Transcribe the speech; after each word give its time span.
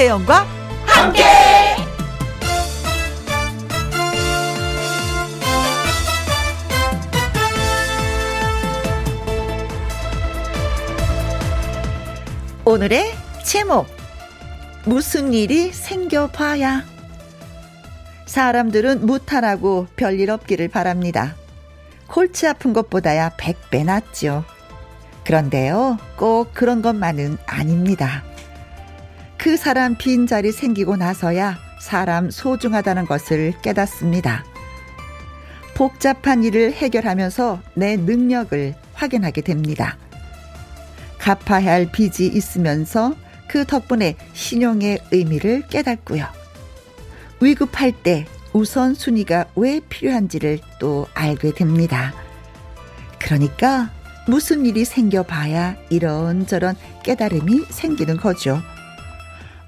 김혜영과 0.00 0.46
함께. 0.86 1.22
오늘의 12.64 13.12
제목 13.44 13.88
무슨 14.86 15.34
일이 15.34 15.70
생겨봐야 15.70 16.84
사람들은 18.24 19.04
무탈하고 19.04 19.86
별일 19.96 20.30
없기를 20.30 20.68
바랍니다. 20.68 21.34
골치 22.06 22.46
아픈 22.46 22.72
것보다야 22.72 23.36
100배 23.36 23.84
낫죠. 23.84 24.46
그런데요, 25.26 25.98
꼭 26.16 26.54
그런 26.54 26.80
것만은 26.80 27.36
아닙니다. 27.44 28.24
그 29.40 29.56
사람 29.56 29.96
빈자리 29.96 30.52
생기고 30.52 30.96
나서야 30.96 31.58
사람 31.80 32.30
소중하다는 32.30 33.06
것을 33.06 33.54
깨닫습니다. 33.62 34.44
복잡한 35.74 36.44
일을 36.44 36.74
해결하면서 36.74 37.62
내 37.72 37.96
능력을 37.96 38.74
확인하게 38.92 39.40
됩니다. 39.40 39.96
갚아야 41.18 41.72
할 41.72 41.90
빚이 41.90 42.26
있으면서 42.26 43.14
그 43.48 43.64
덕분에 43.64 44.16
신용의 44.34 44.98
의미를 45.10 45.62
깨닫고요. 45.68 46.26
위급할 47.40 47.92
때 47.92 48.26
우선순위가 48.52 49.46
왜 49.56 49.80
필요한지를 49.88 50.58
또 50.78 51.06
알게 51.14 51.54
됩니다. 51.54 52.12
그러니까 53.18 53.90
무슨 54.26 54.66
일이 54.66 54.84
생겨봐야 54.84 55.76
이런저런 55.88 56.76
깨달음이 57.02 57.64
생기는 57.70 58.18
거죠. 58.18 58.60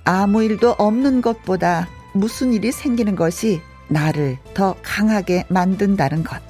아무 0.05 0.43
일도 0.43 0.73
없는 0.79 1.23
것보다 1.23 1.89
무슨 2.13 2.53
일이 2.53 2.73
생기는 2.73 3.17
것이 3.17 3.61
나를 3.89 4.39
더 4.55 4.75
강하게 4.83 5.45
만든다는 5.49 6.25
것. 6.25 6.41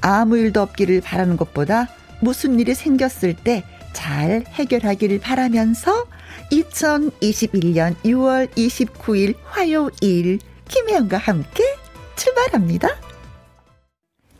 아무 0.00 0.36
일도 0.36 0.60
없기를 0.60 1.00
바라는 1.00 1.36
것보다 1.36 1.88
무슨 2.20 2.58
일이 2.60 2.74
생겼을 2.74 3.34
때 3.34 3.64
잘 3.92 4.44
해결하기를 4.48 5.20
바라면서 5.20 6.06
2021년 6.50 7.94
6월 8.04 8.50
29일 8.50 9.34
화요일 9.44 10.38
김혜영과 10.68 11.18
함께 11.18 11.62
출발합니다. 12.16 12.88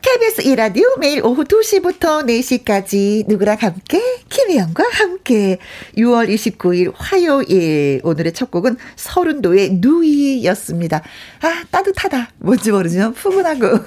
KBS 0.02 0.42
이라디오 0.42 0.96
매일 0.98 1.24
오후 1.24 1.44
2시부터 1.44 2.26
4시까지 2.26 3.24
누구랑 3.28 3.56
함께 3.60 4.02
김혜영과 4.28 4.82
함께 4.90 5.58
6월 5.96 6.28
29일 6.28 6.92
화요일 6.96 8.00
오늘의 8.02 8.32
첫 8.32 8.50
곡은 8.50 8.78
서른도의 8.96 9.74
누이였습니다. 9.74 11.02
아 11.42 11.64
따뜻하다 11.70 12.30
뭔지 12.38 12.72
모르지만 12.72 13.14
푸근하고 13.14 13.78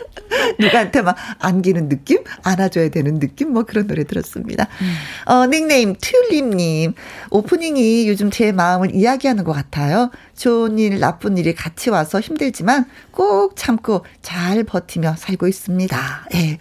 누구한테 0.58 1.02
막 1.02 1.16
안기는 1.40 1.90
느낌 1.90 2.24
안아줘야 2.42 2.88
되는 2.88 3.18
느낌 3.18 3.52
뭐 3.52 3.64
그런 3.64 3.86
노래 3.86 4.04
들었습니다. 4.04 4.66
음. 4.80 4.94
어 5.26 5.46
닉네임 5.46 5.94
튤립님 6.00 6.94
오프닝이 7.30 8.08
요즘 8.08 8.30
제 8.30 8.50
마음을 8.52 8.94
이야기하는 8.94 9.44
것 9.44 9.52
같아요. 9.52 10.10
좋은 10.40 10.78
일, 10.78 11.00
나쁜 11.00 11.36
일이 11.36 11.54
같이 11.54 11.90
와서 11.90 12.18
힘들지만 12.18 12.86
꼭 13.10 13.56
참고 13.56 14.06
잘 14.22 14.64
버티며 14.64 15.16
살고 15.18 15.46
있습니다. 15.46 16.28
예. 16.34 16.58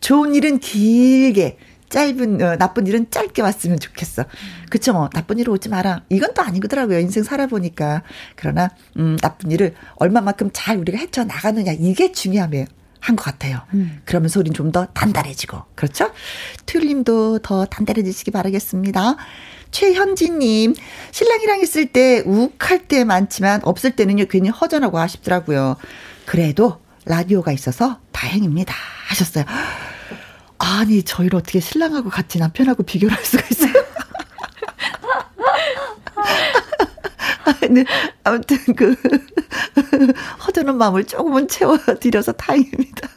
좋은 0.00 0.34
일은 0.34 0.58
길게, 0.58 1.58
짧은, 1.90 2.40
어, 2.40 2.56
나쁜 2.56 2.86
일은 2.86 3.10
짧게 3.10 3.42
왔으면 3.42 3.78
좋겠어. 3.78 4.24
그쵸, 4.70 4.94
뭐, 4.94 5.10
나쁜 5.12 5.38
일 5.38 5.50
오지 5.50 5.68
마라. 5.68 6.04
이건 6.08 6.32
또 6.32 6.40
아니더라고요. 6.40 7.00
인생 7.00 7.22
살아보니까. 7.22 8.02
그러나, 8.34 8.70
음, 8.96 9.18
나쁜 9.20 9.50
일을 9.50 9.74
얼마만큼 9.96 10.48
잘 10.54 10.78
우리가 10.78 10.96
헤쳐 10.96 11.24
나가느냐. 11.24 11.72
이게 11.72 12.12
중요하며 12.12 12.64
한것 13.00 13.22
같아요. 13.26 13.60
음. 13.74 14.00
그러면서 14.06 14.40
우린 14.40 14.54
좀 14.54 14.72
더 14.72 14.86
단단해지고. 14.86 15.60
그렇죠? 15.74 16.10
튤님도 16.64 17.40
더 17.40 17.66
단단해지시기 17.66 18.30
바라겠습니다. 18.30 19.16
최현진님, 19.72 20.74
신랑이랑 21.10 21.60
있을 21.60 21.86
때 21.86 22.22
욱할 22.24 22.86
때 22.86 23.04
많지만 23.04 23.60
없을 23.64 23.96
때는요, 23.96 24.26
괜히 24.26 24.48
허전하고 24.50 24.98
아쉽더라고요. 24.98 25.76
그래도 26.26 26.78
라디오가 27.04 27.50
있어서 27.52 27.98
다행입니다. 28.12 28.72
하셨어요. 29.08 29.44
아니, 30.58 31.02
저희를 31.02 31.36
어떻게 31.36 31.58
신랑하고 31.58 32.10
같이 32.10 32.38
남편하고 32.38 32.84
비교를 32.84 33.16
할 33.16 33.24
수가 33.24 33.42
있어요? 33.50 33.72
네, 37.70 37.84
아무튼 38.22 38.58
그 38.76 38.94
허전한 40.46 40.76
마음을 40.78 41.04
조금은 41.04 41.48
채워드려서 41.48 42.32
다행입니다. 42.32 43.08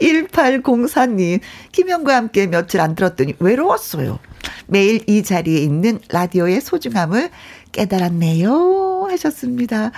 1804님, 0.00 1.40
김영과 1.72 2.16
함께 2.16 2.46
며칠 2.46 2.80
안 2.80 2.94
들었더니 2.94 3.34
외로웠어요. 3.38 4.18
매일 4.70 5.02
이 5.08 5.22
자리에 5.22 5.58
있는 5.58 5.98
라디오의 6.10 6.60
소중함을 6.60 7.30
깨달았네요. 7.72 9.06
하셨습니다. 9.10 9.90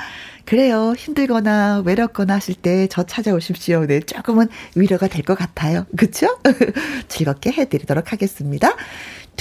그래요. 0.45 0.95
힘들거나 0.97 1.83
외롭거나 1.85 2.35
하실 2.35 2.55
때 2.55 2.87
저 2.91 3.03
찾아오십시오. 3.05 3.87
네, 3.87 4.01
조금은 4.01 4.49
위로가 4.75 5.09
될 5.09 5.23
것 5.25 5.37
같아요. 5.39 5.87
그쵸? 5.97 6.27
즐겁게 7.09 7.53
해드리도록 7.53 8.13
하겠습니다. 8.13 8.75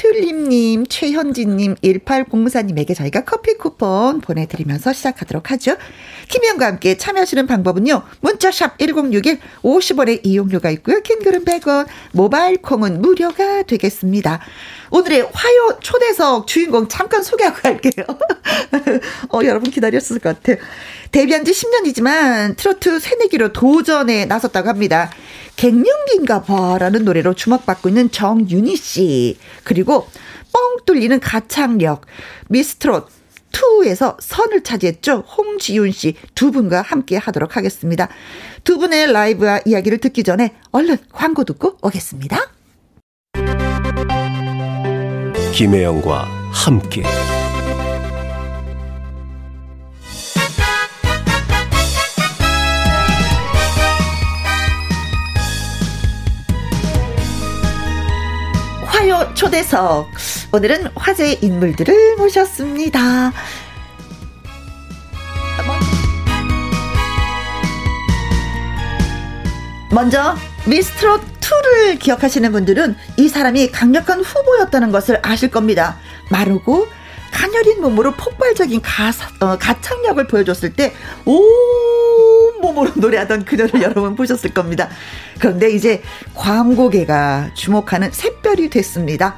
튤립님, 0.01 0.87
최현진님, 0.87 1.75
1804님에게 1.75 2.95
저희가 2.95 3.23
커피 3.23 3.53
쿠폰 3.53 4.19
보내드리면서 4.19 4.93
시작하도록 4.93 5.51
하죠. 5.51 5.75
김희영과 6.27 6.65
함께 6.65 6.97
참여하시는 6.97 7.45
방법은요. 7.45 8.01
문자샵 8.21 8.79
1061 8.79 9.39
50원의 9.61 10.21
이용료가 10.23 10.71
있고요. 10.71 11.01
킹글은 11.01 11.45
100원, 11.45 11.85
모바일 12.13 12.57
콩은 12.57 12.99
무료가 12.99 13.61
되겠습니다. 13.61 14.39
오늘의 14.89 15.29
화요 15.33 15.77
초대석 15.79 16.47
주인공 16.47 16.87
잠깐 16.87 17.21
소개하고 17.21 17.61
갈게요. 17.61 18.05
어, 19.29 19.41
여러분 19.43 19.69
기다렸을 19.69 20.17
것 20.17 20.41
같아요. 20.41 20.57
데뷔한 21.11 21.45
지 21.45 21.51
10년이지만 21.51 22.57
트로트 22.57 22.99
새내기로 22.99 23.53
도전에 23.53 24.25
나섰다고 24.25 24.67
합니다. 24.67 25.11
갱년기인가 25.61 26.41
봐라는 26.41 27.05
노래로 27.05 27.35
주목받고 27.35 27.89
있는 27.89 28.09
정윤희 28.09 28.75
씨. 28.75 29.37
그리고 29.63 30.07
뻥 30.51 30.77
뚫리는 30.87 31.19
가창력, 31.19 32.01
미스트롯, 32.49 33.07
2에서 33.51 34.17
선을 34.19 34.63
차지했죠. 34.63 35.23
홍지윤 35.37 35.91
씨 35.91 36.15
두 36.33 36.51
분과 36.51 36.81
함께 36.81 37.15
하도록 37.15 37.55
하겠습니다. 37.55 38.09
두 38.63 38.79
분의 38.79 39.11
라이브와 39.11 39.59
이야기를 39.65 39.99
듣기 39.99 40.23
전에 40.23 40.55
얼른 40.71 40.97
광고 41.11 41.43
듣고 41.43 41.77
오겠습니다. 41.83 42.39
김혜영과 45.53 46.23
함께 46.51 47.03
초대석. 59.33 60.09
오늘은 60.51 60.87
화제의 60.95 61.39
인물들을 61.41 62.17
모셨습니다. 62.17 63.31
먼저 69.91 70.35
미스트롯 70.65 71.21
2를 71.41 71.99
기억하시는 71.99 72.51
분들은 72.51 72.95
이 73.17 73.27
사람이 73.27 73.71
강력한 73.71 74.21
후보였다는 74.21 74.91
것을 74.91 75.19
아실 75.21 75.49
겁니다. 75.49 75.97
마르고 76.29 76.87
가녀린 77.31 77.81
몸으로 77.81 78.11
폭발적인 78.11 78.81
가사, 78.81 79.29
어, 79.39 79.57
가창력을 79.57 80.27
보여줬을 80.27 80.73
때 80.73 80.93
온몸으로 81.25 82.91
노래하던 82.95 83.45
그녀를 83.45 83.81
여러분 83.81 84.15
보셨을 84.15 84.53
겁니다. 84.53 84.89
그런데 85.39 85.71
이제 85.71 86.03
광고계가 86.35 87.51
주목하는 87.55 88.11
샛별이 88.11 88.69
됐습니다. 88.69 89.37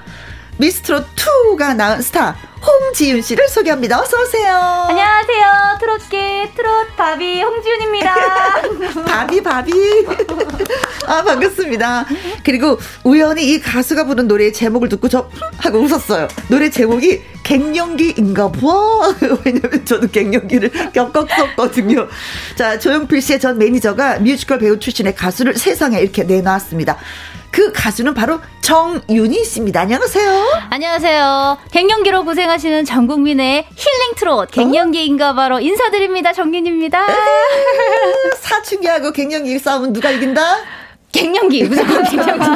미스트롯 0.58 1.06
2가 1.16 1.76
낳은 1.76 2.02
스타 2.02 2.36
홍지윤 2.66 3.22
씨를 3.22 3.50
소개합니다. 3.50 4.00
어서 4.00 4.22
오세요. 4.22 4.56
안녕하세요. 4.88 5.78
트롯계 5.82 6.52
트롯 6.56 6.96
바비 6.96 7.42
홍지윤입니다. 7.42 8.16
바비 9.06 9.44
바비. 9.44 9.72
아 11.06 11.24
반갑습니다. 11.24 12.06
그리고 12.46 12.80
우연히 13.04 13.52
이 13.52 13.60
가수가 13.60 14.06
부른 14.06 14.30
노래의 14.30 14.54
제목을 14.54 14.88
듣고 14.88 15.10
저 15.10 15.30
하고 15.58 15.80
웃었어요. 15.80 16.30
노래 16.48 16.70
제목이 16.70 17.22
갱년기인가 17.44 18.54
봐. 18.54 19.14
왜냐면 19.44 19.84
저도 19.84 20.08
갱년기를 20.08 20.94
겪었었거든요. 20.94 22.08
자 22.56 22.80
조용필 22.80 23.22
씨의 23.22 23.42
전 23.42 23.58
매니저가 23.58 24.20
뮤지컬 24.20 24.60
배우 24.60 24.80
출신의 24.80 25.16
가수를 25.16 25.56
세상에 25.58 26.00
이렇게 26.00 26.24
내놨습니다. 26.24 26.98
그 27.54 27.72
가수는 27.72 28.16
바로 28.16 28.40
정윤희 28.62 29.46
씨입니다. 29.46 29.82
안녕하세요. 29.82 30.64
안녕하세요. 30.72 31.60
갱년기로 31.72 32.26
고생하시는 32.26 32.84
전 32.84 33.06
국민의 33.06 33.68
힐링 33.76 34.16
트롯 34.16 34.50
갱년기인가 34.50 35.36
봐로 35.36 35.60
인사드립니다. 35.60 36.34
정윤입니다. 36.34 37.06
사춘기하고 38.42 39.12
갱년기 39.12 39.60
싸움은 39.60 39.94
누가 39.94 40.10
이긴다? 40.10 40.42
갱년기 41.14 41.64
무조건 41.66 42.04
갱년기 42.04 42.50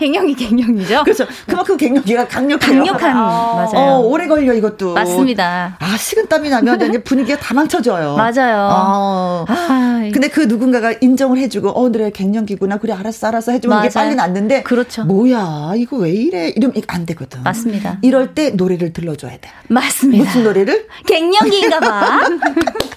갱년기 0.00 0.34
갱년기죠. 0.34 1.04
그렇죠. 1.04 1.26
그만큼 1.46 1.76
갱년기가 1.76 2.26
강력해요. 2.26 2.58
강력한 2.82 3.16
아. 3.16 3.68
맞아요. 3.72 3.90
어, 3.94 3.98
오래 4.00 4.26
걸려 4.26 4.52
이것도. 4.54 4.94
맞습니다. 4.94 5.76
아 5.78 5.96
식은땀이 5.96 6.48
나면 6.48 6.80
이제 6.88 7.02
분위기가 7.02 7.38
다 7.38 7.54
망쳐져요. 7.54 8.16
맞아요. 8.16 8.68
어. 8.72 9.44
아, 9.46 10.10
근데 10.12 10.28
그 10.28 10.40
누군가가 10.40 10.94
인정을 11.00 11.38
해주고 11.38 11.68
어 11.70 11.90
그래 11.90 12.10
갱년기구나 12.10 12.78
그래 12.78 12.92
알았어 12.94 13.28
알았어 13.28 13.52
해주면 13.52 13.76
맞아요. 13.76 13.86
이게 13.86 13.94
빨리 13.94 14.14
낫는데 14.16 14.62
그렇죠. 14.64 15.04
뭐야 15.04 15.74
이거 15.76 15.98
왜 15.98 16.10
이래 16.10 16.48
이러면 16.48 16.82
안 16.88 17.06
되거든. 17.06 17.42
맞습니다. 17.44 17.98
이럴 18.02 18.34
때 18.34 18.50
노래를 18.50 18.92
들려줘야 18.92 19.32
돼. 19.32 19.50
맞습니다. 19.68 20.24
무슨 20.24 20.44
노래를? 20.44 20.86
갱년기인가봐. 21.06 22.20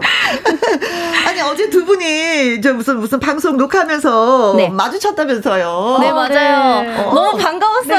아니 1.28 1.42
어제 1.42 1.70
두 1.70 1.86
분이 1.86 2.62
저 2.62 2.74
무슨 2.74 3.00
무슨 3.00 3.20
방송 3.20 3.58
녹화하면서 3.58 4.54
네. 4.58 4.70
마주쳤다면서요. 4.70 5.98
네 6.02 6.12
맞아요. 6.12 6.82
네. 6.82 6.98
어. 6.98 7.14
너무 7.14 7.38
반가웠어요. 7.38 7.98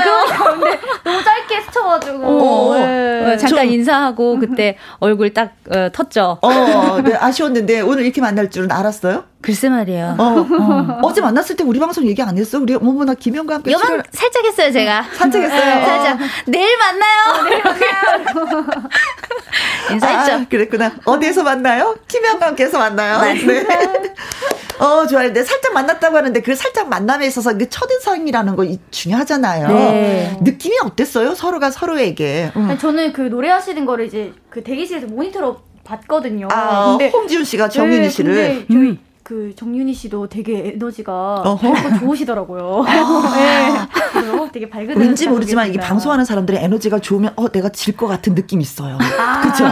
네, 0.65 0.81
너무 1.05 1.25
짧게 1.25 1.61
스쳐가지고 1.63 2.25
어. 2.25 2.75
네. 2.79 3.33
어, 3.33 3.37
잠깐 3.37 3.67
좀. 3.67 3.75
인사하고 3.75 4.39
그때 4.39 4.77
얼굴 5.01 5.33
딱 5.33 5.53
어, 5.71 5.89
텄죠. 5.91 6.39
어, 6.43 7.01
네, 7.03 7.15
아쉬웠는데 7.17 7.81
오늘 7.81 8.05
이렇게 8.05 8.21
만날 8.21 8.51
줄은 8.51 8.71
알았어요? 8.71 9.25
글쎄 9.45 9.69
말이에요. 9.69 10.17
어, 10.19 10.47
어. 11.03 11.13
제 11.13 11.21
만났을 11.21 11.55
때 11.55 11.65
우리 11.65 11.79
방송 11.79 12.07
얘기 12.07 12.23
안 12.23 12.39
했어? 12.39 12.59
우리 12.59 12.75
어머나 12.75 13.13
김영과 13.13 13.57
함께 13.57 13.73
요번 13.73 14.03
살짝 14.11 14.43
했어요 14.43 14.73
제가. 14.73 15.05
살짝 15.13 15.43
했어요. 15.43 15.61
네, 15.61 15.85
살짝. 15.85 16.19
내일 16.47 16.79
만나요. 16.79 17.21
어, 17.29 17.43
내일 17.43 17.63
만나요. 17.63 18.89
인사했죠. 19.93 20.33
아, 20.33 20.47
그랬구나. 20.49 20.93
어디에서 21.05 21.43
만나요? 21.43 21.95
김영과 22.09 22.47
함께해서 22.47 22.79
만나요. 22.79 23.21
네. 23.35 23.67
어, 24.79 25.07
좋아요. 25.07 25.27
근데 25.27 25.45
살짝 25.45 25.75
만났다고 25.75 26.17
하는데 26.17 26.41
그 26.41 26.55
살짝 26.55 26.89
만남에 26.89 27.27
있어서 27.27 27.55
그 27.55 27.69
첫인상이라는 27.69 28.57
거 28.57 28.67
중요하잖아요. 28.91 29.69
네. 29.69 30.39
느낌이 30.41 30.79
어땠어요? 30.83 31.35
서로가 31.35 31.71
서로에게. 31.71 32.51
응. 32.57 32.79
저는 32.79 33.13
그 33.13 33.21
노래하시는 33.21 33.85
거를 33.85 34.07
이제 34.07 34.33
그 34.49 34.65
대기실에서 34.65 35.07
모니터로 35.09 35.59
봤거든요. 35.85 36.49
아, 36.51 36.97
근데 36.97 37.11
홍지훈 37.11 37.45
씨가 37.45 37.69
정윤희 37.69 38.01
네, 38.01 38.09
씨를. 38.09 38.67
음. 38.71 38.99
그 39.25 39.55
정윤희 39.57 39.95
씨도 39.95 40.29
되게 40.29 40.75
에너지가 40.75 41.57
밝고 41.59 41.99
좋으시더라고요. 41.99 42.85
아. 42.87 43.89
네. 44.21 44.51
되게 44.53 44.69
밝은. 44.69 44.97
왠지 44.99 45.27
모르지만 45.27 45.69
이게 45.71 45.79
방송하는 45.81 46.27
사람들의 46.27 46.63
에너지가 46.63 46.99
좋으면 47.01 47.33
어 47.37 47.49
내가 47.49 47.71
질 47.71 47.97
것 47.97 48.07
같은 48.07 48.35
느낌 48.35 48.61
있어요. 48.61 48.99
아. 49.19 49.41
그죠? 49.41 49.65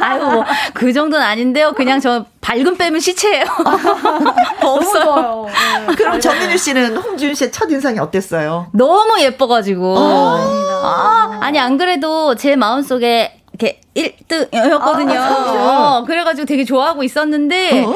아유 0.00 0.24
뭐 0.24 0.44
그 0.74 0.92
정도는 0.92 1.24
아닌데요. 1.24 1.72
그냥 1.72 2.00
저 2.00 2.24
밝은 2.40 2.76
빼면 2.76 2.98
시체예요. 3.00 3.44
없어요. 4.62 5.46
네. 5.86 5.94
그럼 5.94 6.18
정윤희 6.20 6.58
씨는 6.58 6.96
홍지윤 6.96 7.34
씨의 7.34 7.52
첫 7.52 7.70
인상이 7.70 7.98
어땠어요? 8.00 8.66
너무 8.72 9.20
예뻐가지고. 9.20 9.96
아. 9.98 10.80
아, 10.82 11.38
아니 11.42 11.58
안 11.60 11.78
그래도 11.78 12.34
제 12.34 12.56
마음 12.56 12.82
속에 12.82 13.40
이렇게 13.52 13.80
1등이었거든요. 13.94 15.16
아, 15.16 15.98
어, 15.98 16.04
그래가지고 16.04 16.46
되게 16.46 16.64
좋아하고 16.64 17.02
있었는데 17.04 17.84
어. 17.84 17.94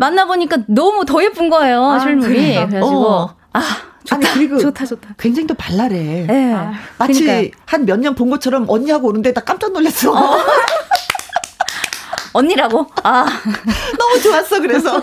만나보니까 0.00 0.58
너무 0.66 1.04
더 1.04 1.22
예쁜 1.22 1.50
거예요, 1.50 1.84
아, 1.84 1.98
실물이. 2.00 2.28
그래요? 2.34 2.66
그래가지고 2.68 3.06
어. 3.08 3.34
아 3.52 3.60
좋다, 4.04 4.16
아니, 4.30 4.34
그리고 4.48 4.58
좋다, 4.58 4.86
좋다. 4.86 5.10
굉장히 5.18 5.46
또 5.46 5.54
발랄해. 5.54 6.24
네. 6.26 6.52
아, 6.54 6.72
마치 6.98 7.52
한 7.66 7.84
몇 7.84 7.98
년 8.00 8.14
본 8.14 8.30
것처럼 8.30 8.64
언니하고 8.68 9.08
오는데 9.08 9.32
나 9.34 9.42
깜짝 9.42 9.72
놀랐어. 9.72 10.10
어. 10.12 10.38
언니라고? 12.32 12.86
아. 13.02 13.26
너무 13.98 14.20
좋았어, 14.22 14.60
그래서. 14.60 14.96
어, 14.96 15.02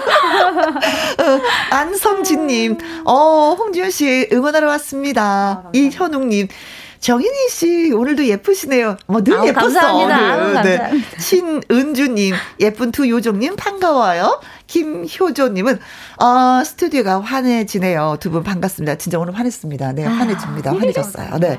안성진님, 1.71 2.77
어, 3.05 3.55
홍지현 3.59 3.91
씨 3.91 4.29
응원하러 4.31 4.67
왔습니다. 4.69 5.63
아, 5.65 5.69
이현웅님, 5.73 6.47
정인희 7.01 7.49
씨 7.49 7.91
오늘도 7.93 8.25
예쁘시네요. 8.25 8.95
뭐늘 9.07 9.45
예뻤어. 9.45 9.53
감사합니다. 9.53 10.15
아유, 10.15 10.53
네. 10.63 10.77
감사합니다. 10.77 11.19
신은주님 11.19 12.33
예쁜 12.61 12.91
두 12.91 13.07
요정님 13.09 13.55
반가워요. 13.57 14.39
김효조님은 14.67 15.79
어, 16.19 16.63
스튜디오가 16.63 17.21
환해지네요. 17.21 18.17
두 18.19 18.27
분 18.29 18.43
반갑습니다. 18.43 18.95
진짜 18.97 19.17
오늘 19.17 19.33
환했습니다. 19.37 19.93
네, 19.93 20.05
아, 20.05 20.09
환해집니다. 20.11 20.71
환해졌어요. 20.73 21.37
네, 21.39 21.57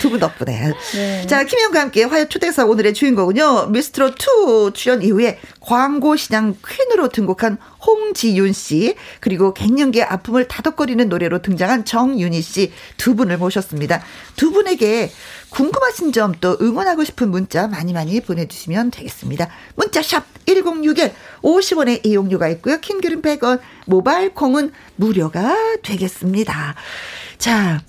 두 0.00 0.10
분 0.10 0.18
덕분에. 0.18 0.72
네. 0.94 1.26
자, 1.26 1.44
김현과 1.44 1.80
함께 1.80 2.02
화요 2.04 2.28
초대석 2.28 2.68
오늘의 2.68 2.94
주인공은요. 2.94 3.66
미스트로 3.68 4.08
2 4.10 4.72
출연 4.74 5.02
이후에 5.02 5.38
광고 5.60 6.16
시장 6.16 6.56
퀸으로 6.68 7.08
등극한 7.08 7.58
홍지윤 7.86 8.52
씨 8.52 8.96
그리고 9.20 9.54
갱년기의 9.54 10.04
아픔을 10.04 10.48
다독거리는 10.48 11.08
노래로 11.08 11.42
등장한 11.42 11.84
정윤희 11.84 12.42
씨 12.42 12.72
두 12.96 13.14
분을 13.14 13.38
모셨습니다. 13.38 14.02
두 14.36 14.50
분에게 14.52 15.10
궁금하신 15.50 16.12
점 16.12 16.32
또 16.40 16.56
응원하고 16.60 17.04
싶은 17.04 17.30
문자 17.30 17.66
많이 17.66 17.92
많이 17.92 18.20
보내주시면 18.20 18.90
되겠습니다. 18.92 19.48
문자 19.76 20.00
샵 20.02 20.24
1061, 20.46 21.12
50원의 21.42 22.06
이용료가 22.06 22.48
있고요. 22.48 22.78
킹글은 22.80 23.20
100원, 23.22 23.60
모바일 23.86 24.32
콩은 24.32 24.70
무료가 24.96 25.54
되겠습니다. 25.82 26.74
자, 27.38 27.80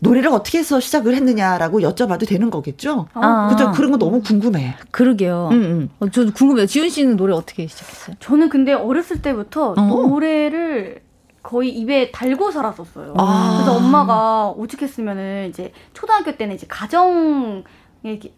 노래를 0.00 0.28
어떻게 0.30 0.58
해서 0.58 0.78
시작을 0.80 1.14
했느냐라고 1.14 1.80
여쭤봐도 1.80 2.28
되는 2.28 2.50
거겠죠? 2.50 3.08
아. 3.14 3.48
그죠? 3.50 3.72
그런 3.72 3.90
거 3.92 3.96
너무 3.96 4.20
궁금해. 4.20 4.74
그러게요. 4.90 5.48
음, 5.52 5.62
음. 5.62 5.88
어, 6.00 6.10
저도 6.10 6.32
궁금해요. 6.32 6.66
지훈 6.66 6.90
씨는 6.90 7.16
노래 7.16 7.32
어떻게 7.32 7.66
시작했어요? 7.66 8.16
저는 8.20 8.48
근데 8.50 8.72
어렸을 8.74 9.22
때부터 9.22 9.74
어. 9.76 9.82
노래를 9.82 11.00
거의 11.46 11.70
입에 11.70 12.10
달고 12.10 12.50
살았었어요. 12.50 13.14
아. 13.16 13.54
그래서 13.56 13.76
엄마가 13.76 14.50
오죽했으면은 14.56 15.48
이제 15.48 15.72
초등학교 15.92 16.36
때는 16.36 16.56
이제 16.56 16.66
가정 16.68 17.62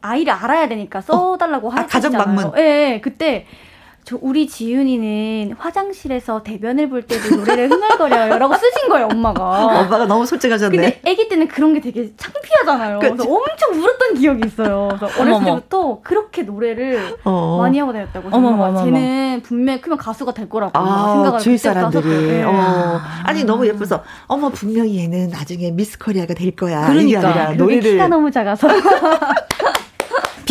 아이를 0.02 0.32
알아야 0.32 0.68
되니까 0.68 1.00
써달라고 1.00 1.68
어. 1.68 1.72
아, 1.74 1.86
가정 1.86 2.12
방문. 2.12 2.52
예, 2.58 2.60
네, 2.60 3.00
그때 3.00 3.46
저 4.08 4.16
우리 4.22 4.46
지윤이는 4.46 5.56
화장실에서 5.58 6.42
대변을 6.42 6.88
볼 6.88 7.02
때도 7.02 7.36
노래를 7.36 7.70
흥얼거려요라고 7.70 8.54
쓰신 8.54 8.88
거예요 8.88 9.08
엄마가. 9.12 9.66
엄마가 9.66 10.06
너무 10.06 10.24
솔직하셨네. 10.24 10.74
근데 10.74 11.00
아기 11.06 11.28
때는 11.28 11.46
그런 11.46 11.74
게 11.74 11.80
되게 11.82 12.10
창피하잖아요. 12.16 13.00
그치? 13.00 13.12
그래서 13.12 13.30
엄청 13.30 13.74
울었던 13.74 14.14
기억이 14.14 14.46
있어요. 14.46 14.88
그래서 14.98 15.20
어렸을 15.20 15.44
때부터 15.44 16.00
그렇게 16.02 16.42
노래를 16.42 17.18
어. 17.24 17.58
많이 17.60 17.78
하고 17.78 17.92
다녔다고. 17.92 18.30
어머머, 18.32 18.82
쟤는 18.82 19.42
분명 19.42 19.78
크면 19.82 19.98
가수가 19.98 20.32
될 20.32 20.48
거라고 20.48 20.72
아, 20.72 21.12
생각을 21.12 21.40
주위 21.40 21.58
사람들이. 21.58 22.08
네. 22.08 22.44
어. 22.44 22.98
아니 23.24 23.44
너무 23.44 23.66
예뻐서 23.66 24.02
어머 24.26 24.48
분명히 24.48 25.00
얘는 25.00 25.28
나중에 25.28 25.70
미스 25.70 25.98
코리아가 25.98 26.32
될 26.32 26.56
거야. 26.56 26.86
그러니까 26.86 27.52
노래를 27.52 27.82
키가 27.82 28.08
너무 28.08 28.30
작아서. 28.30 28.68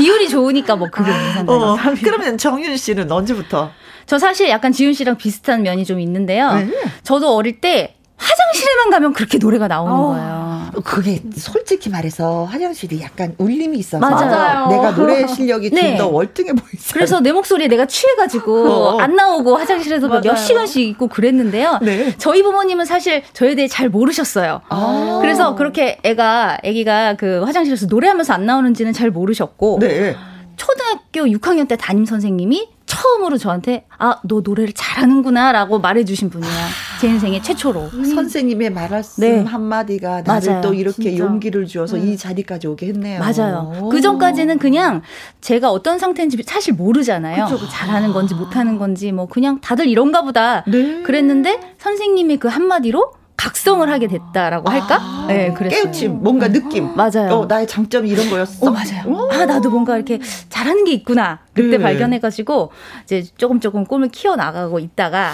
비율이 0.08 0.30
좋으니까 0.30 0.78
뭐 0.78 0.88
그게 0.90 1.12
무슨. 1.12 1.50
어, 1.50 1.78
그러면 2.02 2.38
정윤 2.38 2.78
씨는 2.78 3.12
언제부터? 3.12 3.72
저 4.06 4.18
사실 4.18 4.48
약간 4.48 4.72
지윤 4.72 4.94
씨랑 4.94 5.18
비슷한 5.18 5.64
면이 5.64 5.84
좀 5.84 6.00
있는데요. 6.00 6.54
네. 6.54 6.72
저도 7.04 7.36
어릴 7.36 7.60
때 7.60 7.97
화장실에만 8.18 8.90
가면 8.90 9.14
그렇게 9.14 9.38
노래가 9.38 9.68
나오는 9.68 9.94
어. 9.94 10.08
거예요. 10.08 10.58
그게 10.84 11.22
솔직히 11.36 11.90
말해서 11.90 12.44
화장실이 12.46 13.02
약간 13.02 13.34
울림이 13.38 13.78
있어서 13.78 14.00
맞아요. 14.00 14.68
내가 14.68 14.94
노래 14.96 15.26
실력이 15.28 15.72
네. 15.72 15.98
좀더 15.98 16.08
월등해 16.10 16.54
보이죠. 16.54 16.94
그래서 16.94 17.20
내 17.20 17.32
목소리에 17.32 17.68
내가 17.68 17.86
취해가지고 17.86 18.68
어. 18.70 19.00
안 19.00 19.16
나오고 19.16 19.56
화장실에서 19.58 20.08
맞아요. 20.08 20.22
몇 20.24 20.36
시간씩 20.36 20.88
있고 20.90 21.08
그랬는데요. 21.08 21.80
네. 21.82 22.14
저희 22.18 22.44
부모님은 22.44 22.86
사실 22.86 23.24
저에 23.34 23.56
대해 23.56 23.68
잘 23.68 23.90
모르셨어요. 23.90 24.62
아. 24.70 25.18
그래서 25.22 25.56
그렇게 25.56 25.98
애가 26.04 26.60
애기가 26.64 27.16
그 27.16 27.44
화장실에서 27.44 27.86
노래하면서 27.88 28.34
안 28.34 28.46
나오는지는 28.46 28.94
잘 28.94 29.10
모르셨고 29.10 29.78
네. 29.82 30.16
초등학교 30.58 31.22
6학년 31.22 31.68
때 31.68 31.76
담임 31.76 32.06
선생님이 32.06 32.70
처음으로 32.88 33.38
저한테 33.38 33.86
아 34.00 34.16
너 34.24 34.42
노래를 34.44 34.74
잘하는구나라고 34.74 35.80
말해주신 35.80 36.30
분이야 36.30 36.50
제 37.00 37.08
인생의 37.08 37.44
최초로 37.44 37.90
음. 37.94 38.06
선생님의 38.06 38.72
말씀 38.72 39.22
네. 39.22 39.44
한마디가 39.44 40.22
나를 40.24 40.48
맞아요. 40.50 40.62
또 40.62 40.74
이렇게 40.74 41.12
진짜. 41.12 41.24
용기를 41.24 41.66
주어서 41.68 41.96
음. 41.96 42.08
이 42.08 42.18
자리까지 42.18 42.68
오게 42.68 42.88
했네요. 42.88 43.20
맞아요. 43.20 43.90
그 43.92 44.02
전까지는 44.02 44.58
그냥 44.58 45.02
제가 45.42 45.70
어떤 45.72 46.00
상태인지 46.00 46.42
사실 46.46 46.74
모르잖아요. 46.74 47.46
그쵸, 47.46 47.58
그쵸. 47.60 47.70
잘하는 47.72 48.14
건지 48.14 48.34
못하는 48.34 48.80
건지 48.80 49.12
뭐 49.12 49.28
그냥 49.28 49.60
다들 49.62 49.88
이런가 49.88 50.24
보다 50.24 50.64
네. 50.68 51.04
그랬는데 51.04 51.76
선생님이 51.78 52.38
그 52.38 52.48
한마디로 52.48 53.14
각성을 53.38 53.88
하게 53.88 54.08
됐다라고 54.08 54.68
할까? 54.68 54.98
아, 55.00 55.26
네, 55.28 55.54
그랬어요. 55.54 55.84
깨우침, 55.84 56.24
뭔가 56.24 56.48
느낌. 56.48 56.96
맞아요. 56.96 57.32
어, 57.32 57.46
나의 57.46 57.68
장점이 57.68 58.10
이런 58.10 58.32
거였어. 58.32 58.66
어, 58.66 58.72
맞아요. 58.72 59.04
오. 59.06 59.30
아, 59.32 59.46
나도 59.46 59.70
뭔가 59.70 59.96
이렇게 59.96 60.20
잘하는 60.50 60.84
게 60.86 60.94
있구나. 60.94 61.42
그때 61.54 61.78
네. 61.78 61.84
발견해가지고 61.84 62.72
이제 63.04 63.24
조금 63.38 63.60
조금 63.60 63.86
꿈을 63.86 64.10
키워 64.10 64.36
나가고 64.36 64.80
있다가 64.80 65.34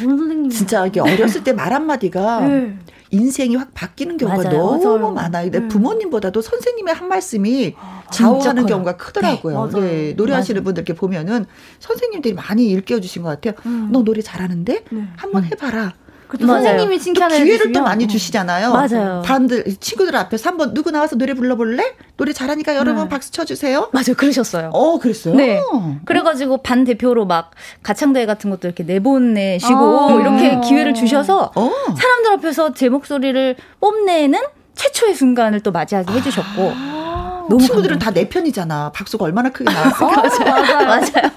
그런 0.00 0.18
선생님 0.18 0.50
진짜 0.50 0.86
이게 0.86 1.00
어렸을 1.00 1.44
때 1.44 1.52
말 1.52 1.72
한마디가 1.72 2.40
네. 2.46 2.76
인생이 3.12 3.56
확 3.56 3.74
바뀌는 3.74 4.16
경우가 4.18 4.44
맞아요. 4.44 4.58
너무 4.58 4.84
맞아요. 4.98 5.10
많아요. 5.12 5.44
근데 5.50 5.58
네. 5.60 5.68
부모님보다도 5.68 6.40
선생님의 6.42 6.94
한 6.94 7.08
말씀이 7.08 7.74
아, 7.76 8.02
좌우하는 8.12 8.66
경우가 8.66 8.96
크더라고요. 8.96 9.68
네, 9.74 9.80
네 9.80 10.12
노래하시는 10.16 10.62
분들께 10.62 10.92
보면은 10.94 11.46
선생님들이 11.80 12.34
많이 12.34 12.66
일깨워 12.68 13.00
주신 13.00 13.22
것 13.22 13.30
같아요. 13.30 13.54
음. 13.66 13.88
너 13.90 14.02
노래 14.04 14.22
잘하는데 14.22 14.84
네. 14.90 15.08
한번 15.16 15.42
음. 15.42 15.48
해봐라. 15.50 15.94
그렇죠. 16.30 16.46
선생님이 16.46 16.98
칭찬을 17.00 17.36
기회를 17.38 17.58
주시면. 17.58 17.72
또 17.72 17.82
많이 17.82 18.06
주시잖아요. 18.08 18.72
맞아요. 18.72 19.22
다들 19.24 19.64
친구들 19.80 20.14
앞에서 20.16 20.48
한번 20.50 20.72
누구 20.74 20.90
나와서 20.90 21.16
노래 21.16 21.34
불러볼래? 21.34 21.94
노래 22.16 22.32
잘하니까 22.32 22.76
여러분 22.76 23.04
네. 23.04 23.08
박수 23.08 23.32
쳐주세요. 23.32 23.90
맞아요, 23.92 24.14
그러셨어요. 24.16 24.70
어, 24.72 24.98
그랬어요. 24.98 25.34
네. 25.34 25.60
그래가지고 26.04 26.58
반 26.58 26.84
대표로 26.84 27.26
막 27.26 27.50
가창대회 27.82 28.26
같은 28.26 28.48
것도 28.50 28.68
이렇게 28.68 28.84
내보내시고 28.84 29.74
어. 29.74 30.20
이렇게 30.20 30.60
기회를 30.60 30.94
주셔서 30.94 31.50
어. 31.54 31.70
사람들 31.98 32.32
앞에서 32.34 32.74
제 32.74 32.88
목소리를 32.88 33.56
뽐내는 33.80 34.38
최초의 34.76 35.14
순간을 35.14 35.60
또 35.60 35.72
맞이하게 35.72 36.12
해주셨고. 36.12 36.72
아. 36.74 37.46
친구들은 37.60 37.98
다 37.98 38.12
내 38.12 38.28
편이잖아. 38.28 38.92
박수가 38.92 39.24
얼마나 39.24 39.50
크게 39.50 39.72
나왔을까. 39.72 40.06
어, 40.06 40.10
맞아요. 40.46 40.86
맞아요. 40.86 41.30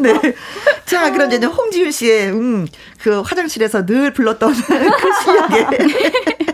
네. 0.00 0.34
자, 0.84 1.10
그럼 1.12 1.32
이제 1.32 1.46
홍지윤 1.46 1.90
씨의, 1.90 2.30
음, 2.30 2.66
그 3.00 3.20
화장실에서 3.20 3.86
늘 3.86 4.12
불렀던 4.12 4.52
그 4.54 5.10
시역의 5.22 6.53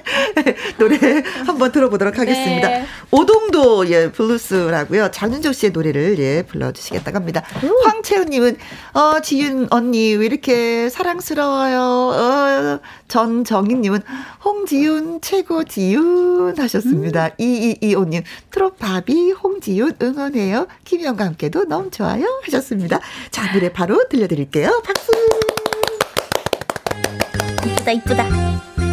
노래 0.80 0.96
한번 1.46 1.70
들어보도록 1.70 2.18
하겠습니다. 2.18 2.68
네. 2.68 2.86
오동도, 3.10 3.88
예, 3.90 4.10
블루스라고요. 4.10 5.10
장윤정 5.10 5.52
씨의 5.52 5.72
노래를, 5.72 6.18
예, 6.18 6.42
불러주시겠다고 6.42 7.16
합니다. 7.16 7.42
황채은님은, 7.84 8.56
어, 8.94 9.20
지윤 9.20 9.68
언니, 9.70 10.14
왜 10.14 10.26
이렇게 10.26 10.88
사랑스러워요? 10.88 11.80
어, 11.80 12.80
전정희님은, 13.08 14.00
홍지윤, 14.44 15.20
최고 15.20 15.64
지윤 15.64 16.58
하셨습니다. 16.58 17.26
음. 17.26 17.30
2225님, 17.38 18.22
트롯바비, 18.50 19.32
홍지윤 19.32 19.96
응원해요. 20.00 20.66
김영과 20.84 21.26
함께도 21.26 21.66
너무 21.66 21.90
좋아요. 21.90 22.24
하셨습니다. 22.44 23.00
자, 23.30 23.52
노래 23.52 23.70
바로 23.70 24.08
들려드릴게요. 24.08 24.82
박수! 24.84 25.12
이쁘다, 27.66 27.92
이쁘다. 27.92 28.89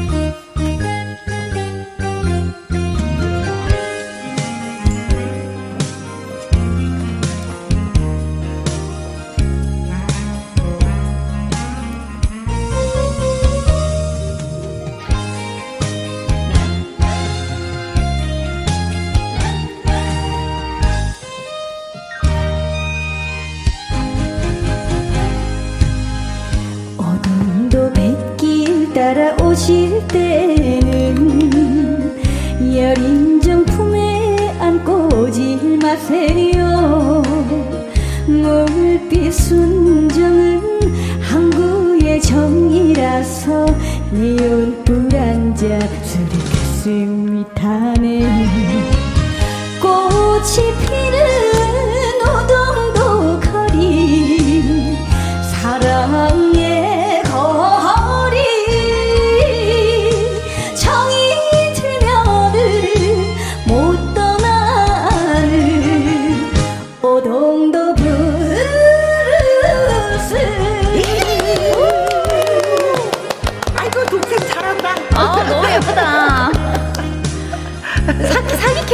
따라오실 29.08 30.06
때는 30.10 31.16
여린 32.76 33.40
정 33.40 33.64
품에 33.64 34.36
안고 34.60 35.08
오질 35.16 35.80
마세요. 35.82 37.24
몰빛 38.28 39.34
순정은 39.34 40.62
항구의 41.22 42.20
정이라서 42.20 43.66
네온불 44.12 45.18
한자 45.18 45.80
술이 46.04 46.38
가슴이 46.52 47.46
타네. 47.56 48.28
꽃이 49.82 50.74
피는 50.82 51.18
오동도 52.28 53.40
거리 53.40 54.98
사랑 55.62 56.47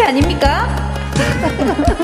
아닙니까? 0.01 0.67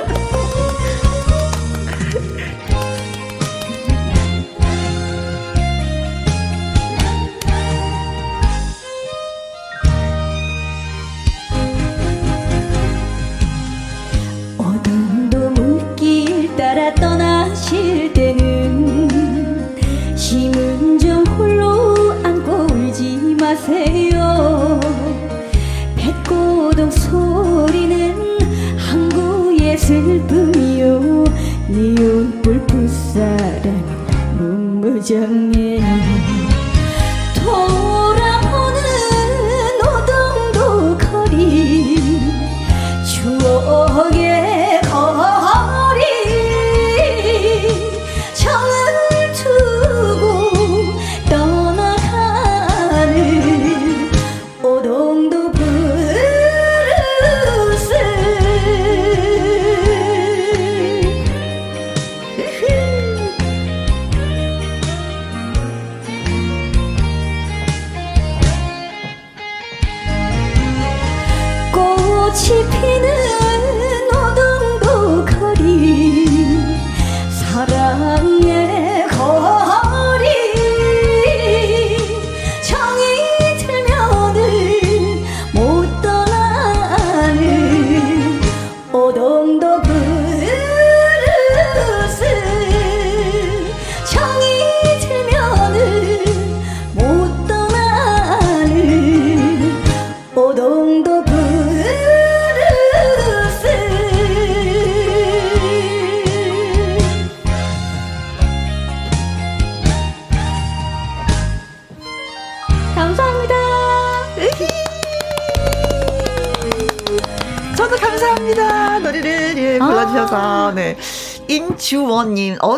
네온불 33.16 35.00
풋사랑 35.00 36.09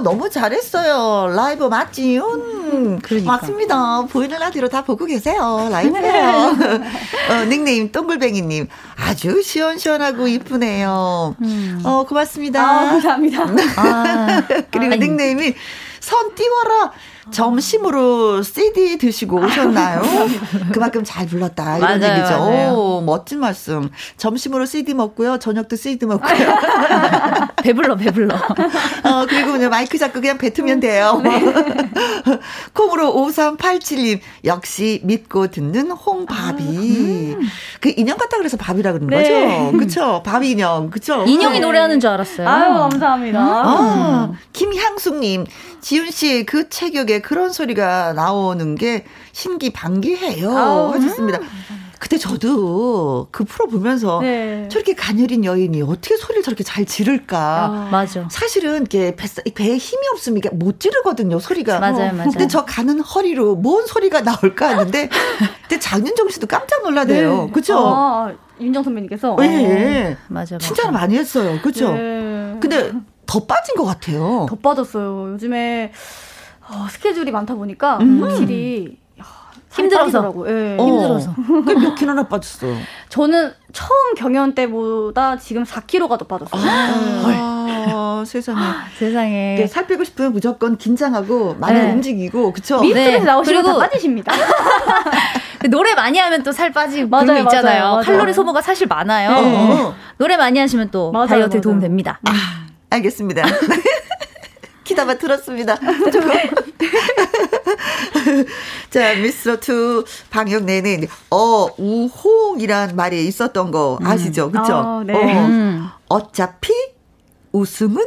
너무 0.02 0.30
잘했어요. 0.30 1.34
라이브 1.36 1.66
맞지? 1.66 2.18
음, 2.20 3.00
그러니까. 3.02 3.32
맞습니다. 3.34 4.04
보이는 4.10 4.38
라디오로 4.40 4.70
다 4.70 4.84
보고 4.84 5.06
계세요. 5.06 5.68
라이브예요. 5.72 6.56
어, 7.30 7.46
닉네임 7.48 7.92
똥글뱅이님, 7.92 8.68
아주 8.98 9.42
시원시원하고 9.42 10.28
이쁘네요. 10.28 11.36
음. 11.42 11.82
어, 11.84 12.06
고맙습니다. 12.08 12.62
아, 12.62 12.86
감사합니다. 12.92 13.44
아, 13.78 14.44
그리고 14.72 14.96
닉네임이 14.96 15.54
선 16.00 16.34
띄워라. 16.36 16.92
점심으로 17.32 18.42
CD 18.44 18.98
드시고 18.98 19.38
오셨나요? 19.38 20.02
그만큼 20.74 21.04
잘 21.04 21.26
불렀다. 21.28 21.78
이런 21.78 22.00
맞아요, 22.00 22.14
얘기죠. 22.18 22.38
맞아요. 22.40 22.74
오, 22.74 23.02
멋진 23.02 23.40
말씀. 23.40 23.90
점심으로 24.18 24.66
CD 24.66 24.94
먹고요. 24.94 25.40
저녁도 25.40 25.76
CD 25.76 26.06
먹고요. 26.06 26.32
배불러, 27.64 27.96
배불러. 27.96 28.36
어, 28.36 29.26
그리고 29.28 29.54
그냥 29.54 29.70
마이크 29.70 29.98
잡고 29.98 30.20
그냥 30.22 30.38
뱉으면 30.38 30.80
돼요. 30.80 31.22
네. 31.24 31.42
콩으로 32.74 33.14
5387님. 33.14 34.20
역시 34.46 35.00
믿고 35.04 35.48
듣는 35.48 35.92
홍바비. 35.92 36.64
아, 36.64 36.70
음. 36.70 37.42
그 37.80 37.94
인형 37.96 38.18
같다 38.18 38.38
그래서 38.38 38.58
밥이라 38.58 38.94
그러는 38.94 39.08
네. 39.08 39.24
거죠? 39.72 39.78
그쵸? 39.78 40.24
밥 40.26 40.44
인형. 40.44 40.90
그쵸? 40.90 41.24
인형이 41.26 41.60
네. 41.60 41.66
노래하는 41.66 42.00
줄 42.00 42.10
알았어요. 42.10 42.48
아유, 42.48 42.74
감사합니다. 42.74 43.40
아, 43.40 44.30
음. 44.32 44.38
김향숙님. 44.54 45.46
지윤 45.82 46.12
씨 46.12 46.42
그 46.46 46.70
체격에 46.70 47.21
그런 47.22 47.52
소리가 47.52 48.14
나오는 48.14 48.76
게 48.76 49.06
신기 49.32 49.72
반기해요. 49.72 50.58
아우, 50.58 50.92
하셨습니다. 50.92 51.40
음. 51.40 51.48
그때 52.02 52.18
저도 52.18 53.28
그 53.30 53.44
프로 53.44 53.68
보면서 53.68 54.22
네. 54.22 54.68
저렇게 54.70 54.96
가녀린 54.96 55.46
여인이 55.46 55.84
어떻게 55.84 56.18
소리를 56.18 56.42
저렇게 56.42 56.64
잘 56.64 56.84
지를까. 56.84 57.38
아, 57.38 57.90
맞아. 57.92 58.28
사실은 58.32 58.78
이렇게 58.78 59.16
배, 59.16 59.28
배에 59.54 59.78
힘이 59.78 60.08
없으면 60.12 60.40
이게 60.40 60.50
못 60.50 60.80
지르거든요, 60.80 61.38
소리가. 61.38 61.80
맞아요, 61.80 62.12
맞아요. 62.14 62.32
근데 62.32 62.48
저 62.48 62.66
가는 62.66 63.00
허리로 63.00 63.56
뭔 63.56 63.86
소리가 63.86 64.22
나올까 64.22 64.70
하는데 64.70 65.10
근데 65.62 65.80
장윤정 65.80 66.30
씨도 66.30 66.48
깜짝 66.48 66.82
놀라대요. 66.82 67.46
네. 67.46 67.52
그죠? 67.52 67.78
아, 67.78 68.34
윤정 68.60 68.82
선배님께서. 68.82 69.36
네. 69.40 69.48
네. 69.48 70.18
맞아, 70.28 70.56
맞아. 70.56 70.66
칭찬을 70.66 70.92
많이 70.94 71.16
했어요. 71.16 71.60
그죠? 71.62 71.94
네. 71.94 72.58
근데 72.60 72.94
더 73.28 73.46
빠진 73.46 73.76
것 73.76 73.86
같아요. 73.86 74.48
더 74.50 74.56
빠졌어요. 74.56 75.34
요즘에 75.34 75.92
어, 76.72 76.88
스케줄이 76.90 77.32
많다 77.32 77.56
보니까 77.56 77.98
음. 77.98 78.24
확실히 78.24 78.98
힘들어서. 79.74 80.22
네. 80.46 80.78
어. 80.80 80.86
힘들어서. 80.86 81.34
몇 81.80 81.96
킬로나 81.96 82.28
빠졌어? 82.28 82.68
저는 83.10 83.54
처음 83.72 84.14
경연 84.18 84.54
때보다 84.56 85.38
지금 85.38 85.64
4킬로가 85.64 86.18
더 86.20 86.26
빠졌어요. 86.26 86.62
아, 86.70 88.24
네. 88.24 88.26
세상에. 88.26 88.60
아, 88.62 88.86
세상에. 88.98 89.56
네, 89.58 89.68
살 89.68 89.88
빼고 89.88 90.04
싶으면 90.04 90.34
무조건 90.34 90.78
긴장하고 90.78 91.56
많이 91.60 91.80
네. 91.80 91.92
움직이고, 91.92 92.52
그쵸? 92.52 92.82
미스트에서 92.82 93.20
네. 93.20 93.24
나오시면 93.24 93.64
그리고 93.64 93.80
빠지십니다. 93.80 94.34
노래 95.70 95.94
많이 95.96 96.18
하면 96.20 96.44
또 96.44 96.52
살 96.52 96.72
빠지고 96.72 97.08
맞아요, 97.10 97.26
그런 97.28 97.44
거 97.46 97.50
있잖아요. 97.50 97.80
맞아요, 97.82 97.92
맞아요. 97.94 98.06
칼로리 98.06 98.34
소모가 98.34 98.62
사실 98.62 98.88
많아요. 98.88 99.32
네. 99.42 99.92
노래 100.18 100.36
많이 100.36 100.60
하시면 100.60 100.90
또 100.92 101.12
다이어트에 101.28 101.62
도움 101.62 101.80
됩니다. 101.80 102.20
아, 102.28 102.32
알겠습니다. 102.90 103.44
기다만 104.92 105.18
들었습니다. 105.18 105.78
자, 108.90 109.16
미스터2 109.16 110.06
방역 110.30 110.64
내내, 110.64 111.00
어, 111.30 111.68
우홍이란 111.78 112.96
말이 112.96 113.26
있었던 113.26 113.72
거 113.72 113.98
음. 114.02 114.06
아시죠? 114.06 114.48
음. 114.48 114.52
그쵸? 114.52 114.74
아, 114.74 115.04
네. 115.06 115.14
어, 115.14 115.46
음. 115.46 115.88
어차피 116.10 116.74
우승은 117.54 118.04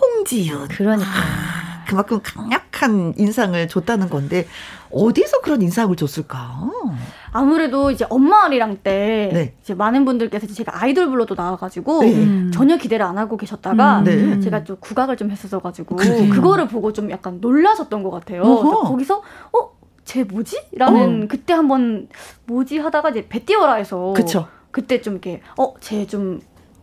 홍지윤. 0.00 0.68
그러니까. 0.68 1.10
아, 1.10 1.84
그만큼 1.88 2.20
강력한 2.22 3.14
인상을 3.16 3.66
줬다는 3.68 4.08
건데, 4.08 4.46
어디서 4.92 5.40
그런 5.40 5.60
인상을 5.62 5.94
줬을까? 5.96 6.70
아무래도 7.32 7.90
이제 7.90 8.06
엄마 8.10 8.44
아리랑 8.44 8.78
때 8.82 9.30
네. 9.32 9.54
이제 9.62 9.74
많은 9.74 10.04
분들께서 10.04 10.46
제가 10.46 10.82
아이돌 10.82 11.08
블로도 11.10 11.34
나와가지고 11.34 12.00
네. 12.02 12.14
음. 12.14 12.50
전혀 12.52 12.76
기대를 12.76 13.04
안 13.04 13.16
하고 13.18 13.36
계셨다가 13.36 14.00
음. 14.00 14.04
네. 14.04 14.40
제가 14.40 14.64
좀 14.64 14.76
국악을 14.80 15.16
좀 15.16 15.30
했었어가지고 15.30 15.96
그거를 16.30 16.68
보고 16.68 16.92
좀 16.92 17.10
약간 17.10 17.38
놀라셨던 17.40 18.02
것 18.02 18.10
같아요. 18.10 18.42
거기서 18.42 19.18
어? 19.52 19.70
쟤 20.04 20.24
뭐지? 20.24 20.58
라는 20.76 21.22
어. 21.24 21.26
그때 21.28 21.52
한번 21.54 22.08
뭐지 22.46 22.78
하다가 22.78 23.10
이제 23.10 23.26
배띄워라해서 23.28 24.12
그때 24.70 25.00
좀 25.00 25.14
이렇게 25.14 25.40
어 25.56 25.74
쟤 25.80 26.06
좀 26.06 26.40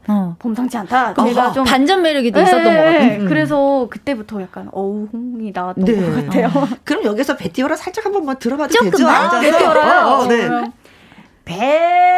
어. 0.07 0.35
범상치 0.39 0.77
않다. 0.77 1.13
제가 1.13 1.51
좀 1.51 1.63
반전 1.63 2.01
매력이 2.01 2.31
네, 2.31 2.41
있었던 2.41 2.63
것 2.63 2.69
같아요. 2.69 3.19
음. 3.21 3.25
그래서 3.27 3.87
그때부터 3.89 4.41
약간 4.41 4.69
어우홍이 4.71 5.51
나왔던 5.53 5.85
네. 5.85 5.95
것 5.95 6.25
같아요. 6.25 6.47
어. 6.47 6.67
그럼 6.83 7.03
여기서 7.03 7.37
베티오라 7.37 7.75
살짝 7.75 8.05
한 8.05 8.13
번만 8.13 8.37
들어봐도 8.39 8.73
조금 8.73 8.91
되죠? 8.91 9.07
아, 9.07 9.39
베티오라. 9.39 10.07
어, 10.07 10.19
어, 10.19 10.27
네. 10.27 10.49
배 11.45 12.09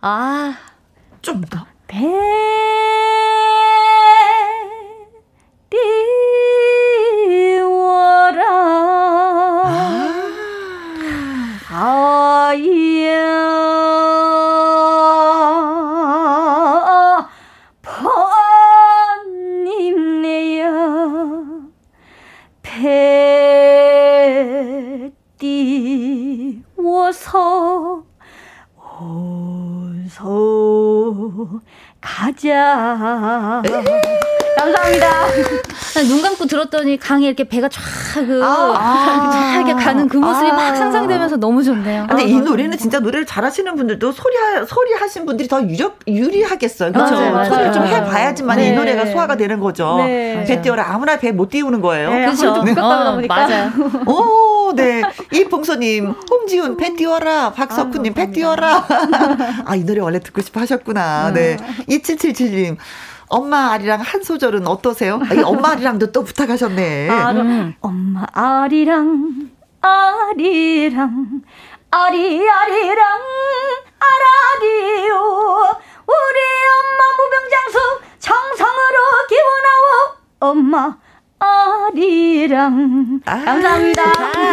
아, 0.00 0.56
좀 1.20 1.40
더. 1.42 1.66
배 1.88 2.37
가자. 32.38 33.62
감사합니다. 34.56 35.67
눈 36.02 36.22
감고 36.22 36.46
들었더니 36.46 36.98
강에 36.98 37.26
이렇게 37.26 37.44
배가 37.44 37.68
쫙, 37.68 37.80
그, 38.14 38.40
아, 38.44 39.30
쫙 39.32 39.54
이렇게 39.56 39.72
가는 39.74 40.08
그 40.08 40.16
모습이 40.18 40.50
아. 40.50 40.54
막 40.54 40.76
상상되면서 40.76 41.36
너무 41.36 41.62
좋네요. 41.62 42.06
근데 42.08 42.22
아, 42.24 42.26
이 42.26 42.40
노래는 42.40 42.76
진짜 42.78 43.00
노래를 43.00 43.26
잘하시는 43.26 43.74
분들도 43.74 44.12
소리, 44.12 44.34
소리 44.66 44.92
하신 44.94 45.24
분들이 45.26 45.48
더 45.48 45.62
유력, 45.62 45.98
유리하겠어요. 46.06 46.92
그렇죠? 46.92 47.16
소리를 47.48 47.72
좀 47.72 47.84
해봐야지만 47.86 48.56
네. 48.58 48.68
이 48.68 48.72
노래가 48.72 49.06
소화가 49.06 49.36
되는 49.36 49.60
거죠. 49.60 49.96
네. 49.98 50.44
배 50.46 50.60
띄워라. 50.60 50.92
아무나 50.92 51.16
배 51.18 51.32
못 51.32 51.50
띄우는 51.50 51.80
거예요. 51.80 52.10
네, 52.10 52.24
그렇죠. 52.24 52.62
네. 52.64 52.72
어, 52.72 53.20
맞아요. 53.28 53.70
오, 54.06 54.72
네. 54.74 55.02
이봉서님, 55.32 56.14
홍지훈, 56.30 56.76
배 56.76 56.94
띄워라. 56.96 57.52
박석훈님, 57.52 58.14
배 58.14 58.30
띄워라. 58.32 58.84
아, 59.64 59.76
이 59.76 59.84
노래 59.84 60.00
원래 60.00 60.18
듣고 60.18 60.40
싶어 60.42 60.60
하셨구나. 60.60 61.30
네. 61.32 61.56
2777님. 61.88 62.76
엄마 63.28 63.72
아리랑 63.72 64.00
한 64.00 64.22
소절은 64.22 64.66
어떠세요? 64.66 65.16
아, 65.22 65.42
엄마 65.44 65.70
아리랑도 65.72 66.12
또 66.12 66.24
부탁하셨네. 66.24 67.08
아, 67.10 67.30
음. 67.32 67.74
엄마 67.80 68.24
아리랑 68.32 69.50
아리랑 69.80 71.42
아리 71.90 72.48
아리랑 72.48 73.20
아라리요 74.00 75.14
우리 76.06 76.38
엄마 76.76 77.00
무병장수 77.18 78.00
정성으로 78.18 78.96
기원하오 79.28 80.16
엄마 80.40 80.96
아리랑 81.38 83.20
아, 83.24 83.40
감사합니다. 83.40 84.02
아, 84.02 84.52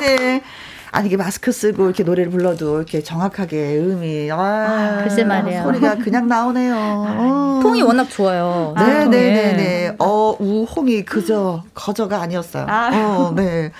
네. 0.00 0.42
아니 0.90 1.08
이게 1.08 1.16
마스크 1.16 1.52
쓰고 1.52 1.84
이렇게 1.84 2.02
노래를 2.02 2.30
불러도 2.30 2.76
이렇게 2.76 3.02
정확하게 3.02 3.78
음이 3.78 4.30
아, 4.30 4.36
아 4.38 5.00
글쎄 5.02 5.24
말이에요. 5.24 5.62
소리가 5.64 5.96
그냥 5.96 6.28
나오네요. 6.28 6.74
어. 6.76 7.60
통이 7.62 7.82
워낙 7.82 8.08
좋아요. 8.08 8.74
네, 8.76 9.04
네, 9.04 9.30
네, 9.30 9.52
네. 9.52 9.96
어, 9.98 10.36
우홍이 10.38 11.04
그저 11.04 11.62
거저가 11.74 12.20
아니었어요. 12.22 12.66
아. 12.68 12.90
어, 12.92 13.32
네. 13.34 13.72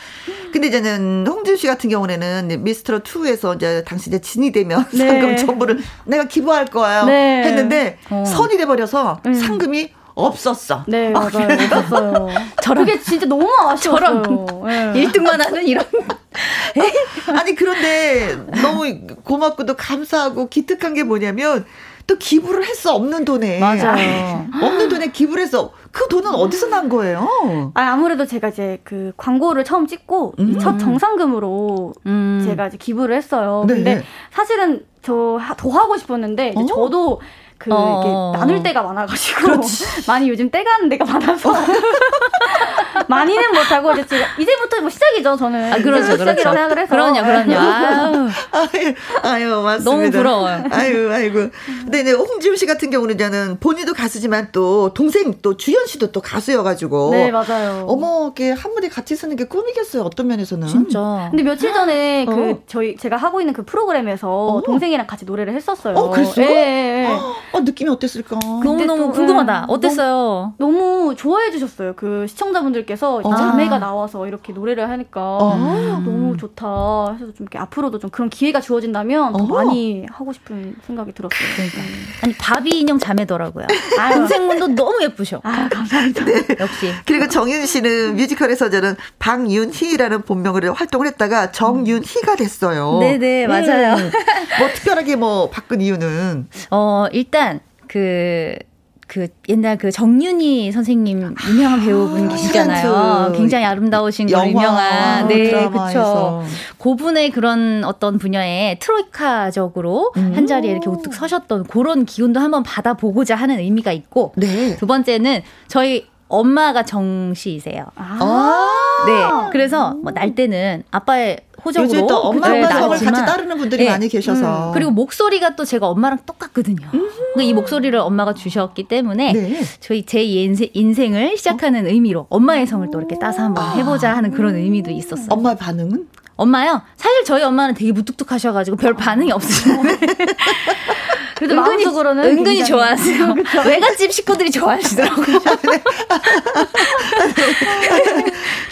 근데 0.53 0.69
이제는 0.69 1.27
홍준 1.27 1.57
씨 1.57 1.67
같은 1.67 1.91
경우에는 1.91 2.63
미스트로 2.63 3.01
2에서 3.01 3.57
이제 3.57 3.85
당시 3.87 4.09
이제 4.09 4.19
진이 4.19 4.53
되면 4.53 4.85
네. 4.93 4.99
상금 4.99 5.37
전부를 5.37 5.79
내가 6.05 6.25
기부할 6.25 6.67
거예요. 6.67 7.05
네. 7.05 7.43
했는데 7.45 7.99
어. 8.11 8.25
선이 8.27 8.57
돼 8.57 8.67
버려서 8.67 9.21
음. 9.27 9.35
상금이 9.35 9.91
없었어. 10.19 10.85
네, 10.89 11.09
아, 11.15 11.21
맞아요. 11.21 11.49
없었어요. 11.53 12.29
저런 12.63 12.85
게 12.85 12.99
진짜 13.01 13.27
너무 13.27 13.49
아쉬웠어요. 13.69 14.23
저런 14.23 14.93
네. 14.93 15.05
1등만 15.05 15.39
하는 15.39 15.67
이런. 15.67 15.85
아니 17.39 17.55
그런데 17.55 18.37
너무 18.63 18.85
고맙고도 19.25 19.77
감사하고 19.77 20.49
기특한 20.49 20.95
게 20.95 21.03
뭐냐면 21.03 21.65
또 22.07 22.17
기부를 22.17 22.65
했어 22.65 22.95
없는 22.95 23.25
돈에 23.25 23.59
맞아요 23.61 24.47
없는 24.63 24.89
돈에 24.89 25.09
기부를 25.09 25.43
했어 25.43 25.73
그 25.93 26.09
돈은 26.09 26.35
어디서 26.35 26.69
난 26.69 26.89
거예요? 26.89 27.29
아 27.75 27.83
아무래도 27.83 28.25
제가 28.25 28.49
이제 28.49 28.81
그 28.85 29.13
광고를 29.17 29.65
처음 29.65 29.87
찍고 29.87 30.35
음. 30.39 30.59
첫 30.59 30.79
정상금으로 30.79 31.93
음. 32.07 32.43
제가 32.47 32.69
이제 32.69 32.77
기부를 32.79 33.15
했어요. 33.17 33.65
네. 33.67 33.75
근데 33.75 34.05
사실은 34.31 34.87
저 35.03 35.39
더 35.57 35.71
하고 35.71 35.97
싶었는데 35.97 36.55
어? 36.57 36.67
저도 36.67 37.21
그 37.59 37.71
어. 37.73 38.33
나눌 38.37 38.63
때가 38.63 38.83
많아가지고 38.83 39.41
그렇지. 39.43 39.85
많이 40.07 40.29
요즘 40.29 40.49
떼가는 40.51 40.89
데가 40.89 41.05
많아서 41.05 41.53
많이는 43.09 43.53
못하고 43.53 43.93
이제 43.93 44.17
이제부터 44.39 44.81
뭐 44.81 44.89
시작이죠 44.91 45.37
저는. 45.37 45.73
아 45.73 45.77
그렇죠 45.79 46.17
그렇죠. 46.17 46.43
생각을 46.43 46.79
해서. 46.79 46.91
그럼요 46.91 47.23
그럼요. 47.23 47.55
아유, 47.57 48.29
아유, 48.53 48.95
아유 49.23 49.63
맞습니다. 49.63 49.91
너무 49.91 50.11
부러워요. 50.11 50.65
아유 50.71 51.11
아이고. 51.13 51.49
근데 51.85 52.03
네, 52.05 52.13
홍지훈 52.13 52.57
씨 52.57 52.67
같은 52.67 52.91
경우는 52.91 53.19
저는 53.19 53.59
본인도 53.61 53.93
가수지만 53.95 54.49
또 54.53 54.93
동생 54.95 55.35
또 55.43 55.57
주현 55.57 55.87
씨도 55.87 56.13
또 56.13 56.21
가수여가지고. 56.21 57.11
네 57.11 57.31
맞아요. 57.31 57.87
어머 57.89 58.31
이게 58.33 58.53
한 58.53 58.73
무대 58.73 58.89
같이 58.89 59.17
쓰는 59.17 59.35
게 59.37 59.45
꿈이겠어요 59.45 60.03
어떤 60.03 60.29
면에서는. 60.29 60.69
진짜. 60.69 61.29
근데 61.31 61.43
며칠 61.43 61.73
전에 61.73 62.25
어. 62.29 62.31
그 62.35 62.63
저희 62.67 62.97
제가 62.97 63.17
하고 63.17 63.41
있는 63.41 63.53
그 63.53 63.65
프로그램에서 63.65 64.29
어. 64.29 64.63
동생이랑 64.63 65.07
같이 65.07 65.25
노래를 65.25 65.55
했었어요. 65.55 65.97
어 65.97 66.11
그랬어? 66.11 66.41
예, 66.43 66.47
예, 66.47 67.05
예. 67.05 67.19
어, 67.53 67.61
느낌이 67.61 67.91
어땠을까? 67.91 68.39
너무 68.39 68.85
너무 68.85 69.13
궁금하다. 69.13 69.67
어땠어요? 69.69 70.55
너무, 70.59 70.79
너무 70.79 71.15
좋아해 71.17 71.51
주셨어요. 71.51 71.95
그 71.97 72.27
시청자분들께서 72.29 73.21
어. 73.25 73.37
자매가 73.37 73.79
나와서 73.79 74.27
이렇게 74.27 74.53
노래를 74.53 74.89
하니까 74.91 75.21
어. 75.41 75.57
너무 76.05 76.37
좋다. 76.37 77.13
해서 77.15 77.33
좀 77.33 77.45
이렇게 77.45 77.59
앞으로도 77.59 77.99
좀 77.99 78.11
그런 78.11 78.29
기회가 78.31 78.61
주어진다면 78.61 79.33
더 79.33 79.39
어. 79.39 79.47
많이 79.47 80.07
하고 80.11 80.33
싶은 80.33 80.77
생각이 80.87 81.13
들었어요. 81.13 81.39
그러니까. 81.57 81.79
아니 82.23 82.35
바비 82.35 82.79
인형 82.81 82.99
자매더라고요. 82.99 83.67
동생분도 84.15 84.69
너무 84.69 85.03
예쁘셔. 85.03 85.41
아 85.43 85.69
감사합니다. 85.71 86.25
네. 86.25 86.33
역시. 86.61 86.93
그리고 87.07 87.29
정윤 87.29 87.67
씨는 87.67 88.17
뮤지컬에서 88.17 88.71
저는 88.71 88.97
방윤희라는 89.19 90.23
본명으로 90.23 90.75
활동을 90.75 91.07
했다가 91.09 91.53
정윤희가 91.53 92.37
됐어요. 92.37 92.99
네네 93.01 93.47
맞아요. 93.47 93.95
음. 93.95 94.11
뭐 94.59 94.69
특별하게 94.75 95.17
뭐 95.17 95.49
바꾼 95.51 95.81
이유는 95.81 96.49
어 96.71 97.07
일단 97.13 97.38
그 97.87 98.69
그 99.09 99.27
옛날 99.49 99.79
그 99.79 99.91
정윤희 99.91 100.71
선생님 100.71 101.35
유명한 101.49 101.81
배우분 101.81 102.27
아, 102.27 102.29
계시잖아요. 102.29 103.33
굉장히 103.35 103.65
아름다우신 103.65 104.29
그 104.29 104.49
유명한 104.49 105.27
네 105.29 105.51
그렇죠. 105.51 106.45
고분의 106.77 107.31
그런 107.31 107.85
어떤 107.85 108.19
분야에 108.19 108.79
트로이카적으로 108.79 110.13
음. 110.19 110.33
한 110.37 110.47
자리에 110.47 110.71
이렇게 110.71 110.91
우뚝 110.91 111.15
서셨던 111.15 111.65
그런 111.65 112.05
기운도 112.05 112.39
한번 112.39 112.63
받아보고자 112.63 113.35
하는 113.35 113.59
의미가 113.59 113.93
있고 113.93 114.35
네. 114.37 114.77
두 114.77 114.87
번째는 114.87 115.41
저희 115.69 116.07
엄마가 116.29 116.83
정씨이세요. 116.85 117.87
아. 117.97 118.79
네. 119.09 119.49
그래서 119.53 119.95
뭐 120.03 120.13
날 120.13 120.35
때는 120.35 120.83
아빠의 120.91 121.39
호적으로 121.65 121.93
요즘 121.93 122.07
또 122.07 122.17
엄마 122.19 122.47
아빠 122.49 122.69
성을 122.69 122.99
같이 122.99 123.27
따르는 123.27 123.59
분들이 123.59 123.85
네. 123.85 123.91
많이 123.91 124.09
계셔서 124.09 124.69
음. 124.69 124.73
그리고 124.75 124.91
목소리가 124.91 125.57
또 125.57 125.65
제가 125.65 125.89
엄마랑 125.89 126.21
똑같거든요. 126.27 126.87
음. 126.95 127.09
그러니까 127.35 127.43
이 127.43 127.53
목소리를 127.53 127.97
엄마가 127.99 128.35
주셨기 128.35 128.85
때문에 128.85 129.33
네. 129.33 129.61
저희 129.81 130.05
제 130.05 130.23
인생, 130.23 131.15
을 131.15 131.37
시작하는 131.37 131.87
어? 131.87 131.89
의미로 131.89 132.27
엄마의 132.31 132.67
성을 132.67 132.89
또 132.93 132.99
이렇게 132.99 133.19
따서 133.19 133.43
한번 133.43 133.77
해보자 133.77 134.17
하는 134.17 134.31
그런 134.31 134.55
의미도 134.57 134.91
있었어요. 134.91 135.27
엄마의 135.31 135.57
반응은? 135.57 136.07
엄마요? 136.37 136.83
사실 136.97 137.25
저희 137.25 137.43
엄마는 137.43 137.75
되게 137.75 137.91
무뚝뚝하셔가지고 137.91 138.77
별 138.77 138.95
반응이 138.95 139.33
없으시는데 139.33 139.99
그래도 141.39 141.55
은근히, 141.55 141.85
마음속으로는 141.85 142.25
은근히 142.25 142.65
좋아하세요. 142.65 143.35
외갓집 143.67 144.13
식구들이 144.13 144.51
좋아하시더라고요. 144.51 145.39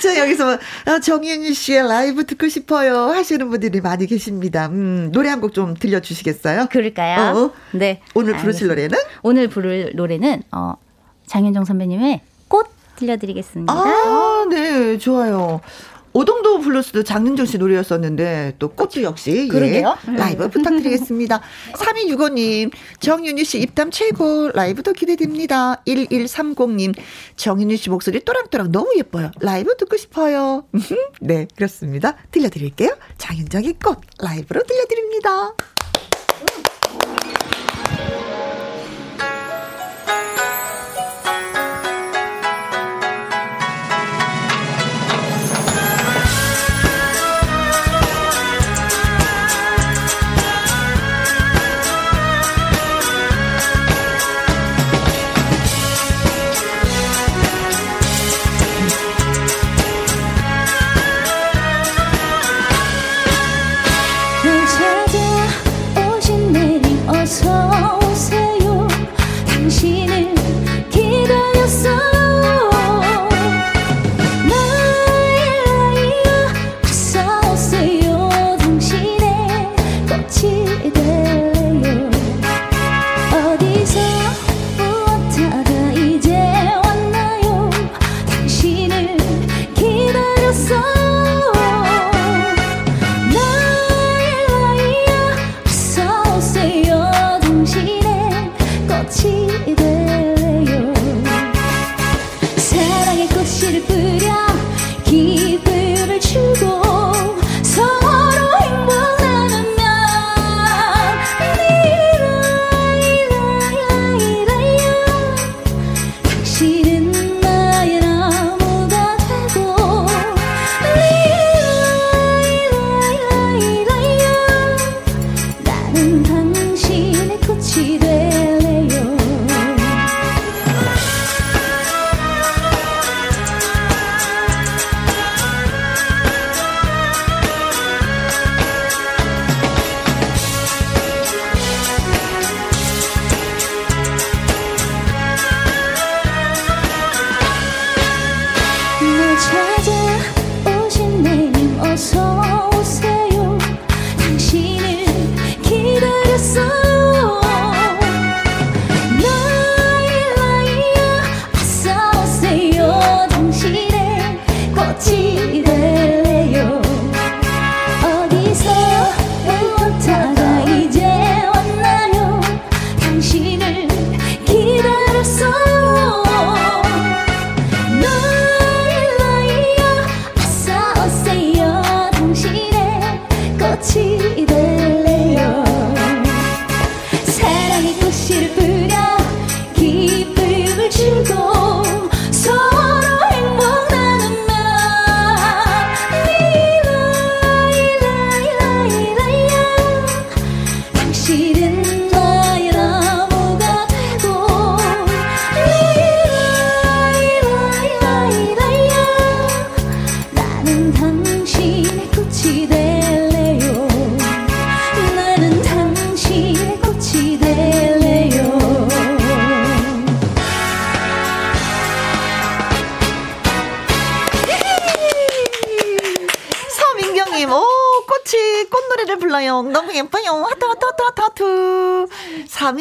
자, 0.03 0.19
여기서 0.19 0.59
아, 0.85 1.01
정윤희 1.01 1.55
씨의 1.55 1.89
라이브 1.89 2.25
듣고 2.27 2.49
싶어요 2.49 3.07
하시는 3.11 3.49
분들이 3.49 3.81
많이 3.81 4.07
계십니다. 4.07 4.67
음, 4.67 5.11
노래 5.13 5.29
한 5.31 5.41
곡 5.41 5.53
좀 5.53 5.75
들려주시겠어요? 5.75 6.67
그럴까요? 6.71 7.37
어? 7.37 7.53
네. 7.73 8.01
오늘 8.15 8.37
부르실 8.37 8.69
노래는? 8.69 8.99
오늘 9.23 9.49
부를 9.49 9.93
노래는 9.95 10.43
어, 10.53 10.75
장윤정 11.27 11.65
선배님의 11.65 12.21
꽃 12.49 12.67
들려드리겠습니다. 12.97 13.73
아, 13.73 14.47
네, 14.51 14.99
좋아요. 14.99 15.61
오동도 16.17 16.61
블루스도 16.61 17.03
장윤정 17.03 17.45
씨 17.45 17.59
노래였었는데 17.59 18.55
또 18.59 18.71
꽃도 18.71 19.03
역시 19.03 19.49
그러게요. 19.49 19.99
예, 20.09 20.13
라이브 20.17 20.49
부탁드리겠습니다. 20.49 21.43
3265님 21.75 22.73
정윤희 23.01 23.45
씨 23.45 23.61
입담 23.61 23.91
최고 23.91 24.51
라이브도 24.55 24.95
기대됩니다. 24.95 25.83
1130님 25.87 26.95
정윤희 27.37 27.77
씨 27.77 27.91
목소리 27.91 28.21
또랑또랑 28.21 28.73
너무 28.73 28.95
예뻐요. 28.97 29.31
라이브 29.41 29.77
듣고 29.77 29.99
싶어요. 29.99 30.65
네 31.21 31.47
그렇습니다. 31.55 32.17
들려드릴게요. 32.31 32.97
장윤정의 33.19 33.75
꽃 33.85 34.01
라이브로 34.19 34.63
들려드립니다. 34.63 35.53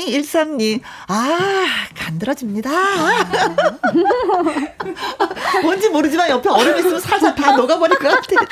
3213님. 0.06 0.82
아, 1.08 1.66
간드러집니다. 1.96 2.70
뭔지 5.64 5.90
모르지만 5.90 6.30
옆에 6.30 6.50
얼음 6.50 6.78
있으면 6.78 7.00
살살 7.00 7.34
다 7.36 7.56
녹아버릴 7.56 7.98
것 7.98 8.10
같아. 8.10 8.46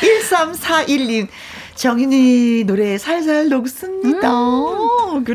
1341님. 0.00 1.28
정인이 1.74 2.64
노래 2.64 2.96
살살 2.98 3.48
녹습니다. 3.48 4.30
음. 4.30 4.77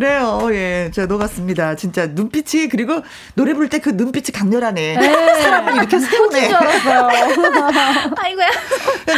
그래요. 0.03 0.49
예. 0.53 0.89
제가 0.91 1.05
녹았습니다. 1.05 1.75
진짜 1.75 2.07
눈빛이, 2.07 2.67
그리고 2.67 3.01
노래 3.35 3.53
부를 3.53 3.69
때 3.69 3.77
그 3.83 3.89
눈빛이 3.91 4.31
강렬하네. 4.33 4.97
네. 4.97 5.41
사람을 5.43 5.75
이렇게 5.75 5.99
세우네. 5.99 6.49
아이고야. 8.17 8.47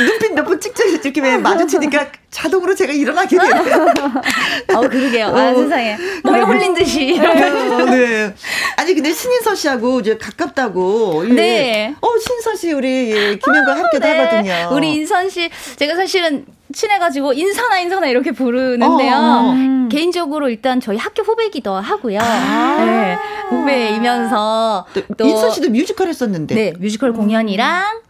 눈빛 0.05 0.33
몇 0.33 0.45
번 0.45 0.59
찍찍 0.59 1.01
찍히면 1.01 1.41
마주치니까 1.43 2.07
자동으로 2.29 2.75
제가 2.75 2.91
일어나게 2.91 3.37
돼요. 3.37 3.51
어, 4.75 4.81
그러게요. 4.89 5.27
아, 5.27 5.51
어. 5.51 5.55
세상에. 5.55 5.97
몸에 6.23 6.41
홀린 6.41 6.73
듯이. 6.73 7.17
어, 7.19 7.85
네. 7.85 8.33
아니, 8.75 8.93
근데 8.95 9.13
신인선 9.13 9.55
씨하고 9.55 10.01
이제 10.01 10.17
가깝다고. 10.17 11.25
예. 11.29 11.33
네. 11.33 11.95
어, 12.01 12.07
신인선 12.17 12.55
씨 12.55 12.73
우리 12.73 13.11
예, 13.11 13.35
김현과 13.37 13.71
아, 13.71 13.75
함께도 13.77 14.05
네. 14.05 14.19
하거든요. 14.19 14.69
우리 14.75 14.93
인선 14.95 15.29
씨, 15.29 15.49
제가 15.77 15.95
사실은 15.95 16.45
친해가지고 16.75 17.33
인선아 17.33 17.79
인선아 17.79 18.07
이렇게 18.07 18.31
부르는데요. 18.31 19.15
어, 19.15 19.51
음. 19.51 19.89
개인적으로 19.89 20.49
일단 20.49 20.79
저희 20.79 20.97
학교 20.97 21.23
후배기도 21.23 21.73
하고요. 21.73 22.19
아~ 22.21 22.85
네, 22.85 23.17
후배이면서 23.49 24.85
또 25.17 25.25
인선 25.25 25.51
씨도 25.51 25.69
뮤지컬 25.69 26.07
했었는데. 26.09 26.53
네, 26.53 26.73
뮤지컬 26.77 27.13
공연이랑 27.13 28.01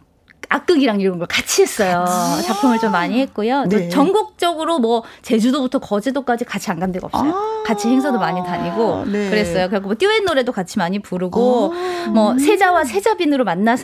악극이랑 0.48 1.00
이런 1.00 1.18
걸 1.18 1.26
같이 1.26 1.62
했어요. 1.62 2.04
아~ 2.06 2.40
작품을 2.44 2.78
좀 2.78 2.92
많이 2.92 3.20
했고요. 3.20 3.64
네. 3.68 3.88
전국적으로 3.88 4.78
뭐 4.78 5.02
제주도부터 5.22 5.78
거제도까지 5.78 6.44
같이 6.44 6.70
안 6.70 6.76
간 6.80 6.92
데가 6.92 7.06
없어요. 7.06 7.32
아~ 7.32 7.62
같이 7.66 7.88
행사도 7.88 8.18
많이 8.18 8.42
다니고 8.44 9.04
네. 9.06 9.30
그랬어요. 9.30 9.68
그리고 9.70 9.86
뭐 9.86 9.94
듀엣 9.94 10.24
노래도 10.24 10.52
같이 10.52 10.78
많이 10.78 10.98
부르고 10.98 11.72
아~ 11.74 12.08
뭐 12.10 12.38
세자와 12.38 12.84
세자빈으로 12.84 13.44
만나서 13.44 13.82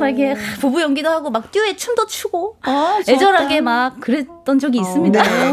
막 0.00 0.08
이렇게 0.08 0.34
부부 0.60 0.80
연기도 0.82 1.08
하고 1.10 1.30
막 1.30 1.50
듀엣 1.50 1.76
춤도 1.78 2.06
추고 2.06 2.56
아, 2.62 3.00
애절하게 3.08 3.60
막 3.60 4.00
그랬던 4.00 4.58
적이 4.58 4.78
어, 4.78 4.82
있습니다. 4.82 5.22
네. 5.22 5.52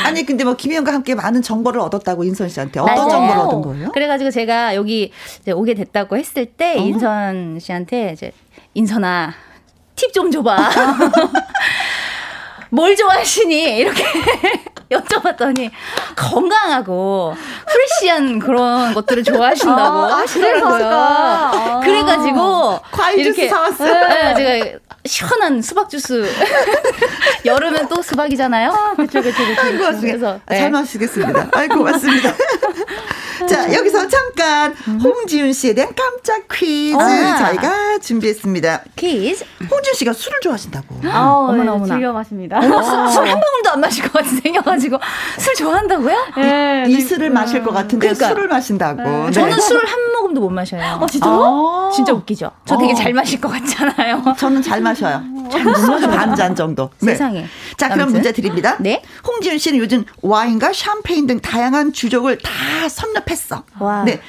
아니 0.04 0.24
근데 0.24 0.44
뭐 0.44 0.54
김희영과 0.54 0.92
함께 0.92 1.14
많은 1.14 1.42
정보를 1.42 1.80
얻었다고 1.80 2.24
인선 2.24 2.48
씨한테 2.48 2.80
어떤 2.80 2.94
맞아요. 2.94 3.08
정보를 3.10 3.40
얻은 3.42 3.60
거예요? 3.62 3.92
그래가지고 3.92 4.30
제가 4.30 4.74
여기 4.74 5.12
오게 5.52 5.74
됐다고 5.74 6.16
했을 6.16 6.46
때 6.46 6.76
어? 6.78 6.82
인선 6.82 7.58
씨한테 7.60 8.12
이제 8.12 8.32
인선아, 8.74 9.34
팁 9.96 10.12
좀 10.12 10.30
줘봐. 10.30 10.56
뭘 12.70 12.94
좋아하시니? 12.94 13.78
이렇게 13.78 14.04
여쭤봤더니 14.90 15.70
건강하고 16.16 17.34
프레시한 17.68 18.38
그런 18.38 18.94
것들을 18.94 19.24
좋아하신다고 19.24 19.98
아, 19.98 20.18
하시더라고요. 20.18 20.88
아, 20.88 21.80
그래가지고 21.82 22.80
과일 22.92 23.18
이렇게 23.20 23.42
주스 23.42 23.48
사왔어요. 23.54 24.08
네, 24.08 24.34
제가 24.34 24.78
시원한 25.04 25.62
수박 25.62 25.88
주스. 25.90 26.28
여름엔 27.44 27.88
또 27.88 28.02
수박이잖아요. 28.02 28.94
그렇죠, 28.96 29.22
그렇죠, 29.22 29.44
그렇죠. 29.44 30.00
그래서 30.00 30.40
네. 30.46 30.58
잘 30.58 30.70
마시겠습니다. 30.70 31.48
아이 31.52 31.68
고맙습니다. 31.68 32.32
자, 33.48 33.72
여기서 33.74 34.08
잠깐 34.08 34.74
홍지윤 35.02 35.52
씨에 35.52 35.74
대한 35.74 35.92
깜짝 35.94 36.46
퀴즈 36.52 36.96
아. 36.96 37.36
저희가 37.46 37.98
준비했습니다. 37.98 38.82
퀴즈. 38.96 39.44
홍지윤 39.70 39.94
씨가 39.94 40.12
술을 40.12 40.40
좋아하신다고. 40.40 41.00
아, 41.06 41.20
어머나, 41.48 41.72
어머나. 41.74 41.94
즐겨 41.94 42.12
마십니다. 42.12 42.60
술 42.60 42.70
한 42.70 43.40
방울도 43.40 43.70
안 43.72 43.80
마실 43.80 44.02
것 44.04 44.12
같이 44.12 44.36
생겨가지고 44.36 44.98
술 45.38 45.54
좋아한다고요? 45.54 46.16
네. 46.36 46.84
이슬을 46.88 47.30
마실 47.30 47.62
것 47.62 47.72
같은데 47.72 48.08
그러니까. 48.08 48.28
술을 48.28 48.48
마신다고. 48.48 49.02
네. 49.02 49.24
네. 49.26 49.30
저는 49.30 49.60
술을 49.60 49.86
한 49.86 50.12
모금도 50.16 50.40
못 50.40 50.50
마셔요. 50.50 50.98
어, 51.00 51.06
진짜요? 51.06 51.32
아. 51.32 51.90
진짜 51.94 52.12
웃기죠. 52.12 52.50
저 52.64 52.76
되게 52.78 52.92
어. 52.92 52.94
잘 52.94 53.12
마실 53.12 53.40
것 53.40 53.48
같잖아요. 53.48 54.22
저는 54.38 54.62
잘 54.62 54.80
마셔요. 54.80 55.22
반잔 56.10 56.54
정도. 56.54 56.90
네. 57.00 57.12
세상에. 57.12 57.46
자, 57.76 57.86
그럼 57.88 58.02
아무튼. 58.02 58.12
문제 58.14 58.32
드립니다. 58.32 58.76
네. 58.80 59.02
홍지윤 59.26 59.58
씨는 59.58 59.78
요즘 59.78 60.04
와인과 60.22 60.72
샴페인 60.72 61.26
등 61.26 61.40
다양한 61.40 61.92
주종을 61.92 62.38
다 62.38 62.88
섭렵 62.88 63.24
했어. 63.30 63.64
와. 63.78 64.04
네. 64.04 64.20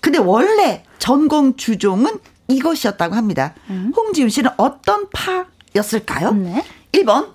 근데 0.00 0.18
원래 0.18 0.82
전공 0.98 1.56
주종은 1.56 2.18
이것이었다고 2.48 3.14
합니다. 3.14 3.54
음. 3.70 3.92
홍지윤 3.96 4.28
씨는 4.30 4.50
어떤 4.56 5.06
파였을까요? 5.10 6.32
네. 6.32 6.64
1번 6.92 7.32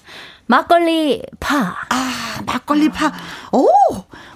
막걸리 0.47 1.21
파. 1.39 1.75
아, 1.89 2.41
막걸리 2.45 2.89
파. 2.89 3.11
오! 3.53 3.67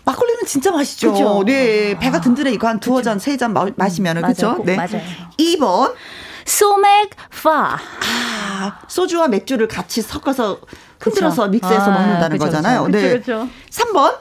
막걸리는 0.05 0.45
진짜 0.45 0.71
맛있죠. 0.71 1.11
그쵸? 1.11 1.43
네. 1.45 1.97
배가 1.99 2.21
든든해. 2.21 2.57
한 2.61 2.79
두어 2.79 3.01
잔, 3.01 3.19
세 3.19 3.35
잔 3.37 3.53
마시면은. 3.75 4.23
음, 4.23 4.27
그쵸? 4.27 4.61
네. 4.63 4.75
맞아요. 4.75 5.01
2번. 5.37 5.93
소맥 6.45 7.09
파. 7.43 7.77
아, 7.79 8.79
소주와 8.87 9.27
맥주를 9.27 9.67
같이 9.67 10.01
섞어서 10.01 10.59
흔들어서 10.99 11.43
그쵸? 11.43 11.51
믹스해서 11.51 11.85
아, 11.85 11.89
먹는다는 11.89 12.37
그쵸, 12.37 12.45
거잖아요. 12.45 12.83
그쵸, 12.85 12.97
네. 12.97 13.09
그쵸. 13.19 13.47
3번. 13.71 14.15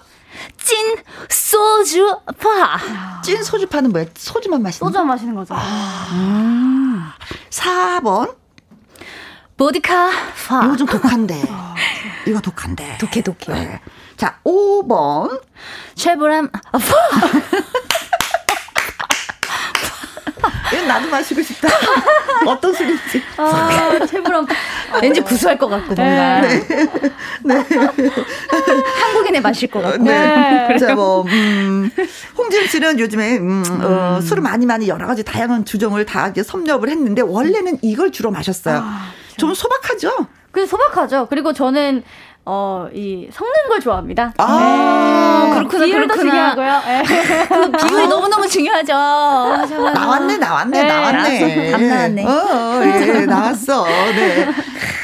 찐 0.57 0.97
소주파. 1.29 2.79
찐 3.23 3.42
소주파는 3.42 3.90
뭐야? 3.92 4.07
소주만 4.14 4.62
마시는 4.62 4.87
소주만 4.88 5.07
마시는 5.07 5.35
거죠. 5.35 5.55
아. 5.55 6.09
음. 6.12 7.05
4번. 7.51 8.35
보디카 9.57 10.11
파. 10.49 10.64
이거 10.64 10.77
좀 10.77 10.87
독한데. 10.87 11.42
이거 12.27 12.40
독한데. 12.40 12.99
독해, 12.99 13.23
독해. 13.23 13.61
네. 13.61 13.81
자, 14.16 14.38
5번. 14.44 15.40
쉐브람 15.94 16.51
파. 16.51 16.61
이건 20.85 20.88
나도 20.88 21.09
마시고 21.09 21.42
싶다. 21.42 21.68
어떤 22.47 22.73
술인지. 22.73 23.23
아, 23.38 24.07
최불암. 24.07 24.47
왠지 25.03 25.20
구수할 25.20 25.59
것 25.59 25.68
같고, 25.68 25.94
뭔가. 25.94 26.40
네. 26.42 26.66
네. 27.42 27.55
한국인의 29.03 29.40
마실 29.40 29.70
것 29.70 29.81
같고. 29.81 30.05
네. 30.05 30.68
네. 30.68 30.77
자, 30.79 30.94
뭐, 30.94 31.23
음, 31.23 31.90
홍진 32.37 32.66
씨는 32.66 32.99
요즘에, 33.01 33.38
음, 33.38 33.64
어, 33.83 34.18
음. 34.18 34.20
술을 34.20 34.42
많이 34.42 34.66
많이 34.66 34.88
여러 34.88 35.07
가지 35.07 35.25
다양한 35.25 35.64
주종을 35.64 36.05
다 36.05 36.29
이제 36.29 36.42
섭렵을 36.42 36.88
했는데, 36.90 37.23
원래는 37.23 37.79
이걸 37.83 38.12
주로 38.12 38.31
마셨어요. 38.31 38.83
아, 38.85 39.11
좀 39.37 39.55
소박하죠? 39.55 40.27
그 40.53 40.66
소박하죠. 40.66 41.27
그리고 41.29 41.53
저는 41.53 42.05
어, 42.46 42.88
이 42.92 43.26
섞는 43.33 43.68
걸 43.68 43.80
좋아합니다. 43.80 44.35
아, 44.37 45.44
네. 45.46 45.54
그렇구나. 45.54 45.85
비율도 45.87 46.14
중요하고요. 46.14 46.80
네. 46.85 47.02
그 47.48 47.70
비율이 47.72 48.07
너무너무 48.07 48.46
중요하죠. 48.46 48.92
맞아, 48.92 49.78
맞아. 49.78 50.00
나왔네, 50.00 50.37
나왔네, 50.37 50.83
네, 50.83 50.88
나왔네. 50.88 51.70
답 51.70 51.80
나왔네. 51.80 52.24
어, 52.26 52.83
예, 52.85 53.26
나왔어. 53.26 53.85
네. 53.87 54.48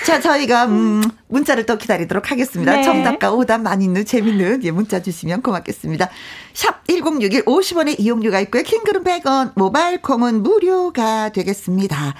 자, 0.04 0.20
저희가, 0.20 0.66
음, 0.66 1.02
문자를 1.28 1.64
또 1.64 1.78
기다리도록 1.78 2.30
하겠습니다. 2.30 2.72
네. 2.72 2.82
정답과 2.82 3.32
오답 3.32 3.62
많이 3.62 3.84
있는 3.84 4.04
재밌는 4.04 4.62
예, 4.64 4.70
문자 4.70 5.00
주시면 5.00 5.40
고맙겠습니다. 5.40 6.10
샵 6.52 6.86
1061 6.88 7.44
50원의 7.46 7.98
이용료가 7.98 8.40
있고요. 8.40 8.62
킹그은 8.64 9.02
100원, 9.04 9.52
모바일 9.54 10.02
콩은 10.02 10.42
무료가 10.42 11.30
되겠습니다. 11.30 12.14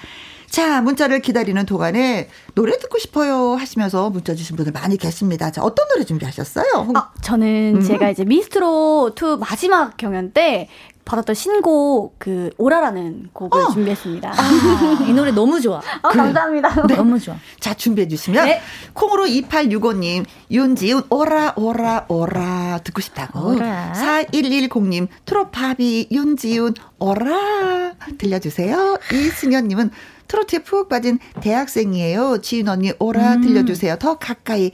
자, 0.50 0.82
문자를 0.82 1.20
기다리는 1.20 1.64
동안에 1.64 2.28
노래 2.56 2.76
듣고 2.76 2.98
싶어요 2.98 3.54
하시면서 3.54 4.10
문자 4.10 4.34
주신 4.34 4.56
분들 4.56 4.72
많이 4.72 4.96
계십니다. 4.96 5.52
자, 5.52 5.62
어떤 5.62 5.86
노래 5.88 6.04
준비하셨어요? 6.04 6.92
아, 6.94 7.12
저는 7.22 7.76
음. 7.76 7.80
제가 7.80 8.10
이제 8.10 8.24
미스트로 8.24 9.12
2 9.16 9.36
마지막 9.38 9.96
경연 9.96 10.32
때 10.32 10.68
받았던 11.11 11.35
신곡 11.35 12.20
그 12.20 12.51
오라라는 12.57 13.31
곡을 13.33 13.61
어. 13.61 13.70
준비했습니다. 13.70 14.33
아, 14.33 15.05
이 15.09 15.12
노래 15.12 15.33
너무 15.33 15.61
좋아. 15.61 15.79
아, 16.03 16.09
그, 16.09 16.16
감사합니다. 16.16 16.87
네. 16.87 16.94
너무 16.94 17.18
좋아. 17.18 17.35
자, 17.59 17.75
준비해 17.75 18.07
주시면 18.07 18.46
네. 18.46 18.62
콩으로 18.92 19.25
2865님, 19.25 20.25
윤지훈 20.53 21.03
오라 21.11 21.55
오라 21.57 22.07
오라 22.09 22.81
듣고 22.85 23.01
싶다고. 23.01 23.57
오라. 23.57 23.92
4110님 23.96 25.09
트로파비 25.25 26.09
윤지훈 26.12 26.75
오라 27.01 27.94
들려주세요. 28.16 28.99
이승현 29.12 29.66
님은 29.66 29.90
트로트에 30.29 30.61
푹 30.61 30.88
빠진 30.88 31.18
대학생이에요. 31.40 32.38
지윤 32.40 32.68
언니 32.68 32.92
오라 33.01 33.35
음. 33.35 33.40
들려주세요. 33.40 33.96
더 33.96 34.16
가까이 34.16 34.70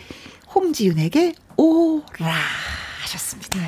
홍지윤에게 0.54 1.34
오라 1.56 2.34
하셨습니다. 3.04 3.58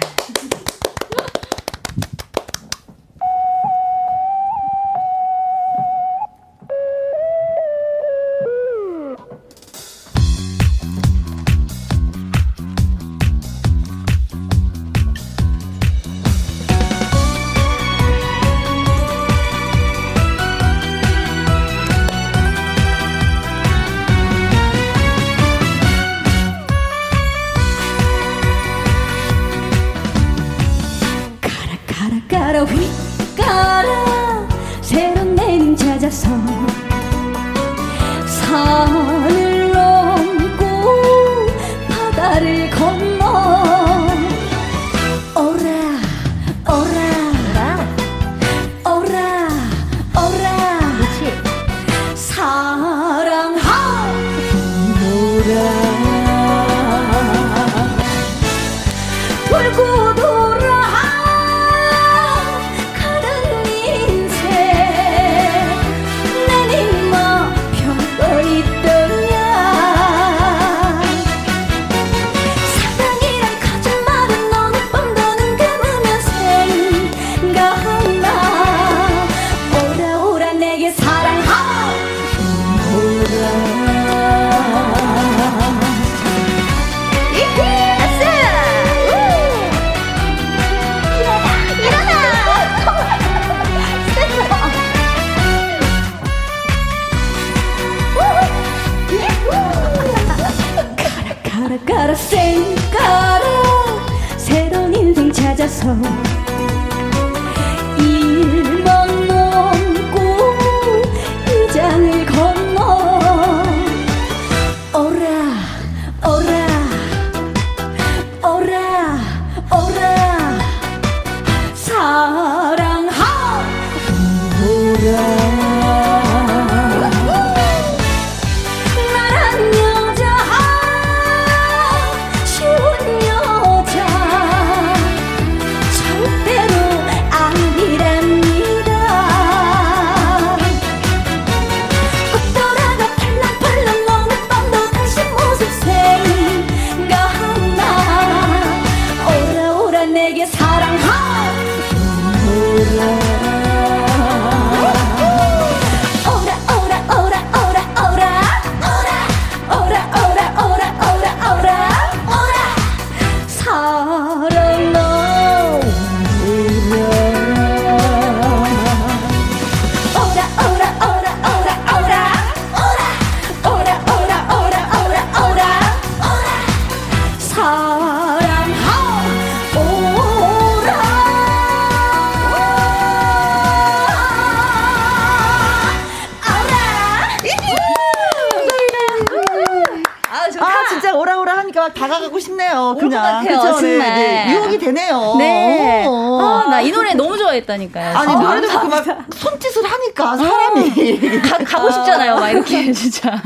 좋아했다니까요. 197.69 198.17
아니, 198.17 198.33
진짜. 198.33 198.43
노래도 198.49 198.69
그렇고 198.69 198.89
막 198.89 199.05
손짓을 199.35 199.85
하니까 199.85 200.37
사람이. 200.37 201.41
가, 201.43 201.59
가고 201.59 201.91
싶잖아요, 201.91 202.37
막 202.37 202.49
이렇게, 202.51 202.91
진짜. 202.93 203.41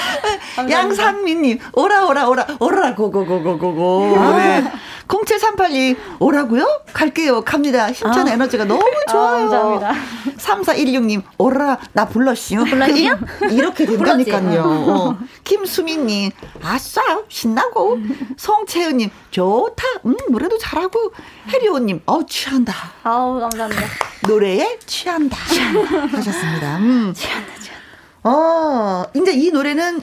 양상민님, 0.68 1.58
오라, 1.74 2.06
오라, 2.06 2.28
오라, 2.28 2.46
오라, 2.58 2.94
고고고고고고. 2.94 4.16
네. 4.38 4.72
0738님, 5.06 5.96
오라고요? 6.18 6.66
갈게요. 6.92 7.42
갑니다. 7.42 7.92
힘찬 7.92 8.26
아. 8.26 8.32
에너지가 8.32 8.64
너무 8.64 8.82
좋아요. 9.08 9.48
감사합니다. 9.48 9.92
3416님, 10.38 11.22
오라, 11.38 11.78
나. 11.92 12.06
불렀슈? 12.06 12.64
그, 12.64 13.46
이렇게 13.52 13.84
된다니까요. 13.86 14.62
어. 14.64 15.18
김수민님, 15.46 16.32
아싸, 16.62 17.00
신나고. 17.28 17.98
송채은님, 18.36 19.10
좋다. 19.30 19.84
음, 20.04 20.16
노래도 20.28 20.58
잘하고. 20.58 21.12
해리오님, 21.48 22.02
어우, 22.04 22.26
취한다. 22.26 22.74
아우 23.04 23.38
감사합니다. 23.40 23.82
노래에 24.26 24.78
취한다. 24.86 25.36
하셨습니다. 25.36 26.78
음. 26.78 27.12
취한다, 27.14 27.52
취한다. 27.60 27.86
어, 28.24 29.04
이제 29.14 29.32
이 29.32 29.50
노래는 29.52 30.02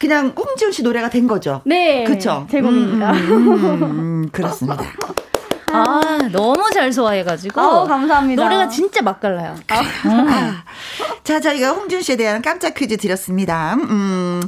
그냥 0.00 0.34
홍지훈 0.36 0.72
씨 0.72 0.82
노래가 0.82 1.08
된 1.10 1.28
거죠. 1.28 1.62
네, 1.64 2.02
그쵸? 2.02 2.48
제 2.50 2.60
곡입니다. 2.60 3.12
음, 3.12 3.30
음, 3.30 3.82
음, 3.82 4.28
그렇습니다. 4.32 4.82
아, 5.72 6.28
너무 6.30 6.70
잘 6.72 6.92
소화해가지고. 6.92 7.60
아우, 7.60 7.86
감사합니다. 7.86 8.42
노래가 8.42 8.68
진짜 8.68 9.02
맛깔나요. 9.02 9.56
아, 9.68 10.64
자, 11.24 11.40
저희가 11.40 11.70
홍준 11.70 12.02
씨에 12.02 12.16
대한 12.16 12.42
깜짝 12.42 12.74
퀴즈 12.74 12.96
드렸습니다. 12.96 13.74
음, 13.74 14.42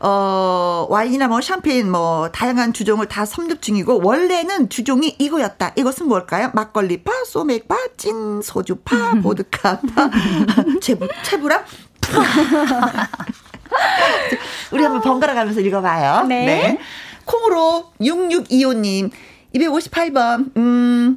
어, 0.00 0.86
와인이나 0.90 1.28
뭐 1.28 1.40
샴페인 1.40 1.90
뭐 1.90 2.28
다양한 2.32 2.72
주종을 2.72 3.06
다 3.06 3.24
섭렵 3.24 3.62
중이고 3.62 4.00
원래는 4.02 4.68
주종이 4.68 5.14
이거였다. 5.18 5.72
이것은 5.76 6.08
뭘까요? 6.08 6.50
막걸리파, 6.54 7.12
소맥파, 7.26 7.76
찐 7.96 8.42
소주파, 8.42 9.14
보드카파, 9.22 10.10
채부, 10.82 11.06
채부랑 11.22 11.64
우리 14.72 14.82
한번 14.82 15.00
번갈아 15.02 15.34
가면서 15.34 15.60
읽어봐요. 15.60 16.26
네. 16.26 16.78
콩으로 17.24 17.92
6625님, 18.00 19.10
258번, 19.54 20.56
음, 20.56 21.16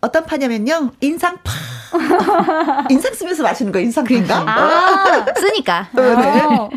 어떤 0.00 0.24
파냐면요, 0.24 0.92
인상파. 1.00 1.52
인상 2.90 3.14
쓰면서 3.14 3.42
마시는 3.42 3.72
거, 3.72 3.78
인상파인가? 3.78 4.44
아, 4.46 5.24
쓰니까. 5.38 5.88
어. 5.96 6.70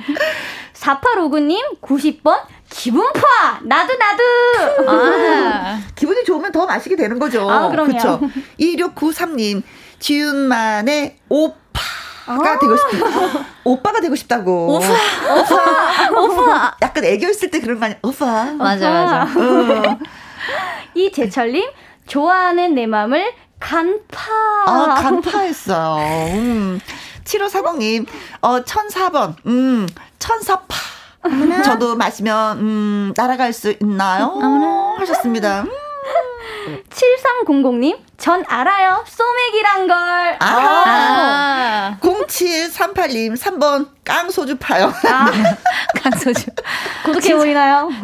4859님 0.74 1.82
90번 1.82 2.40
기분파 2.70 3.60
나도 3.64 3.94
나도 3.98 4.24
아, 4.90 5.80
기분이 5.96 6.24
좋으면 6.24 6.52
더 6.54 6.66
마시게 6.66 6.96
되는 6.96 7.20
거죠. 7.20 7.50
아, 7.50 7.68
그럼요. 7.68 7.88
그렇죠. 7.90 8.22
2693님, 8.60 9.62
지윤만의 10.00 11.18
오빠가 11.28 12.60
되고 12.60 12.78
싶다. 12.78 13.46
오빠가 13.66 14.00
되고 14.00 14.16
싶다고. 14.16 14.76
오빠, 14.78 14.88
오빠, 15.36 16.22
오빠. 16.22 16.76
약간 16.82 17.04
애교 17.04 17.28
있을 17.30 17.52
때 17.52 17.60
그런 17.60 17.78
거 17.80 17.86
아니야? 17.86 17.98
오빠. 18.02 18.46
맞아, 18.54 18.90
맞아. 18.90 19.24
어. 19.38 20.00
이재철님 20.96 21.70
좋아하는 22.08 22.76
내 22.76 22.88
맘을 22.88 23.34
간파 23.60 24.32
아, 24.68 24.96
간파했어요. 25.02 26.34
음. 26.36 26.80
7540님, 27.24 28.08
어, 28.42 28.62
1004번, 28.64 29.36
음, 29.46 29.88
천사파. 30.18 30.76
저도 31.64 31.96
마시면, 31.96 32.58
음, 32.60 33.14
날아갈 33.16 33.54
수 33.54 33.76
있나요? 33.82 34.96
하셨습니다. 34.98 35.62
음. 35.62 35.70
7300님 36.90 37.98
전 38.18 38.44
알아요 38.48 39.04
소맥이란 39.08 39.88
걸 39.88 39.98
아, 40.40 40.84
아, 40.86 41.98
0738님, 42.02 43.38
3번, 43.38 43.90
깡소주 44.04 44.58
파요. 44.58 44.94
아, 45.08 45.32
강소주. 46.02 46.46
고독해 47.06 47.36
보이나요? 47.36 47.90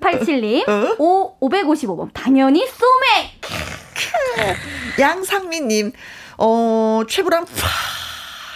8687님 0.00 0.68
어? 0.68 0.96
오 0.98 1.48
555번. 1.48 2.10
당연히 2.12 2.66
소맥! 2.66 4.58
양상민님, 4.98 5.92
어, 6.38 7.02
최고랑 7.08 7.44
파, 7.44 7.50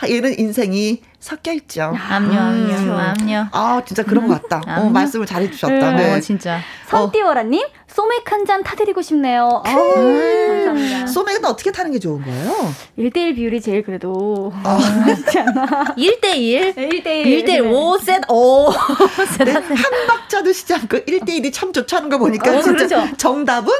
이런 0.08 0.34
인생이 0.38 1.02
섞여 1.20 1.52
있죠. 1.52 1.94
암요, 2.08 2.38
암요, 2.38 2.74
음. 2.74 2.90
암요. 2.98 3.48
아, 3.52 3.80
진짜 3.86 4.02
그런 4.02 4.28
것 4.28 4.42
같다. 4.48 4.62
어, 4.80 4.90
말씀을 4.90 5.24
잘해 5.26 5.50
주셨다. 5.50 5.92
네. 5.92 6.12
어, 6.14 6.20
진짜. 6.20 6.60
선띠워라님, 6.88 7.66
소맥 7.88 8.30
한 8.30 8.44
잔 8.44 8.62
타드리고 8.62 9.00
싶네요. 9.00 9.62
아, 9.64 9.70
음. 9.70 10.66
감사합니다. 10.66 11.06
소맥은 11.06 11.44
어떻게 11.46 11.72
타는 11.72 11.92
게 11.92 11.98
좋은 11.98 12.22
거예요? 12.22 12.74
1대1 12.98 13.36
비율이 13.36 13.60
제일 13.62 13.82
그래도 13.82 14.52
아. 14.64 14.78
맞지 15.06 15.38
않아. 15.38 15.94
1대1? 15.96 16.76
1대1. 16.76 17.24
1대1 17.24 17.60
5셋, 17.62 18.30
오. 18.30 18.70
네, 19.44 19.52
한 19.52 20.06
박자 20.06 20.42
드시지 20.42 20.74
않고 20.74 20.98
1대1이 20.98 21.50
참 21.54 21.72
좋지 21.72 21.96
않은 21.96 22.10
거 22.10 22.18
보니까 22.18 22.50
어, 22.50 22.60
진짜 22.60 22.86
그렇죠. 22.86 23.16
정답은? 23.16 23.72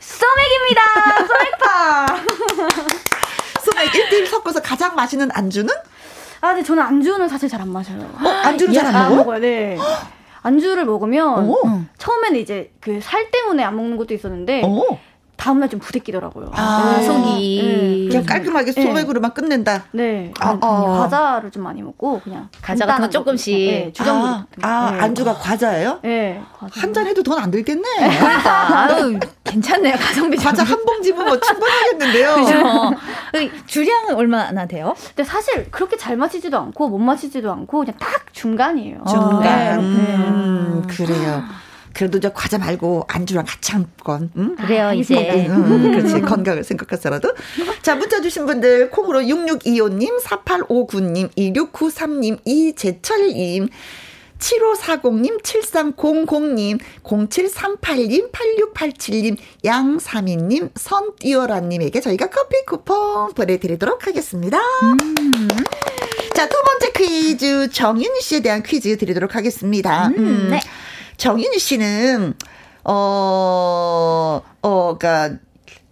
소맥입니다. 0.00 0.82
소맥파. 1.28 2.06
소맥 3.66 3.90
1대1 3.90 4.26
섞어서 4.26 4.60
가장 4.62 4.94
맛있는 4.94 5.28
안주는? 5.32 5.72
아, 6.40 6.48
근데 6.48 6.62
저는 6.62 6.82
안주는 6.82 7.28
사실 7.28 7.48
잘 7.48 7.60
안 7.60 7.68
마셔요. 7.70 7.98
어, 8.22 8.28
안주는 8.28 8.72
잘안 8.72 9.08
먹어? 9.10 9.16
먹어요, 9.16 9.38
네. 9.40 9.76
안주를 10.42 10.84
먹으면 10.84 11.48
오. 11.48 11.56
처음에는 11.98 12.38
이제 12.38 12.72
그 12.80 13.00
살 13.02 13.30
때문에 13.30 13.64
안 13.64 13.74
먹는 13.76 13.96
것도 13.96 14.14
있었는데 14.14 14.62
오. 14.64 14.98
다음날 15.36 15.68
좀 15.68 15.78
부대끼더라고요. 15.80 16.50
아, 16.54 16.96
네. 16.98 17.02
속이. 17.04 17.62
네. 17.62 18.08
그냥 18.08 18.24
깔끔하게 18.26 18.72
네. 18.72 18.82
소맥으로만 18.82 19.34
끝낸다. 19.34 19.84
네. 19.92 20.32
아, 20.40 20.56
아. 20.60 20.98
과자를 21.00 21.50
좀 21.50 21.62
많이 21.62 21.82
먹고 21.82 22.20
그냥 22.20 22.48
과자 22.62 22.86
같은 22.86 23.04
거 23.04 23.10
조금씩. 23.10 23.54
네, 23.56 23.92
주전부. 23.92 24.26
아, 24.26 24.46
아 24.62 24.90
네. 24.92 25.00
안주가 25.00 25.34
과자예요? 25.34 26.00
네. 26.02 26.40
한 26.72 26.92
잔 26.92 27.06
해도 27.06 27.22
돈 27.22 27.36
안 27.38 27.50
들겠네. 27.50 27.82
그러니까. 28.18 28.78
아유, 28.84 29.20
괜찮네요. 29.44 29.94
가성비. 29.96 30.36
과자 30.38 30.62
한 30.64 30.84
봉지면 30.86 31.26
뭐 31.26 31.38
충분하겠는데요. 31.38 32.34
그죠. 32.36 33.56
주량은 33.66 34.14
얼마나 34.14 34.66
돼요? 34.66 34.94
근데 35.08 35.22
사실 35.24 35.70
그렇게 35.70 35.96
잘 35.98 36.16
마시지도 36.16 36.58
않고 36.58 36.88
못 36.88 36.98
마시지도 36.98 37.52
않고 37.52 37.80
그냥 37.80 37.94
딱 37.98 38.32
중간이에요. 38.32 39.04
중간. 39.08 39.78
음, 39.80 40.86
그래요. 40.88 41.44
그래도 41.96 42.20
저 42.20 42.30
과자 42.32 42.58
말고 42.58 43.04
안주랑 43.08 43.46
같이 43.46 43.72
한 43.72 43.86
건 44.04 44.30
응? 44.36 44.54
그래요 44.56 44.92
이제 44.92 45.46
응, 45.48 45.64
응, 45.66 45.90
그렇지 45.92 46.20
건강을 46.20 46.62
생각해서라도 46.62 47.32
자 47.82 47.94
문자 47.96 48.20
주신 48.20 48.44
분들 48.46 48.90
콩으로 48.90 49.20
6625님 49.20 50.20
4859님 50.22 51.30
2693님 51.34 52.38
이재철님 52.44 53.68
7540님, 54.38 55.42
7300님, 55.42 56.78
0738님, 57.02 58.30
8687님, 58.32 59.36
양삼이님, 59.64 60.68
선띄어라님에게 60.74 62.00
저희가 62.02 62.26
커피 62.28 62.56
쿠폰 62.66 63.32
보내드리도록 63.32 64.06
하겠습니다. 64.06 64.58
음. 64.82 65.48
자, 66.34 66.46
두 66.50 66.56
번째 66.66 66.92
퀴즈, 66.92 67.70
정윤 67.70 68.20
씨에 68.20 68.40
대한 68.40 68.62
퀴즈 68.62 68.98
드리도록 68.98 69.34
하겠습니다. 69.36 70.08
음, 70.08 70.14
음. 70.18 70.48
네. 70.50 70.60
정윤희 71.16 71.58
씨는 71.58 72.34
어, 72.84 74.42
어, 74.62 74.98
그니까, 74.98 75.36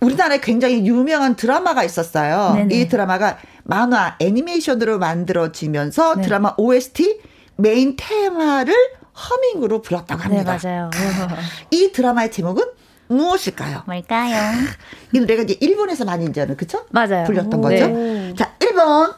우리나라에 0.00 0.38
굉장히 0.40 0.86
유명한 0.86 1.34
드라마가 1.34 1.82
있었어요. 1.82 2.54
네네. 2.54 2.74
이 2.74 2.88
드라마가 2.88 3.38
만화 3.64 4.16
애니메이션으로 4.20 4.98
만들어지면서 4.98 6.16
네. 6.16 6.22
드라마 6.22 6.54
OST 6.56 7.20
메인 7.56 7.96
테마를 7.96 8.74
허밍으로 9.14 9.82
불렀다고 9.82 10.22
네, 10.28 10.36
합니다. 10.36 10.58
네, 10.58 10.68
맞아요. 10.68 10.90
이 11.70 11.90
드라마의 11.92 12.30
제목은 12.30 12.64
무엇일까요? 13.08 13.82
뭘까요? 13.86 14.40
이 15.12 15.20
노래가 15.20 15.42
이제 15.42 15.56
일본에서 15.60 16.04
많이 16.04 16.26
이제 16.26 16.46
그쵸? 16.46 16.84
맞아요. 16.90 17.24
불렸던 17.24 17.60
거죠. 17.60 17.88
네. 17.88 18.34
자, 18.36 18.54
1번. 18.58 19.14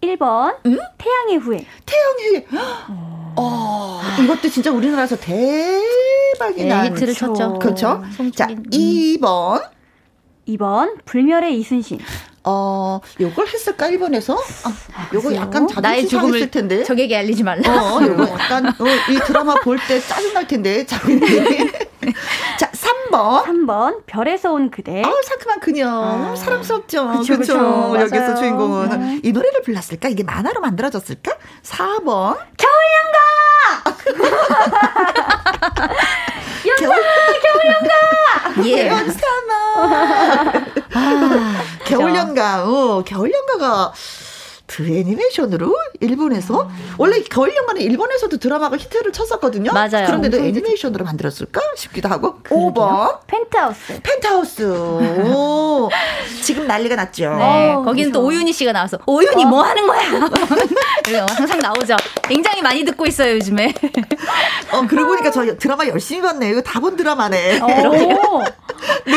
1번. 0.00 0.56
음? 0.66 0.78
태양의 0.98 1.36
후예. 1.36 1.66
태양의 1.84 2.46
후예. 2.48 2.62
어, 3.36 4.00
이것도 4.22 4.48
진짜 4.48 4.70
우리나라에서 4.70 5.16
대박이 5.16 6.62
네, 6.62 6.68
난 6.68 6.86
히트를 6.86 7.14
쳤죠. 7.14 7.58
그렇죠. 7.58 8.02
자, 8.34 8.46
2번. 8.46 9.62
2번 10.48 10.94
불멸의 11.04 11.58
이순신. 11.58 11.98
어, 12.48 13.00
요걸 13.20 13.48
했을까 13.48 13.88
일본에서? 13.88 14.36
아, 14.36 15.08
요거 15.12 15.34
약간 15.34 15.66
자존심 15.66 16.20
상했을 16.20 16.50
텐데. 16.52 16.84
적에게 16.84 17.16
알리지 17.16 17.42
말라. 17.42 17.68
어, 17.96 18.00
요거 18.02 18.28
약간 18.28 18.66
어, 18.68 18.84
이 19.10 19.18
드라마 19.26 19.56
볼 19.56 19.76
때 19.88 20.00
짜증 20.00 20.32
날 20.32 20.46
텐데. 20.46 20.86
자기 20.86 21.18
자, 22.56 22.70
3번. 22.70 23.42
3번 23.46 24.02
별에서 24.06 24.52
온 24.52 24.70
그대. 24.70 25.02
아, 25.02 25.12
상큼한 25.26 25.58
그녀. 25.58 25.88
아. 25.90 26.36
사랑스럽죠. 26.36 27.22
그렇죠. 27.26 27.96
여기서 27.98 28.36
주인공은 28.36 28.88
네. 29.00 29.20
이 29.24 29.32
노래를 29.32 29.62
불렀을까? 29.62 30.08
이게 30.08 30.22
만화로 30.22 30.60
만들어졌을까? 30.60 31.32
4번. 31.64 32.36
겨울연가. 32.56 33.25
겨울 36.78 36.94
겨울 37.42 37.58
연가. 37.72 37.90
예. 38.64 38.88
연사마. 38.88 39.52
아, 40.94 41.62
겨울 41.84 42.14
연가. 42.14 42.64
어, 42.64 43.02
겨울 43.04 43.30
연가가 43.32 43.92
그 44.66 44.84
애니메이션으로 44.84 45.74
일본에서 46.00 46.62
음. 46.64 46.94
원래 46.98 47.20
겨울 47.22 47.54
연가는 47.54 47.80
일본에서도 47.80 48.36
드라마가 48.38 48.76
히트를 48.76 49.12
쳤었거든요. 49.12 49.72
맞아요. 49.72 50.06
그런데도 50.06 50.38
애니메이션으로 50.38 51.04
만들었을까 51.04 51.60
싶기도 51.76 52.08
하고. 52.08 52.36
그러게요. 52.42 52.72
5번 52.74 53.18
펜트하우스. 53.28 54.00
펜트하우스. 54.02 54.62
오, 55.32 55.88
지금 56.42 56.66
난리가 56.66 56.96
났죠. 56.96 57.36
네. 57.36 57.72
어, 57.74 57.82
거기는 57.84 58.10
또 58.12 58.22
오윤희 58.24 58.52
씨가 58.52 58.72
나와서 58.72 58.98
오윤희 59.06 59.44
어? 59.44 59.48
뭐 59.48 59.62
하는 59.62 59.86
거야? 59.86 60.00
항상 61.36 61.58
나오죠. 61.60 61.96
굉장히 62.24 62.60
많이 62.60 62.84
듣고 62.84 63.06
있어요 63.06 63.34
요즘에. 63.36 63.72
어 64.72 64.86
그러고 64.88 65.10
보니까 65.10 65.30
저 65.30 65.56
드라마 65.56 65.86
열심히 65.86 66.22
봤네. 66.22 66.50
이거 66.50 66.60
다 66.60 66.80
본 66.80 66.96
드라마네. 66.96 67.60
어. 67.60 67.66
네. 69.06 69.14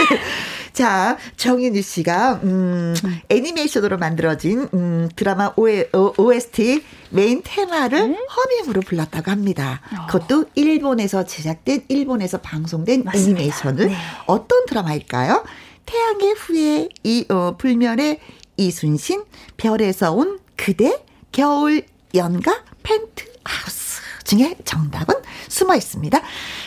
자, 0.80 1.18
정윤희 1.36 1.82
씨가, 1.82 2.40
음, 2.42 2.96
애니메이션으로 3.28 3.98
만들어진, 3.98 4.70
음, 4.74 5.10
드라마 5.14 5.52
OST 5.58 6.86
메인 7.10 7.42
테마를 7.44 8.12
네? 8.12 8.18
허밍으로 8.18 8.80
불렀다고 8.84 9.30
합니다. 9.30 9.82
어. 9.92 10.06
그것도 10.08 10.46
일본에서 10.56 11.26
제작된, 11.26 11.84
일본에서 11.90 12.38
방송된 12.38 13.04
맞습니다. 13.04 13.42
애니메이션은 13.42 13.88
네. 13.90 13.96
어떤 14.26 14.66
드라마일까요? 14.68 15.44
태양의 15.86 16.34
후예, 16.38 16.88
이, 17.04 17.26
어, 17.28 17.58
불면의 17.58 18.22
이순신, 18.56 19.26
별에서 19.58 20.14
온 20.14 20.40
그대, 20.56 21.04
겨울 21.34 21.84
연가, 22.16 22.64
펜트하우스 22.84 24.00
중에 24.24 24.56
정답은 24.64 25.14
숨어 25.50 25.76
있습니다. 25.76 26.22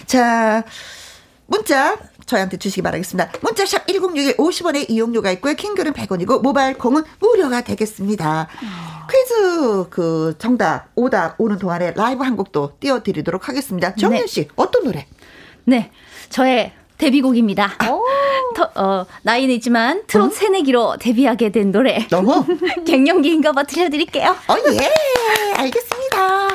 자, 0.05 0.65
문자 1.47 1.99
저희한테 2.27 2.57
주시기 2.57 2.83
바라겠습니다. 2.83 3.33
문자샵 3.41 3.87
1061 3.87 4.37
50원의 4.37 4.91
이용료가 4.91 5.31
있고요. 5.33 5.55
긴 5.55 5.66
글은 5.66 5.93
100원이고 5.93 6.43
모바일 6.43 6.79
콩은 6.79 7.03
무료가 7.21 7.63
되겠습니다. 7.63 8.49
어. 8.63 9.07
퀴즈 9.11 9.89
그 9.91 10.35
정답 10.39 10.89
오답 10.95 11.35
오는 11.39 11.59
동안에 11.59 11.93
라이브 11.97 12.23
한 12.25 12.37
곡도 12.37 12.77
띄워드리도록 12.81 13.49
하겠습니다. 13.49 13.95
정윤 13.95 14.27
씨 14.27 14.43
네. 14.43 14.49
어떤 14.57 14.85
노래? 14.85 15.07
네, 15.65 15.91
저의 16.31 16.73
데뷔곡입니다. 16.99 17.79
터, 18.55 18.71
어, 18.81 19.07
나이는 19.23 19.55
있지만 19.57 20.03
트롯 20.07 20.27
어? 20.27 20.31
새내기로 20.35 20.97
데뷔하게 20.99 21.51
된 21.51 21.73
노래. 21.73 22.07
너무 22.09 22.45
갱년기인가 22.87 23.53
봐 23.53 23.65
들려드릴게요. 23.65 24.31
어, 24.31 24.55
예. 24.73 25.55
알겠습니다. 25.57 26.49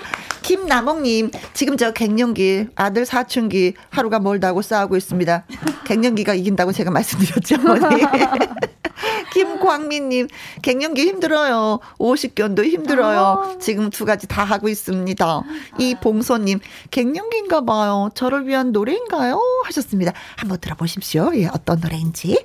김남옥님, 0.48 1.32
지금 1.54 1.76
저 1.76 1.92
갱년기, 1.92 2.68
아들 2.76 3.06
사춘기 3.06 3.74
하루가 3.90 4.20
멀다고 4.20 4.62
싸우고 4.62 4.96
있습니다. 4.96 5.46
갱년기가 5.84 6.36
이긴다고 6.36 6.72
제가 6.72 6.90
말씀드렸죠. 6.90 7.58
김광민님, 9.34 10.30
갱년기 10.62 11.02
힘들어요. 11.02 11.80
50견도 12.00 12.64
힘들어요. 12.64 13.20
아. 13.20 13.58
지금 13.60 13.90
두 13.90 14.06
가지 14.06 14.26
다 14.26 14.46
하고 14.46 14.70
있습니다. 14.70 15.42
이봉소님, 15.80 16.60
갱년기인가 16.92 17.66
봐요. 17.66 18.10
저를 18.16 18.48
위한 18.48 18.72
노래인가요? 18.72 19.42
하셨습니다. 19.66 20.14
한번 20.38 20.60
들어보십시오. 20.62 21.34
예, 21.36 21.48
어떤 21.48 21.82
노래인지. 21.82 22.42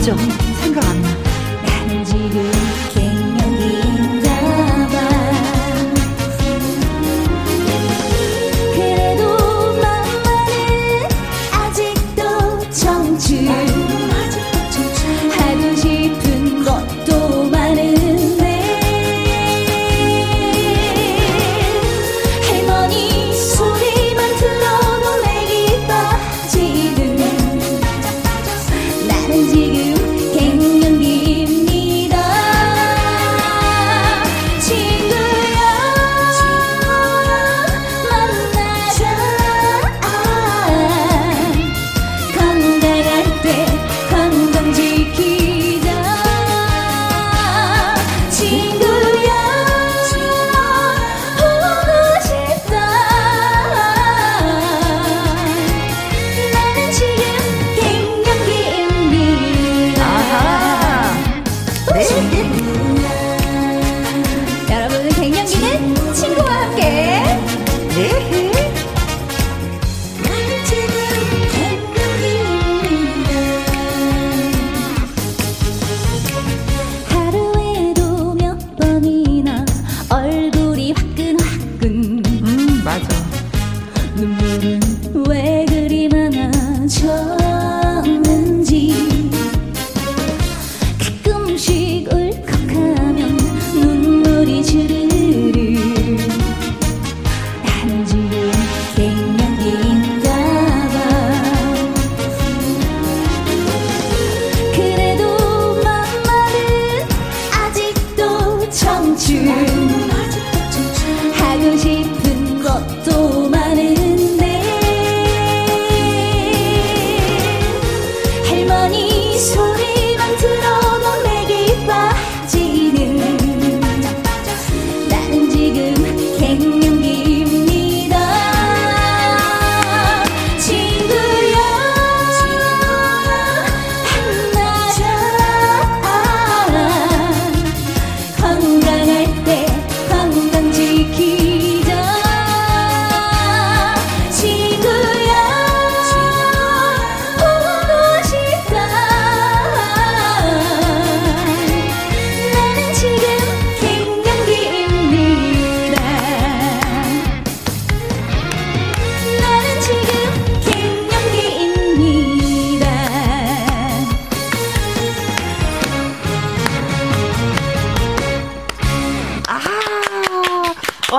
就。 0.00 0.53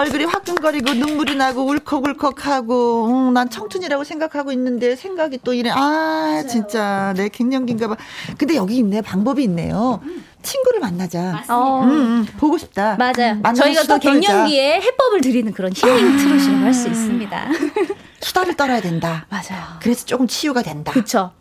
얼굴이 0.05 0.25
화끈거리고 0.25 0.93
눈물이 0.93 1.35
나고 1.35 1.63
울컥울컥하고 1.65 3.07
음, 3.07 3.33
난 3.33 3.49
청춘이라고 3.49 4.03
생각하고 4.03 4.51
있는데 4.51 4.95
생각이 4.95 5.39
또 5.43 5.51
이래. 5.53 5.71
아 5.73 6.43
진짜. 6.47 7.13
내 7.17 7.27
갱년기인가 7.29 7.87
봐. 7.87 7.97
근데 8.37 8.55
여기 8.55 8.77
있네. 8.77 9.01
방법이 9.01 9.43
있네요. 9.45 9.99
친구를 10.43 10.79
만나자. 10.79 11.43
어, 11.49 11.81
음, 11.83 11.89
음, 11.89 12.27
보고 12.37 12.57
싶다. 12.59 12.95
맞아요. 12.97 13.41
저희가 13.55 13.83
또. 13.83 13.97
갱년기에 13.97 14.81
해법을 14.81 15.21
드리는 15.21 15.51
그런 15.53 15.71
힐링 15.75 16.17
트롯이라고 16.17 16.63
할 16.65 16.73
수 16.75 16.87
있습니다. 16.87 17.47
수다를 18.25 18.55
떨어야 18.55 18.81
된다 18.81 19.27
맞아요. 19.29 19.63
그래서 19.81 20.03
조금 20.05 20.25
치유가 20.27 20.63
된다 20.63 20.91
그쵸. 20.91 21.31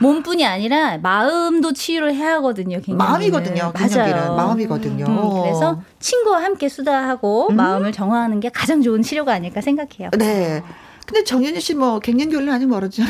몸뿐이 0.00 0.46
아니라 0.46 0.96
마음도 0.96 1.74
치유를 1.74 2.14
해야 2.14 2.36
하거든요. 2.36 2.80
갱년기는. 2.80 2.96
마음이거든요 2.96 3.72
맞아요. 3.74 4.34
마음이거든요 4.36 5.04
음, 5.04 5.42
그래서 5.42 5.82
친구와 5.98 6.42
함께 6.42 6.70
수다하고 6.70 7.50
마음을 7.50 7.92
정화하는 7.92 8.40
게 8.40 8.48
가장 8.48 8.80
좋은 8.80 9.02
치료가 9.02 9.34
아닐까 9.34 9.60
생각해요. 9.60 10.08
네 10.18 10.62
근데 11.06 11.24
정연희 11.24 11.60
씨 11.60 11.74
뭐 11.74 11.98
갱년기 11.98 12.36
얼마 12.36 12.54
아직 12.54 12.66
멀었죠 12.68 13.02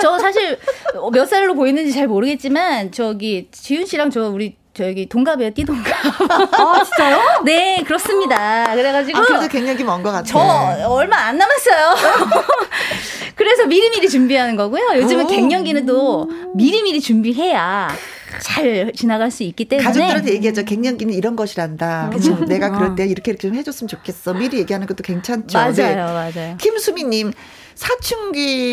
저 0.00 0.18
사실 0.18 0.58
몇 1.12 1.26
살로 1.28 1.54
보이는지 1.54 1.92
잘 1.92 2.06
모르겠지만 2.06 2.92
저기 2.92 3.48
지윤 3.50 3.84
씨랑 3.84 4.10
저 4.10 4.30
우리 4.30 4.56
저기 4.78 5.06
동갑이에요, 5.08 5.50
띠동갑. 5.54 5.92
아 6.54 6.84
진짜요? 6.84 7.42
네, 7.44 7.82
그렇습니다. 7.84 8.72
그래가지고 8.76 9.18
아, 9.18 9.22
그래도 9.22 9.48
갱년기 9.48 9.82
먼것 9.82 10.12
같아 10.12 10.22
저 10.22 10.38
얼마 10.88 11.16
안 11.16 11.36
남았어요. 11.36 11.96
그래서 13.34 13.66
미리미리 13.66 14.08
준비하는 14.08 14.54
거고요. 14.54 14.84
요즘은 14.94 15.24
오. 15.24 15.28
갱년기는 15.28 15.84
또 15.84 16.30
미리미리 16.54 17.00
준비해야 17.00 17.88
잘 18.40 18.92
지나갈 18.94 19.32
수 19.32 19.42
있기 19.42 19.64
때문에 19.64 19.84
가족들한테 19.84 20.32
얘기하죠. 20.34 20.64
갱년기는 20.64 21.12
이런 21.12 21.34
것이란다. 21.34 22.10
그죠? 22.12 22.36
내가 22.44 22.70
그럴 22.70 22.94
때 22.94 23.04
이렇게 23.04 23.32
이렇게 23.32 23.48
좀 23.48 23.56
해줬으면 23.56 23.88
좋겠어. 23.88 24.34
미리 24.34 24.58
얘기하는 24.58 24.86
것도 24.86 25.02
괜찮죠. 25.02 25.58
맞아요, 25.58 25.72
네. 25.74 25.96
맞아요. 25.96 26.56
김수미님, 26.58 27.32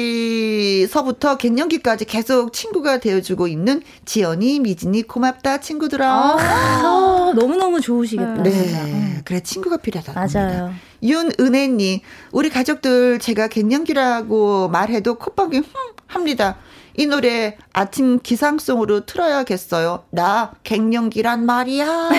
사춘기서부터 0.05 1.37
갱년기까지 1.37 2.05
계속 2.05 2.51
친구가 2.53 2.97
되어주고 2.97 3.47
있는 3.47 3.83
지연이, 4.03 4.59
미진이 4.59 5.03
고맙다 5.03 5.59
친구들아. 5.59 6.37
아, 6.39 7.31
너무너무 7.35 7.79
좋으시겠다. 7.81 8.41
네, 8.41 9.21
그래 9.23 9.41
친구가 9.41 9.77
필요하다. 9.77 10.13
맞아요. 10.13 10.73
윤은혜님, 11.03 11.99
우리 12.31 12.49
가족들 12.49 13.19
제가 13.19 13.47
갱년기라고 13.47 14.69
말해도 14.69 15.19
콧방귀 15.19 15.57
흠 15.57 15.65
합니다. 16.07 16.57
이 16.97 17.05
노래 17.05 17.57
아침 17.73 18.19
기상송으로 18.19 19.05
틀어야겠어요. 19.05 20.05
나 20.09 20.53
갱년기란 20.63 21.45
말이야. 21.45 22.09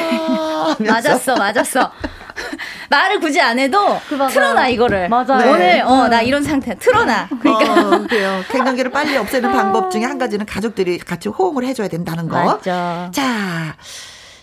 맞았어, 0.78 1.34
맞았어. 1.34 1.90
말을 2.90 3.20
굳이 3.20 3.40
안 3.40 3.58
해도 3.58 3.98
맞아요. 4.10 4.30
틀어놔 4.30 4.68
이거를. 4.68 5.08
맞아요. 5.08 5.50
오늘 5.50 5.58
네. 5.58 5.80
어나 5.80 6.22
이런 6.22 6.42
상태야. 6.42 6.74
틀어놔. 6.76 7.28
그러니까 7.40 7.72
어, 7.96 8.06
그래요. 8.06 8.42
갱년기를 8.50 8.90
빨리 8.90 9.16
없애는 9.16 9.52
방법 9.52 9.90
중에 9.90 10.04
한 10.04 10.18
가지는 10.18 10.46
가족들이 10.46 10.98
같이 10.98 11.28
호응을 11.28 11.64
해줘야 11.64 11.88
된다는 11.88 12.28
거. 12.28 12.42
맞죠. 12.44 13.10
자, 13.12 13.76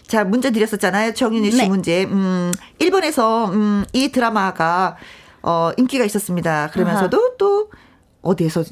자, 0.08 0.24
문제 0.24 0.52
드렸었잖아요. 0.52 1.14
정윤희 1.14 1.52
씨 1.52 1.58
네. 1.58 1.68
문제. 1.68 2.04
음, 2.04 2.52
일본에서, 2.80 3.46
음, 3.52 3.86
이 3.94 4.12
드라마가, 4.12 4.96
어, 5.42 5.72
인기가 5.78 6.06
있었습니다. 6.06 6.70
그러면서도 6.72 7.36
또, 7.38 7.70
어디에서, 8.22 8.64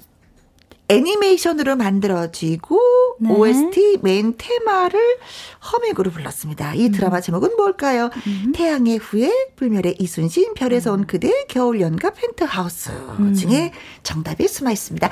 애니메이션으로 0.92 1.76
만들어지고, 1.76 2.80
네. 3.20 3.34
OST 3.34 4.00
메인 4.02 4.36
테마를 4.38 5.00
허밍으로 5.72 6.12
불렀습니다. 6.12 6.74
이 6.76 6.90
드라마 6.92 7.18
음. 7.18 7.22
제목은 7.22 7.56
뭘까요? 7.56 8.10
태양의 8.54 8.98
후예, 8.98 9.32
불멸의 9.56 9.96
이순신, 10.00 10.54
별에서 10.54 10.92
온 10.94 11.08
그대, 11.08 11.46
겨울 11.48 11.82
연가 11.82 12.12
펜트하우스 12.12 12.90
음. 13.20 13.34
중에 13.34 13.72
정답이 14.04 14.48
숨어 14.48 14.72
있습니다. 14.72 15.10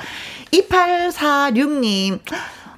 2846님, 0.52 2.20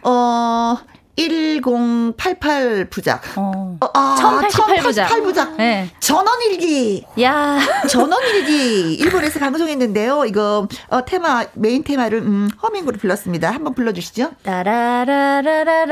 어, 0.05 0.77
1088 1.17 2.87
부작. 2.89 3.23
어. 3.37 3.77
어 3.81 3.87
아, 3.93 4.17
1088 4.19 4.77
부작. 4.79 5.09
1088 5.09 5.23
부작. 5.23 5.57
네. 5.57 5.91
전원일기. 6.01 7.05
야. 7.21 7.59
전원일기. 7.89 8.95
일본에서 8.95 9.39
방송했는데요. 9.39 10.25
이거, 10.25 10.67
어, 10.89 11.05
테마, 11.05 11.45
메인 11.55 11.85
테마를, 11.85 12.19
음, 12.19 12.49
허밍으로 12.63 12.97
불렀습니다. 12.99 13.51
한번 13.51 13.75
불러 13.75 13.93
주시죠. 13.93 14.31
따라라라라라, 14.43 15.89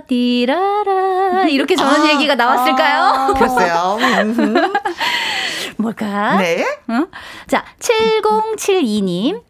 디라라. 0.00 1.46
이렇게 1.48 1.74
전원일기가 1.74 2.34
아, 2.34 2.36
나왔을까요? 2.36 3.02
아, 3.02 3.32
글쎄요. 3.34 3.98
뭘까? 5.78 6.36
네. 6.36 6.64
응? 6.90 7.06
자, 7.46 7.64
7072님. 7.78 9.42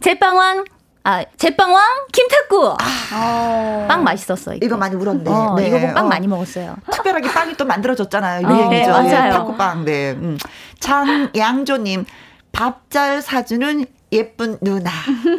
제빵왕 0.00 0.64
아, 1.08 1.24
제빵왕 1.36 2.08
김탁구. 2.12 2.74
아, 3.12 3.86
빵 3.88 4.02
맛있었어. 4.02 4.54
이거, 4.54 4.66
이거 4.66 4.76
많이 4.76 4.96
울었네. 4.96 5.30
어, 5.30 5.54
네. 5.56 5.68
이거 5.68 5.94
빵 5.94 6.06
어. 6.06 6.08
많이 6.08 6.26
먹었어요. 6.26 6.74
특별하게 6.90 7.28
빵이 7.32 7.56
또 7.56 7.64
만들어졌잖아요. 7.64 8.44
유행이죠. 8.44 8.70
네, 8.70 8.88
맞아요. 8.88 9.32
탁구빵. 9.32 9.84
네. 9.84 10.10
음. 10.10 10.36
장양조님, 10.80 12.06
밥 12.50 12.90
잘 12.90 13.22
사주는 13.22 13.86
예쁜 14.10 14.58
누나. 14.60 14.90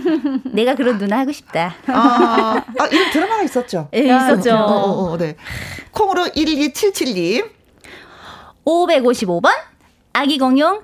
내가 0.53 0.76
그런 0.76 0.97
누나 0.97 1.20
하고 1.20 1.34
싶다. 1.34 1.76
아, 1.88 2.63
아 2.80 2.86
이런 2.86 3.11
드라마가 3.11 3.43
있었죠? 3.43 3.89
네, 3.91 4.05
있었죠. 4.05 4.55
어, 4.55 4.72
어, 4.72 5.11
어, 5.11 5.18
네. 5.18 5.36
콩으로 5.91 6.28
1277님. 6.28 7.45
555번. 8.65 9.51
아기 10.13 10.38
공룡. 10.38 10.82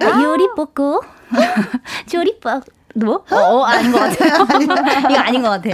아. 0.00 0.22
요리 0.22 0.48
뽑고. 0.56 1.00
조리법. 2.10 2.64
뭐? 2.94 3.24
어, 3.30 3.36
어 3.36 3.64
아닌 3.64 3.92
것 3.92 3.98
같아요. 3.98 4.46
이거 4.62 5.18
아닌 5.18 5.42
것 5.42 5.50
같아. 5.50 5.70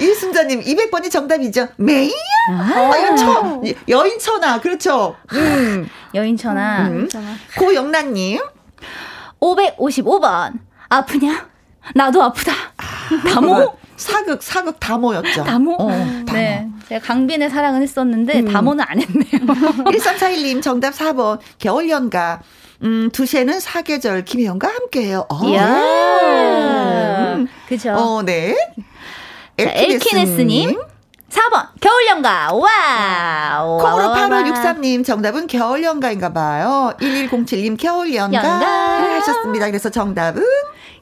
이순자님, 0.00 0.60
200번이 0.60 1.10
정답이죠. 1.10 1.68
메이야? 1.76 2.12
아, 2.50 2.80
어, 2.80 3.02
여처, 3.02 3.62
여인천하, 3.88 4.60
그렇죠. 4.60 5.16
음. 5.32 5.88
여인천하. 6.14 6.88
음. 6.88 7.08
고영란님. 7.58 8.40
555번. 9.40 10.52
아프냐? 10.88 11.48
나도 11.94 12.22
아프다. 12.22 12.52
다모? 13.32 13.76
사극, 13.96 14.42
사극 14.42 14.80
다모였죠. 14.80 15.44
다모? 15.44 15.74
어, 15.74 15.88
다모. 15.88 16.32
네. 16.32 16.68
제가 16.88 17.06
강빈의 17.06 17.48
사랑은 17.50 17.82
했었는데, 17.82 18.40
음. 18.40 18.52
다모는 18.52 18.84
안 18.86 19.00
했네요. 19.00 19.46
1341님, 19.90 20.62
정답 20.62 20.92
4번. 20.94 21.38
겨울연가. 21.58 22.42
음, 22.84 23.08
2시에는 23.10 23.60
사계절 23.60 24.24
김혜영과 24.24 24.68
함께해요. 24.68 25.26
어, 25.28 25.48
이야. 25.48 27.34
음. 27.36 27.48
그죠. 27.68 27.92
어, 27.92 28.22
네. 28.22 28.54
엘키네스님. 29.56 30.78
4번 31.30 31.66
겨울연가 31.80 32.52
와우 32.52 33.78
콩으로 33.80 34.14
8563님 34.14 35.04
정답은 35.04 35.48
겨울연가인가 35.48 36.32
봐요 36.32 36.92
1107님 37.00 37.76
겨울연가 37.76 38.36
연가. 38.38 38.66
하셨습니다 39.16 39.66
그래서 39.66 39.90
정답은 39.90 40.44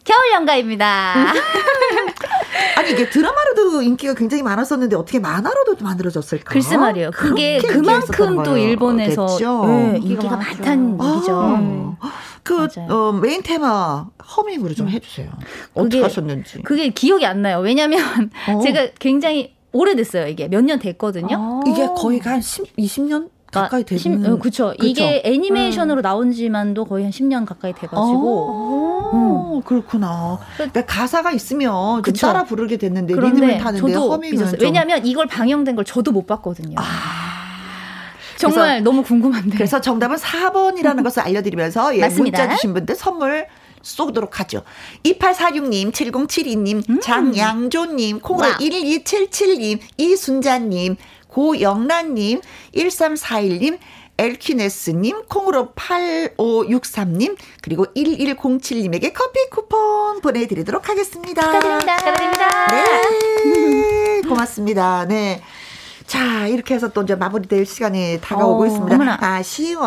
겨울 0.05 0.33
연가입니다 0.35 1.33
아니 2.77 2.91
이게 2.93 3.09
드라마로도 3.09 3.83
인기가 3.83 4.15
굉장히 4.15 4.43
많았었는데 4.43 4.97
어떻게 4.97 5.19
만화로도 5.19 5.77
만들어졌을까? 5.85 6.53
글쎄 6.53 6.77
말이에요. 6.77 7.11
그게 7.13 7.59
그만큼 7.59 8.43
또 8.43 8.57
일본에서 8.57 9.27
네, 9.67 9.99
인기가 10.03 10.37
많다는 10.37 10.99
아, 11.01 11.15
얘기죠. 11.15 11.97
그 12.43 12.67
어, 12.89 13.13
메인 13.13 13.43
테마 13.43 14.07
허밍으로 14.37 14.75
좀 14.75 14.89
음. 14.89 14.93
해주세요. 14.93 15.31
어떻게 15.75 16.03
하셨는지. 16.03 16.63
그게 16.63 16.89
기억이 16.89 17.25
안 17.25 17.43
나요. 17.43 17.61
왜냐면 17.61 18.31
어. 18.49 18.61
제가 18.63 18.89
굉장히 18.99 19.55
오래됐어요. 19.73 20.27
이게 20.27 20.49
몇 20.49 20.63
년 20.65 20.79
됐거든요. 20.79 21.37
아. 21.39 21.61
이게 21.71 21.87
거의 21.97 22.19
한 22.21 22.41
10, 22.41 22.77
20년? 22.77 23.29
가까이 23.53 23.85
되는. 23.85 24.33
어, 24.33 24.39
그쵸. 24.39 24.75
이게 24.83 25.23
애니메이션으로 25.25 26.01
음. 26.01 26.03
나온 26.03 26.33
지만도 26.33 26.87
거의 26.87 27.05
한 27.05 27.13
10년 27.13 27.47
가까이 27.47 27.73
돼가지고. 27.73 29.11
음. 29.13 29.63
그렇구나. 29.63 30.39
그러니까 30.57 30.85
가사가 30.87 31.33
있으면 31.33 32.03
좀 32.03 32.15
따라 32.15 32.45
부르게 32.45 32.79
됐는데 32.79 33.15
리듬을 33.15 33.59
타는데 33.59 33.95
허밍은 33.95 34.55
왜냐면 34.61 35.05
이걸 35.05 35.27
방영된 35.27 35.77
걸 35.77 35.85
저도 35.85 36.11
못 36.13 36.27
봤거든요. 36.27 36.77
아. 36.79 36.83
정말 38.39 38.83
너무 38.83 39.03
궁금한데. 39.05 39.57
그래서 39.57 39.81
정답은 39.81 40.17
4번이라는 40.17 41.03
것을 41.05 41.23
알려드리면서 41.23 41.97
예, 41.97 42.09
문자 42.09 42.49
주신 42.49 42.75
분들 42.75 42.97
선물 42.97 43.47
쏘도록 43.83 44.41
하죠. 44.41 44.63
2846님, 45.05 45.93
7072님, 45.93 46.89
음. 46.89 47.01
장양조님, 47.01 48.21
콩으로 48.21 48.49
1277님, 48.53 49.81
이순자님, 49.97 50.97
고영란님, 51.33 52.43
1341님, 52.75 53.79
엘키네스님, 54.19 55.23
콩으로 55.29 55.73
8563님, 55.73 57.37
그리고 57.63 57.87
1107님에게 57.97 59.13
커피 59.15 59.49
쿠폰 59.51 60.21
보내드리도록 60.21 60.91
하겠습니다. 60.91 61.41
축하드립니다. 61.43 61.97
축하드립니다. 61.97 62.67
네. 62.67 64.21
고맙습니다. 64.29 65.07
네. 65.07 65.43
자, 66.07 66.47
이렇게 66.47 66.75
해서 66.75 66.91
또 66.91 67.03
이제 67.03 67.15
마무리될 67.15 67.65
시간이 67.65 68.19
다가오고 68.21 68.65
어, 68.65 68.67
있습니다. 68.67 68.95
어머나. 68.95 69.19
아쉬워. 69.19 69.81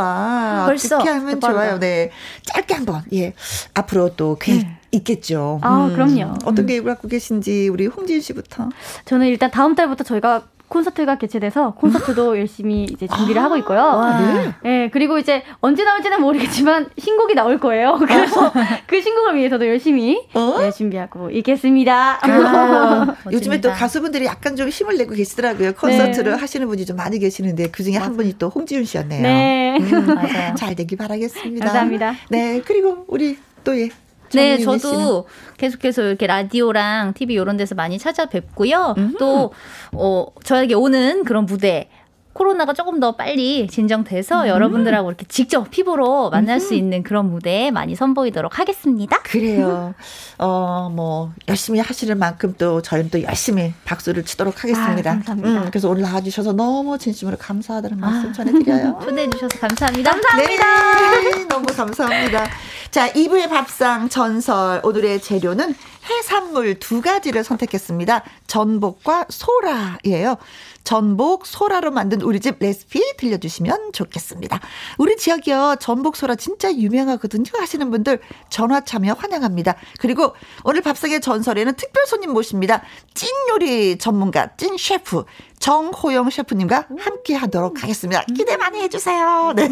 벌써 0.65 0.95
어떻게 0.95 1.11
하면 1.11 1.39
좋아요. 1.39 1.79
네. 1.79 2.09
짧게 2.41 2.73
한번, 2.73 3.03
예. 3.13 3.35
앞으로 3.75 4.15
또 4.15 4.35
계획 4.39 4.63
네. 4.63 4.79
있겠죠. 4.91 5.59
아, 5.61 5.85
음. 5.85 5.93
그럼요. 5.93 6.33
어떤 6.45 6.65
계획을 6.65 6.93
갖고 6.93 7.07
계신지 7.07 7.67
우리 7.67 7.85
홍진 7.85 8.21
씨부터. 8.21 8.69
저는 9.05 9.27
일단 9.27 9.51
다음 9.51 9.75
달부터 9.75 10.03
저희가 10.03 10.43
콘서트가 10.67 11.17
개최돼서 11.17 11.73
콘서트도 11.75 12.31
음? 12.31 12.37
열심히 12.39 12.83
이제 12.83 13.07
준비를 13.07 13.41
아, 13.41 13.45
하고 13.45 13.57
있고요. 13.57 13.79
와, 13.79 14.19
네. 14.19 14.53
네. 14.63 14.89
그리고 14.91 15.17
이제 15.17 15.43
언제 15.61 15.83
나올지는 15.83 16.21
모르겠지만 16.21 16.89
신곡이 16.97 17.35
나올 17.35 17.59
거예요. 17.59 17.97
그래서 17.99 18.51
그 18.87 19.01
신곡을 19.01 19.35
위해서도 19.35 19.67
열심히 19.67 20.21
어? 20.33 20.57
네, 20.59 20.71
준비하고 20.71 21.29
있겠습니다. 21.31 22.19
아, 22.21 23.15
요즘에 23.31 23.61
또 23.61 23.71
가수분들이 23.71 24.25
약간 24.25 24.55
좀 24.55 24.69
힘을 24.69 24.97
내고 24.97 25.13
계시더라고요. 25.13 25.73
콘서트를 25.73 26.33
네. 26.33 26.39
하시는 26.39 26.67
분이 26.67 26.85
좀 26.85 26.97
많이 26.97 27.19
계시는데 27.19 27.69
그 27.71 27.83
중에 27.83 27.97
한 27.97 28.15
분이 28.15 28.35
또 28.37 28.49
홍지윤 28.49 28.85
씨였네요. 28.85 29.21
네. 29.21 29.77
음. 29.79 30.55
잘 30.57 30.75
되기 30.75 30.95
바라겠습니다. 30.95 31.65
감사합니다. 31.65 32.15
네. 32.29 32.61
그리고 32.65 33.05
우리 33.07 33.37
또 33.63 33.77
예. 33.79 33.89
네, 34.35 34.57
저도 34.57 35.27
계속해서 35.57 36.03
이렇게 36.03 36.27
라디오랑 36.27 37.13
TV 37.13 37.35
이런 37.35 37.57
데서 37.57 37.75
많이 37.75 37.97
찾아뵙고요. 37.97 38.95
음흠. 38.97 39.17
또, 39.17 39.53
어, 39.93 40.27
저에게 40.43 40.73
오는 40.73 41.23
그런 41.23 41.45
무대, 41.45 41.89
코로나가 42.35 42.73
조금 42.73 42.99
더 42.99 43.13
빨리 43.13 43.65
진정돼서 43.65 44.41
음. 44.41 44.47
여러분들하고 44.47 45.09
이렇게 45.09 45.25
직접 45.25 45.71
피부로 45.71 46.29
만날 46.29 46.57
음. 46.57 46.59
수 46.59 46.73
있는 46.73 47.01
그런 47.01 47.31
무대 47.31 47.71
많이 47.71 47.95
선보이도록 47.95 48.59
하겠습니다. 48.59 49.21
그래요. 49.23 49.95
어, 50.37 50.91
뭐, 50.93 51.31
열심히 51.47 51.79
하시는 51.79 52.17
만큼 52.19 52.53
또 52.57 52.81
저희는 52.81 53.09
또 53.09 53.23
열심히 53.23 53.73
박수를 53.85 54.25
치도록 54.25 54.65
하겠습니다. 54.65 55.11
아, 55.11 55.13
감사합니다. 55.13 55.49
음, 55.49 55.65
그래서 55.69 55.89
오늘 55.89 56.01
나와주셔서 56.01 56.51
너무 56.51 56.97
진심으로 56.97 57.37
감사하다는 57.37 57.99
말씀 58.01 58.29
아, 58.29 58.33
전해드려요. 58.33 58.99
초대해주셔서 59.07 59.57
감사합니다. 59.57 60.11
감사합니다. 60.11 61.21
네, 61.21 61.45
너무 61.47 61.65
감사합니다. 61.67 62.47
자, 62.95 63.11
2부의 63.11 63.49
밥상 63.49 64.07
전설. 64.07 64.79
오늘의 64.81 65.21
재료는 65.21 65.75
해산물 66.09 66.79
두 66.79 67.01
가지를 67.01 67.43
선택했습니다. 67.43 68.23
전복과 68.47 69.25
소라예요. 69.27 70.37
전복 70.85 71.45
소라로 71.45 71.91
만든 71.91 72.21
우리 72.21 72.39
집 72.39 72.55
레시피 72.59 73.17
들려주시면 73.17 73.91
좋겠습니다. 73.91 74.61
우리 74.97 75.17
지역이요 75.17 75.75
전복 75.81 76.15
소라 76.15 76.35
진짜 76.35 76.71
유명하거든요 76.73 77.51
하시는 77.59 77.91
분들 77.91 78.21
전화 78.49 78.79
참여 78.79 79.11
환영합니다. 79.13 79.75
그리고 79.99 80.33
오늘 80.63 80.81
밥상의 80.81 81.19
전설에는 81.19 81.73
특별 81.73 82.05
손님 82.05 82.31
모십니다. 82.31 82.81
찐 83.13 83.27
요리 83.49 83.97
전문가 83.97 84.55
찐 84.55 84.77
셰프 84.77 85.25
정호영 85.65 86.29
셰프님과 86.29 86.85
함께 86.99 87.33
하도록 87.33 87.81
하겠습니다. 87.81 88.23
기대 88.37 88.55
많이 88.55 88.81
해주세요. 88.81 89.53
네. 89.55 89.71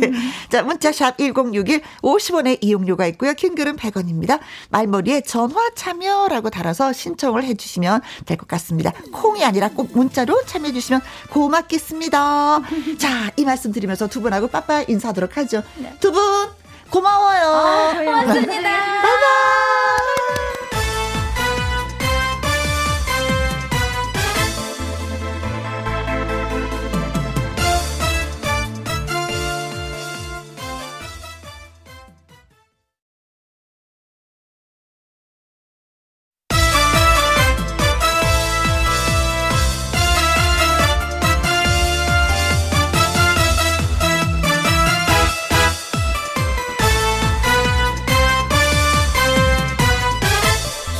자, 0.49 0.63
문자샵 0.63 1.19
1061 1.19 1.83
50원의 2.01 2.57
이용료가 2.61 3.05
있고요. 3.09 3.35
킹글은 3.35 3.75
100원입니다. 3.77 4.39
말머리에 4.71 5.21
전화 5.21 5.69
참여라고 5.75 6.49
달아서 6.49 6.93
신청을 6.93 7.43
해주시면 7.43 8.01
될 8.25 8.37
것 8.37 8.47
같습니다. 8.47 8.91
콩이 9.11 9.45
아니라 9.45 9.69
꼭 9.69 9.91
문자로 9.93 10.43
참여해주시면 10.47 11.01
고맙겠습니다. 11.29 12.61
자, 12.97 13.31
이 13.37 13.45
말씀 13.45 13.71
드리면서 13.71 14.07
두 14.07 14.19
분하고 14.21 14.47
빠빠 14.47 14.81
인사하도록 14.87 15.37
하죠. 15.37 15.61
네. 15.75 15.93
두분 15.99 16.19
고마워요. 16.89 17.39
아, 17.39 17.93
고맙습니다. 18.03 18.61
바이바이. 19.01 20.12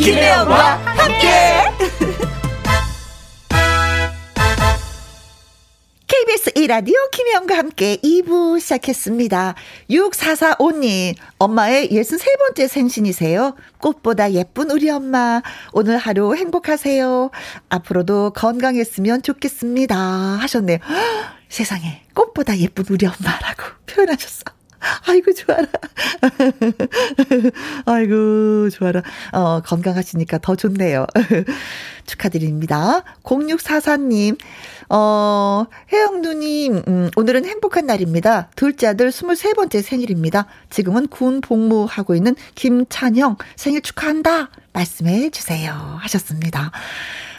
김혜영과 0.03 0.75
함께. 0.83 1.63
KBS 6.07 6.51
1라디오 6.51 7.09
김혜영과 7.11 7.57
함께 7.57 7.95
2부 8.03 8.59
시작했습니다. 8.59 9.55
6445님, 9.89 11.15
엄마의 11.37 11.87
63번째 11.87 12.67
생신이세요. 12.67 13.55
꽃보다 13.77 14.33
예쁜 14.33 14.71
우리 14.71 14.89
엄마. 14.89 15.41
오늘 15.71 15.97
하루 15.97 16.35
행복하세요. 16.35 17.31
앞으로도 17.69 18.31
건강했으면 18.31 19.21
좋겠습니다. 19.21 19.95
하셨네요. 19.95 20.79
세상에, 21.47 22.03
꽃보다 22.13 22.57
예쁜 22.57 22.83
우리 22.89 23.05
엄마라고 23.05 23.63
표현하셨어. 23.85 24.43
아이고, 25.07 25.33
좋아라. 25.33 25.67
아이고, 27.85 28.69
좋아라. 28.69 29.01
어, 29.31 29.61
건강하시니까 29.61 30.39
더 30.39 30.55
좋네요. 30.55 31.05
축하드립니다. 32.05 33.03
0644님, 33.23 34.37
어, 34.89 35.65
혜영 35.91 36.21
누님, 36.21 36.83
음, 36.87 37.09
오늘은 37.15 37.45
행복한 37.45 37.85
날입니다. 37.85 38.49
둘째 38.55 38.87
아들 38.87 39.09
23번째 39.09 39.81
생일입니다. 39.81 40.47
지금은 40.69 41.07
군 41.07 41.41
복무하고 41.41 42.15
있는 42.15 42.35
김찬형 42.55 43.37
생일 43.55 43.81
축하한다. 43.81 44.49
말씀해 44.73 45.29
주세요. 45.29 45.73
하셨습니다. 46.01 46.71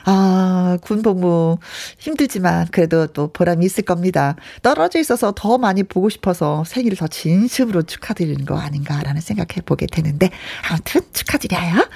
아, 0.04 0.78
군 0.82 1.02
복무 1.02 1.58
힘들지만 1.98 2.68
그래도 2.70 3.06
또 3.06 3.32
보람이 3.32 3.64
있을 3.64 3.84
겁니다. 3.84 4.36
떨어져 4.62 4.98
있어서 4.98 5.32
더 5.34 5.58
많이 5.58 5.82
보고 5.82 6.08
싶어서 6.08 6.64
생일을 6.64 6.96
더 6.96 7.06
진심으로 7.06 7.82
축하드리는 7.82 8.44
거 8.44 8.56
아닌가라는 8.56 9.20
생각해 9.20 9.62
보게 9.64 9.86
되는데 9.86 10.30
아무튼 10.70 11.02
축하드려요. 11.12 11.88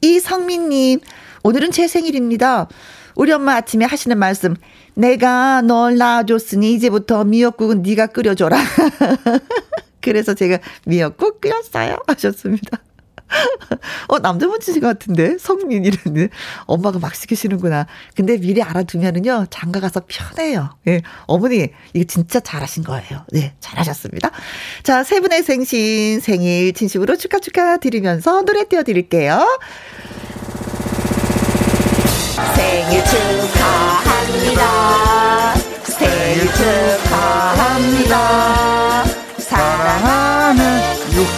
이성민님, 0.00 1.00
오늘은 1.42 1.70
제 1.70 1.88
생일입니다. 1.88 2.68
우리 3.14 3.32
엄마 3.32 3.54
아침에 3.54 3.84
하시는 3.84 4.18
말씀, 4.18 4.56
내가 4.94 5.62
널 5.62 5.96
낳아줬으니 5.96 6.74
이제부터 6.74 7.24
미역국은 7.24 7.82
네가 7.82 8.08
끓여줘라. 8.08 8.58
그래서 10.00 10.34
제가 10.34 10.58
미역국 10.84 11.40
끓였어요. 11.40 11.96
하셨습니다. 12.06 12.78
어, 14.08 14.18
남자분이신 14.18 14.80
것 14.80 14.86
같은데? 14.88 15.38
성민이라는. 15.38 16.28
엄마가 16.66 16.98
막 16.98 17.14
시키시는구나. 17.14 17.86
근데 18.14 18.36
미리 18.38 18.62
알아두면은요, 18.62 19.46
장가 19.50 19.80
가서 19.80 20.02
편해요. 20.06 20.76
예. 20.86 21.02
어머니, 21.26 21.68
이거 21.92 22.04
진짜 22.06 22.40
잘하신 22.40 22.84
거예요. 22.84 23.24
네, 23.32 23.54
잘하셨습니다. 23.60 24.30
자, 24.82 25.02
세 25.02 25.20
분의 25.20 25.42
생신, 25.42 26.20
생일 26.20 26.72
진심으로 26.74 27.16
축하 27.16 27.38
축하 27.38 27.76
드리면서 27.78 28.42
노래 28.42 28.64
띄워드릴게요. 28.68 29.58
생일 32.54 33.02
축하합니다. 33.04 34.64
생일 35.84 36.46
축하합니다. 37.02 38.04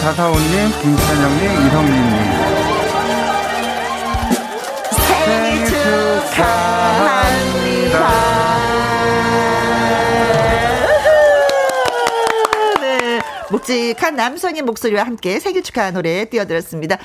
6445님, 0.01 0.81
김찬영님, 0.81 1.43
이성민님. 1.67 2.15
생일 4.91 5.65
축하합니다. 6.35 7.95
네. 12.79 13.19
묵직한 13.51 14.15
남성의 14.15 14.61
목소리와 14.61 15.03
함께 15.03 15.39
생일 15.39 15.63
축하 15.63 15.89
노래 15.91 16.25
띄워드렸습니다. 16.25 16.97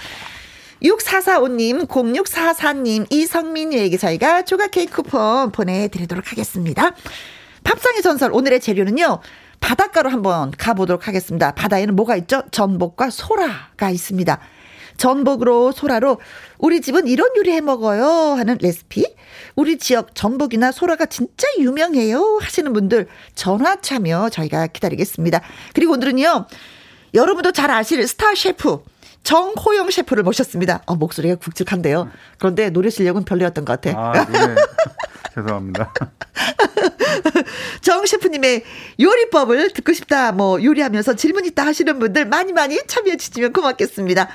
6445님, 0.83 1.89
0644님, 1.89 3.07
이성민님에게 3.11 3.97
저희가 3.97 4.43
조각 4.43 4.71
케이크 4.73 5.03
쿠폰 5.03 5.51
보내드리도록 5.51 6.31
하겠습니다. 6.31 6.95
팝상의 7.65 8.03
전설, 8.03 8.33
오늘의 8.33 8.61
재료는요, 8.61 9.21
바닷가로 9.63 10.11
한번 10.11 10.51
가보도록 10.51 11.09
하겠습니다. 11.09 11.53
바다에는 11.53 11.97
뭐가 11.97 12.17
있죠? 12.17 12.43
전복과 12.51 13.09
소라가 13.09 13.89
있습니다. 13.89 14.39
전복으로 14.99 15.73
소라로 15.73 16.21
우리 16.59 16.83
집은 16.83 17.07
이런 17.07 17.31
요리 17.37 17.53
해 17.53 17.63
먹어요 17.63 18.35
하는 18.37 18.59
레시피. 18.61 19.07
우리 19.57 19.79
지역 19.79 20.15
전복이나 20.15 20.73
소라가 20.73 21.07
진짜 21.07 21.47
유명해요 21.59 22.39
하시는 22.43 22.71
분들 22.73 23.09
전화 23.35 23.77
참여 23.77 24.29
저희가 24.29 24.67
기다리겠습니다. 24.67 25.41
그리고 25.73 25.95
오늘은요. 25.95 26.47
여러분도 27.15 27.53
잘 27.53 27.71
아실 27.71 28.07
스타 28.07 28.35
셰프 28.35 28.83
정호영 29.23 29.91
셰프를 29.91 30.23
모셨습니다. 30.23 30.83
어, 30.87 30.97
목소리가 30.97 31.37
굵직한데요. 31.37 32.11
그런데 32.39 32.71
노래 32.71 32.91
실력은 32.91 33.25
별로였던 33.25 33.65
것 33.65 33.81
같아. 33.81 33.99
아, 33.99 34.27
네. 34.27 34.55
죄송합니다. 35.35 35.93
정 37.81 38.05
셰프님의 38.05 38.65
요리법을 39.01 39.71
듣고 39.73 39.93
싶다, 39.93 40.33
뭐, 40.33 40.63
요리하면서 40.63 41.15
질문 41.17 41.45
있다 41.47 41.65
하시는 41.65 41.99
분들 41.99 42.27
많이 42.27 42.53
많이 42.53 42.79
참여해 42.87 43.17
주시면 43.17 43.53
고맙겠습니다. 43.53 44.29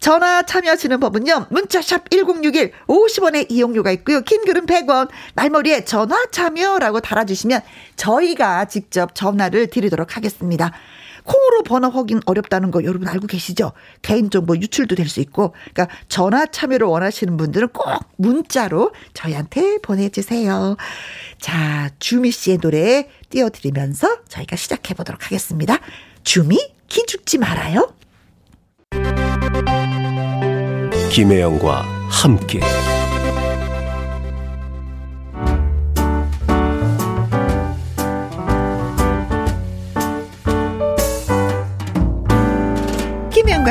전화 0.00 0.42
참여하시는 0.42 1.00
법은요, 1.00 1.46
문자샵 1.50 2.10
1061 2.10 2.72
50원의 2.86 3.46
이용료가 3.50 3.90
있고요. 3.92 4.20
긴 4.20 4.44
글은 4.44 4.66
100원, 4.66 5.08
말머리에 5.34 5.84
전화 5.84 6.24
참여라고 6.30 7.00
달아주시면 7.00 7.60
저희가 7.96 8.66
직접 8.66 9.14
전화를 9.14 9.68
드리도록 9.68 10.16
하겠습니다. 10.16 10.72
콩으로 11.24 11.62
번호 11.64 11.88
확인 11.90 12.20
어렵다는 12.26 12.70
거 12.70 12.84
여러분 12.84 13.08
알고 13.08 13.26
계시죠? 13.26 13.72
개인정보 14.02 14.56
유출도 14.56 14.94
될 14.94 15.08
수 15.08 15.20
있고. 15.20 15.54
그러니까 15.72 15.94
전화 16.08 16.46
참여를 16.46 16.86
원하시는 16.86 17.36
분들은 17.36 17.68
꼭 17.68 17.86
문자로 18.16 18.92
저희한테 19.12 19.78
보내주세요. 19.78 20.76
자, 21.40 21.90
주미 21.98 22.30
씨의 22.30 22.58
노래 22.58 23.08
띄워드리면서 23.30 24.24
저희가 24.28 24.56
시작해 24.56 24.94
보도록 24.94 25.24
하겠습니다. 25.26 25.78
주미, 26.22 26.58
기 26.88 27.04
죽지 27.06 27.38
말아요. 27.38 27.92
김혜영과 31.10 31.82
함께. 32.10 32.60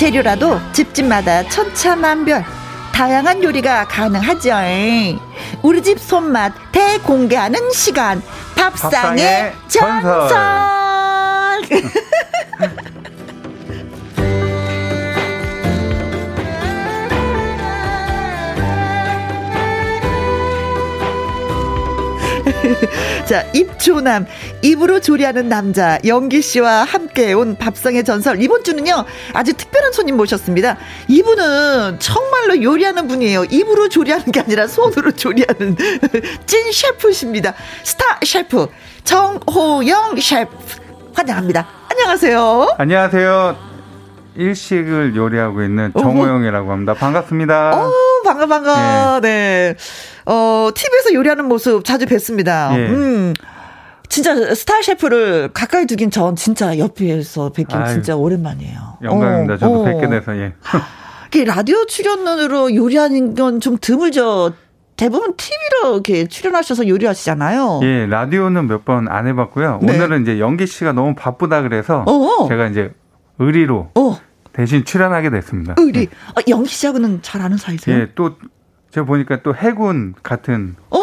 재료라도 0.00 0.58
집집마다 0.72 1.46
천차만별 1.50 2.42
다양한 2.90 3.44
요리가 3.44 3.86
가능하죠. 3.86 4.50
우리 5.60 5.82
집 5.82 6.00
손맛 6.00 6.54
대공개하는 6.72 7.70
시간 7.72 8.22
밥상의, 8.56 8.92
밥상의 9.18 9.52
전설. 9.68 10.28
전설. 10.30 12.00
자, 23.26 23.44
입조남, 23.52 24.26
입으로 24.62 25.00
조리하는 25.00 25.48
남자, 25.48 25.98
영기 26.04 26.42
씨와 26.42 26.84
함께 26.84 27.32
온 27.32 27.56
밥상의 27.56 28.04
전설. 28.04 28.42
이번 28.42 28.64
주는요, 28.64 29.04
아주 29.32 29.52
특별한 29.54 29.92
손님 29.92 30.16
모셨습니다. 30.16 30.76
이분은 31.08 31.98
정말로 32.00 32.62
요리하는 32.62 33.08
분이에요. 33.08 33.44
입으로 33.44 33.88
조리하는 33.88 34.26
게 34.32 34.40
아니라 34.40 34.66
손으로 34.66 35.12
조리하는 35.12 35.76
찐 36.46 36.72
셰프십니다. 36.72 37.54
스타 37.82 38.18
셰프, 38.24 38.68
정호영 39.04 40.16
셰프. 40.20 40.56
환영합니다. 41.14 41.66
안녕하세요. 41.90 42.76
안녕하세요. 42.78 43.70
일식을 44.36 45.16
요리하고 45.16 45.62
있는 45.62 45.92
정호영이라고 45.98 46.70
합니다. 46.70 46.94
반갑습니다. 46.94 47.72
어, 47.74 47.90
반가, 48.24 48.46
반가. 48.46 49.20
네. 49.20 49.74
네. 49.74 49.76
어, 50.26 50.70
TV에서 50.74 51.14
요리하는 51.14 51.46
모습 51.46 51.84
자주 51.84 52.06
뵙습니다. 52.06 52.70
예. 52.78 52.86
음. 52.88 53.34
진짜 54.08 54.34
스타 54.54 54.82
셰프를 54.82 55.50
가까이 55.54 55.86
두긴 55.86 56.10
전 56.10 56.34
진짜 56.34 56.76
옆에서 56.78 57.50
뵙긴 57.52 57.78
아유, 57.78 57.92
진짜 57.92 58.16
오랜만이에요. 58.16 58.98
영광입니다. 59.02 59.54
어, 59.54 59.56
저도 59.58 59.82
어. 59.82 59.84
뵙게 59.84 60.08
돼서 60.08 60.36
예. 60.36 60.52
라디오 61.46 61.86
출연으로 61.86 62.74
요리하는 62.74 63.34
건 63.36 63.60
좀 63.60 63.78
드물죠. 63.80 64.52
대부분 64.96 65.34
TV로 65.36 65.94
이렇게 65.94 66.26
출연하셔서 66.26 66.88
요리하시잖아요. 66.88 67.80
예, 67.84 68.06
라디오는 68.06 68.66
몇 68.66 68.84
번 68.84 69.08
안 69.08 69.26
해봤고요. 69.28 69.78
네. 69.82 69.94
오늘은 69.94 70.22
이제 70.22 70.40
연기 70.40 70.66
씨가 70.66 70.92
너무 70.92 71.14
바쁘다 71.14 71.62
그래서 71.62 72.02
어어. 72.06 72.48
제가 72.48 72.66
이제 72.66 72.92
의리로 73.38 73.90
어. 73.94 74.18
대신 74.52 74.84
출연하게 74.84 75.30
됐습니다. 75.30 75.76
의리. 75.78 76.00
네. 76.00 76.06
아, 76.34 76.40
연기 76.48 76.68
씨하고는 76.68 77.20
잘 77.22 77.40
아는 77.40 77.56
사이세요? 77.56 77.96
예, 77.96 78.08
또 78.16 78.34
제가 78.90 79.06
보니까 79.06 79.42
또 79.42 79.54
해군 79.54 80.14
같은 80.22 80.76
어. 80.90 80.98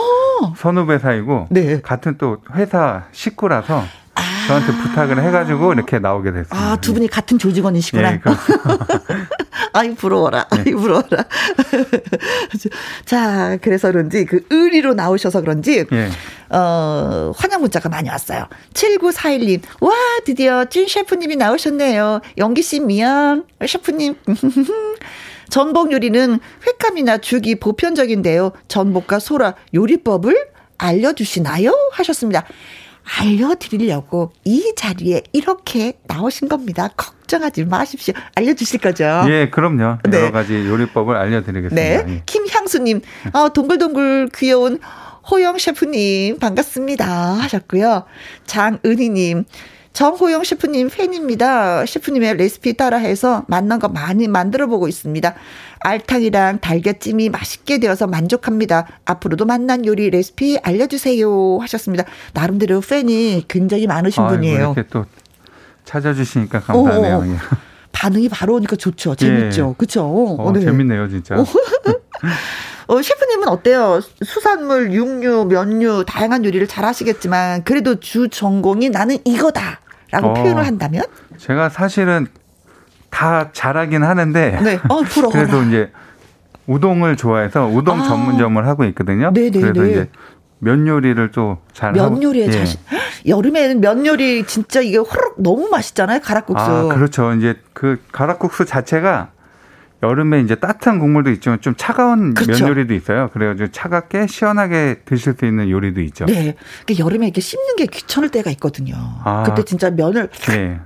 선후배 0.56 1.00
사이고 1.00 1.48
네. 1.50 1.82
같은 1.82 2.18
또 2.18 2.38
회사 2.54 3.06
식구라서 3.12 3.84
아. 4.16 4.22
저한테 4.48 4.72
부탁을 4.74 5.22
해가지고 5.24 5.74
이렇게 5.74 6.00
나오게 6.00 6.32
됐습니다. 6.32 6.56
아, 6.56 6.76
두 6.78 6.94
분이 6.94 7.08
같은 7.08 7.38
조직원이시구나. 7.38 8.12
네. 8.12 8.22
아이, 9.74 9.94
부러워라. 9.94 10.48
네. 10.52 10.58
아이, 10.60 10.72
부러워라. 10.74 11.08
자, 13.06 13.58
그래서 13.62 13.92
그런지 13.92 14.26
그 14.26 14.46
의리로 14.50 14.94
나오셔서 14.94 15.42
그런지, 15.42 15.86
네. 15.86 16.10
어, 16.50 17.32
환영 17.36 17.62
문자가 17.62 17.90
많이 17.90 18.10
왔어요. 18.10 18.48
7941님, 18.74 19.62
와, 19.82 19.92
드디어 20.26 20.66
찐 20.66 20.88
셰프님이 20.88 21.36
나오셨네요. 21.36 22.22
영기씨 22.38 22.80
미안. 22.80 23.44
셰프님. 23.66 24.16
전복 25.50 25.92
요리는 25.92 26.40
횟감이나 26.66 27.20
죽이 27.20 27.56
보편적인데요. 27.56 28.52
전복과 28.68 29.20
소라 29.20 29.56
요리법을 29.74 30.48
알려주시나요? 30.78 31.72
하셨습니다. 31.92 32.46
알려드리려고 33.20 34.34
이 34.44 34.74
자리에 34.76 35.24
이렇게 35.32 35.94
나오신 36.08 36.50
겁니다. 36.50 36.90
걱정하지 36.98 37.66
마십시오. 37.66 38.14
알려주실 38.36 38.82
거죠? 38.82 39.06
예, 39.30 39.50
그럼요. 39.50 40.00
네. 40.10 40.18
여러 40.20 40.32
가지 40.32 40.54
요리법을 40.54 41.16
알려드리겠습니다. 41.16 41.76
네. 41.76 42.14
예. 42.16 42.24
김향수님, 42.26 43.02
어, 43.34 43.50
동글동글 43.50 44.30
귀여운 44.36 44.80
호영 45.30 45.58
셰프님, 45.58 46.40
반갑습니다. 46.40 47.06
하셨고요. 47.08 48.04
장은희님, 48.46 49.46
정호영 49.94 50.44
셰프님 50.44 50.90
팬입니다. 50.90 51.86
셰프님의 51.86 52.38
레시피 52.38 52.78
따라해서 52.78 53.46
맛난 53.48 53.80
거 53.80 53.88
많이 53.88 54.28
만들어 54.28 54.68
보고 54.68 54.88
있습니다. 54.88 55.34
알탕이랑 55.80 56.60
달걀찜이 56.60 57.30
맛있게 57.30 57.80
되어서 57.80 58.08
만족합니다. 58.08 58.88
앞으로도 59.06 59.46
맛난 59.46 59.86
요리 59.86 60.10
레시피 60.10 60.60
알려주세요 60.62 61.60
하셨습니다. 61.62 62.04
나름대로 62.34 62.82
팬이 62.82 63.46
굉장히 63.48 63.88
많으신 63.88 64.24
아이고, 64.24 64.36
분이에요. 64.36 64.74
이렇게 64.76 64.84
또 64.90 65.06
찾아주시니까 65.86 66.60
감사하네요. 66.62 67.24
예. 67.34 67.38
반응이 67.92 68.30
바로 68.30 68.56
오니까 68.56 68.76
좋죠. 68.76 69.16
재밌죠. 69.16 69.70
예. 69.72 69.76
그렇죠. 69.78 70.04
어, 70.06 70.52
네. 70.52 70.62
재밌네요, 70.62 71.10
진짜. 71.10 71.36
어, 72.88 73.02
셰프님은 73.02 73.48
어때요? 73.50 74.00
수산물, 74.24 74.94
육류, 74.94 75.46
면류, 75.46 76.06
다양한 76.08 76.46
요리를 76.46 76.68
잘 76.68 76.86
하시겠지만, 76.86 77.64
그래도 77.64 78.00
주 78.00 78.30
전공이 78.30 78.90
나는 78.90 79.18
이거다. 79.26 79.82
라고 80.12 80.30
어, 80.30 80.34
표현을 80.34 80.66
한다면? 80.66 81.04
제가 81.38 81.70
사실은 81.70 82.28
다 83.10 83.50
잘하긴 83.52 84.04
하는데. 84.04 84.60
네. 84.62 84.80
어. 84.90 85.02
그래도 85.32 85.64
이제 85.64 85.92
우동을 86.66 87.18
좋아해서 87.18 87.68
우동 87.68 88.02
아. 88.02 88.04
전문점을 88.04 88.66
하고 88.66 88.86
있거든요. 88.86 89.32
네네네. 89.34 89.72
그래서 89.72 89.86
이제 89.86 90.10
면 90.60 90.88
요리를 90.88 91.32
또잘 91.32 91.98
하고. 92.00 92.12
면 92.12 92.24
요리에 92.24 92.48
예. 92.48 92.52
자신. 92.52 92.80
여름에는 93.26 93.82
면 93.82 94.06
요리 94.06 94.46
진짜 94.46 94.80
이게 94.80 94.98
호록 94.98 95.36
너무 95.42 95.68
맛있잖아요. 95.70 96.22
가락국수. 96.22 96.64
아, 96.64 96.84
그렇죠. 96.94 97.34
이제 97.34 97.56
그 97.74 98.02
가락국수 98.12 98.66
자체가 98.66 99.32
여름에 100.04 100.42
이제 100.42 100.56
따뜻한 100.56 101.00
국물도 101.00 101.32
있지만 101.32 101.60
좀 101.60 101.74
차가운 101.76 102.34
그렇죠. 102.36 102.66
면 102.66 102.72
요리도 102.72 102.94
있어요. 102.94 103.30
그래가지고 103.34 103.72
차갑게 103.72 104.28
시원하게 104.28 105.02
드실 105.06 105.34
수 105.38 105.46
있는 105.46 105.70
요리도 105.70 106.02
있죠. 106.02 106.26
네. 106.26 106.56
그러니까 106.86 107.06
여름에 107.06 107.26
이렇게 107.28 107.42
씹는 107.42 107.76
게 107.78 107.86
귀찮을 107.88 108.30
때가 108.30 108.52
있거든요. 108.52 108.96
아, 109.24 109.44
그때 109.44 109.64
진짜 109.64 109.90
면을 109.90 110.30
네. 110.48 110.80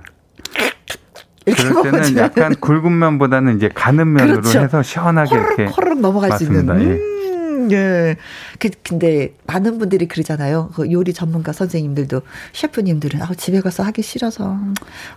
그럴 1.44 1.82
때는 1.82 2.16
약간 2.16 2.54
굵은 2.54 2.98
면보다는 2.98 3.56
이제 3.56 3.68
가는 3.68 4.10
면으로 4.12 4.40
그렇죠. 4.40 4.60
해서 4.60 4.82
시원하게 4.82 5.30
호르륵, 5.34 5.58
이렇게 5.58 5.74
호르륵 5.74 6.00
넘어갈 6.00 6.30
맞습니다. 6.30 6.74
수 6.74 6.80
있는. 6.80 6.94
음. 6.96 7.08
예. 7.08 7.21
그, 7.68 8.70
근데 8.82 9.34
많은 9.46 9.78
분들이 9.78 10.08
그러잖아요. 10.08 10.70
그 10.74 10.90
요리 10.90 11.12
전문가 11.12 11.52
선생님들도 11.52 12.22
셰프님들은 12.54 13.20
아, 13.22 13.28
집에 13.36 13.60
가서 13.60 13.82
하기 13.82 14.00
싫어서 14.02 14.56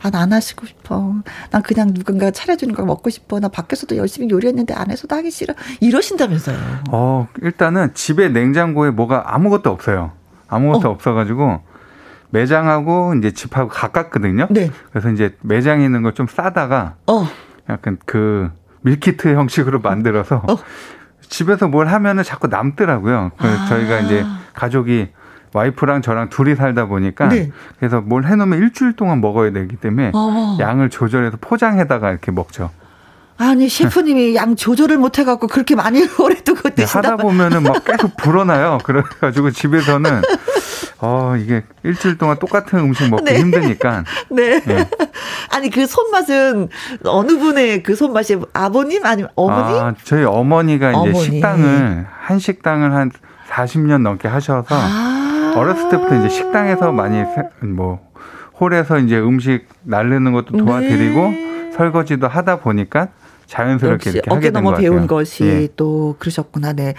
아, 0.02 0.10
난 0.12 0.26
안 0.26 0.34
하시고 0.34 0.66
싶어. 0.66 1.14
난 1.52 1.62
그냥 1.62 1.94
누군가 1.94 2.32
차려주는 2.32 2.74
걸 2.74 2.86
먹고 2.88 3.12
싶어. 3.12 3.40
나 3.40 3.48
밖에서도 3.48 3.96
열심히 3.96 4.28
요리했는데 4.32 4.74
안에서도 4.74 5.16
하기 5.18 5.30
싫어. 5.30 5.54
이러신다면서요. 5.82 6.58
어, 6.90 7.28
일단은 7.44 7.94
집에 7.94 8.30
냉장고에 8.30 8.90
뭐가 8.90 9.36
아무것도 9.36 9.70
없어요. 9.70 10.14
아무것도 10.48 10.88
어. 10.90 10.92
없어가지고 10.92 11.62
매장하고 12.32 13.14
이제 13.20 13.32
집하고 13.32 13.70
가깝거든요. 13.70 14.48
네. 14.50 14.72
그래서 14.92 15.12
이제 15.12 15.36
매장에 15.42 15.86
있는 15.86 16.02
걸 16.02 16.16
좀 16.16 16.28
싸다가 16.28 16.96
어. 17.08 17.28
약간 17.70 17.98
그 18.06 18.50
밀키트 18.82 19.28
형식으로 19.36 19.80
만들어서 19.82 20.38
어. 20.48 20.56
집에서 21.30 21.68
뭘 21.68 21.88
하면은 21.88 22.24
자꾸 22.24 22.48
남더라고요. 22.48 23.32
그 23.38 23.48
아. 23.48 23.66
저희가 23.68 24.00
이제 24.00 24.26
가족이 24.54 25.10
와이프랑 25.54 26.02
저랑 26.02 26.30
둘이 26.30 26.56
살다 26.56 26.86
보니까 26.86 27.30
네. 27.30 27.50
그래서 27.80 28.02
뭘 28.02 28.26
해놓으면 28.26 28.60
일주일 28.60 28.94
동안 28.94 29.22
먹어야 29.22 29.52
되기 29.52 29.78
때문에 29.78 30.12
어. 30.14 30.58
양을 30.60 30.90
조절해서 30.90 31.38
포장해다가 31.40 32.10
이렇게 32.12 32.32
먹죠. 32.32 32.72
아니 33.38 33.68
셰프님이 33.68 34.36
양 34.36 34.56
조절을 34.56 34.98
못 34.98 35.20
해갖고 35.20 35.48
그렇게 35.48 35.76
많이 35.76 36.06
오래 36.20 36.36
두고 36.36 36.70
네, 36.70 36.76
드신다. 36.76 37.12
하다 37.14 37.18
보면은 37.18 37.64
막 37.64 37.84
계속 37.86 38.16
불어나요. 38.18 38.78
그래가지고 38.84 39.52
집에서는 39.52 40.22
어 41.00 41.36
이게 41.38 41.64
일주일 41.84 42.18
동안 42.18 42.38
똑같은 42.40 42.80
음식 42.80 43.10
먹기 43.10 43.24
네. 43.32 43.40
힘드니까. 43.40 44.04
네. 44.30 44.62
네. 44.62 44.90
아니 45.52 45.70
그 45.70 45.86
손맛은 45.86 46.70
어느 47.06 47.38
분의 47.38 47.84
그 47.84 47.96
손맛이 47.96 48.38
아버님 48.54 49.06
아니면 49.06 49.30
어머니? 49.36 49.80
아 49.80 49.94
저희 50.04 50.24
어머니가 50.24 50.92
어머니. 50.96 51.12
이제 51.12 51.32
식당을 51.32 52.08
한 52.10 52.40
식당을 52.40 52.94
한 52.94 53.12
40년 53.50 54.02
넘게 54.02 54.28
하셔서 54.28 54.76
아~ 54.76 55.54
어렸을 55.56 55.90
때부터 55.90 56.16
이제 56.16 56.30
식당에서 56.30 56.92
많이 56.92 57.24
뭐 57.62 58.00
홀에서 58.60 59.00
이제 59.00 59.20
음식 59.20 59.68
날르는 59.84 60.32
것도 60.32 60.58
도와드리고 60.58 61.30
네. 61.30 61.72
설거지도 61.76 62.28
하다 62.28 62.60
보니까 62.60 63.10
자연스럽게 63.48 64.10
이렇게 64.12 64.40
된 64.40 64.54
넘어 64.54 64.76
배운 64.76 65.08
것이 65.08 65.44
예. 65.44 65.68
또 65.76 66.16
그러셨구나. 66.20 66.74
네. 66.74 66.96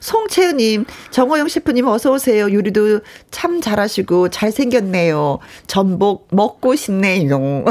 송채은님, 0.00 0.84
정호영 1.10 1.48
셰프님 1.48 1.86
어서 1.86 2.12
오세요. 2.12 2.52
요리도 2.52 3.00
참 3.30 3.60
잘하시고 3.60 4.28
잘생겼네요. 4.28 5.38
전복 5.66 6.28
먹고 6.30 6.76
싶네요. 6.76 7.64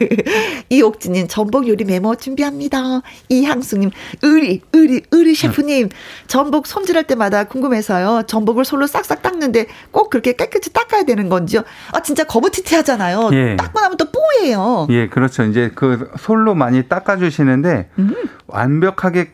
이옥진님, 0.68 1.28
전복 1.28 1.68
요리 1.68 1.84
메모 1.84 2.16
준비합니다. 2.16 3.02
이향수님, 3.28 3.90
의리, 4.22 4.60
의리, 4.72 5.02
의리 5.10 5.34
셰프님, 5.34 5.88
전복 6.26 6.66
손질할 6.66 7.04
때마다 7.04 7.44
궁금해서요. 7.44 8.24
전복을 8.26 8.64
솔로 8.64 8.86
싹싹 8.86 9.22
닦는데 9.22 9.66
꼭 9.90 10.10
그렇게 10.10 10.32
깨끗이 10.34 10.72
닦아야 10.72 11.04
되는 11.04 11.28
건지요? 11.28 11.62
아, 11.92 12.00
진짜 12.00 12.24
거무튀튀 12.24 12.74
하잖아요. 12.76 13.30
예. 13.32 13.56
닦고 13.56 13.80
나면 13.80 13.96
또 13.96 14.06
뽀예요. 14.10 14.86
예, 14.90 15.08
그렇죠. 15.08 15.44
이제 15.44 15.70
그 15.74 16.10
솔로 16.18 16.54
많이 16.54 16.88
닦아주시는 16.88 17.53
데 17.62 17.88
음. 17.98 18.14
완벽하게 18.46 19.32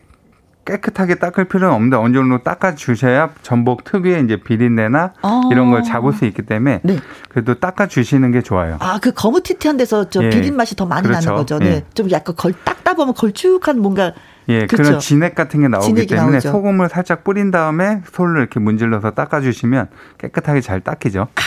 깨끗하게 0.65 1.15
닦을 1.15 1.45
필요는 1.45 1.73
없는데 1.73 1.97
어느 1.97 2.13
정도 2.13 2.43
닦아 2.43 2.75
주셔야 2.75 3.31
전복 3.41 3.83
특유의 3.83 4.23
이제 4.23 4.37
비린내나 4.37 5.13
아. 5.21 5.41
이런 5.51 5.71
걸 5.71 5.83
잡을 5.83 6.13
수 6.13 6.25
있기 6.25 6.43
때문에 6.43 6.81
네. 6.83 6.97
그래도 7.29 7.55
닦아 7.55 7.87
주시는 7.87 8.31
게 8.31 8.41
좋아요. 8.41 8.77
아, 8.79 8.99
그 9.01 9.11
거무튀튀한 9.11 9.77
데서 9.77 10.09
저 10.09 10.23
예. 10.23 10.29
비린 10.29 10.55
맛이 10.55 10.75
더 10.75 10.85
많이 10.85 11.07
그렇죠. 11.07 11.29
나는 11.29 11.35
거죠. 11.41 11.59
네. 11.59 11.65
예. 11.65 11.85
좀 11.93 12.11
약간 12.11 12.35
걸 12.35 12.53
닦다 12.53 12.93
보면 12.93 13.15
걸쭉한 13.15 13.79
뭔가 13.79 14.13
예, 14.49 14.65
그렇죠. 14.65 14.83
그런 14.83 14.99
진액 14.99 15.35
같은 15.35 15.61
게 15.61 15.67
나오기 15.67 16.07
때문에 16.07 16.31
나오죠. 16.31 16.51
소금을 16.51 16.89
살짝 16.89 17.23
뿌린 17.23 17.51
다음에 17.51 18.01
솔로 18.11 18.39
이렇게 18.39 18.59
문질러서 18.59 19.11
닦아 19.11 19.41
주시면 19.41 19.87
깨끗하게 20.19 20.61
잘 20.61 20.81
닦이죠. 20.81 21.27
아, 21.35 21.41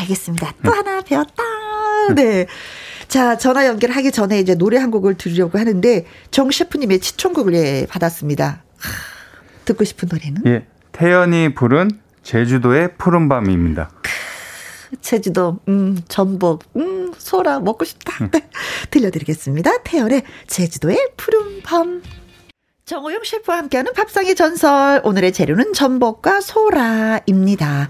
알겠습니다. 0.00 0.52
또 0.62 0.70
네. 0.70 0.76
하나 0.76 1.00
배웠다. 1.02 1.42
네. 2.14 2.46
자, 3.08 3.38
전화 3.38 3.66
연결하기 3.66 4.12
전에 4.12 4.38
이제 4.38 4.54
노래 4.54 4.76
한 4.76 4.90
곡을 4.90 5.14
들으려고 5.14 5.58
하는데 5.58 6.04
정 6.30 6.50
셰프님의 6.50 7.00
시청곡을 7.02 7.54
예, 7.54 7.86
받았습니다. 7.88 8.62
하, 8.76 8.92
듣고 9.64 9.84
싶은 9.84 10.08
노래는? 10.12 10.42
예. 10.46 10.66
태연이 10.92 11.54
부른 11.54 11.90
제주도의 12.22 12.96
푸른 12.98 13.28
밤입니다. 13.28 13.90
제주도, 15.00 15.58
음, 15.68 15.98
전복, 16.08 16.64
음, 16.76 17.12
소라 17.16 17.60
먹고 17.60 17.84
싶다. 17.84 18.24
음. 18.24 18.30
네. 18.30 18.48
들려드리겠습니다. 18.90 19.82
태연의 19.84 20.22
제주도의 20.46 20.98
푸른 21.16 21.62
밤. 21.62 22.02
정호영 22.84 23.22
셰프와 23.24 23.58
함께하는 23.58 23.92
밥상의 23.92 24.34
전설. 24.34 25.00
오늘의 25.04 25.32
재료는 25.32 25.72
전복과 25.72 26.40
소라입니다. 26.40 27.88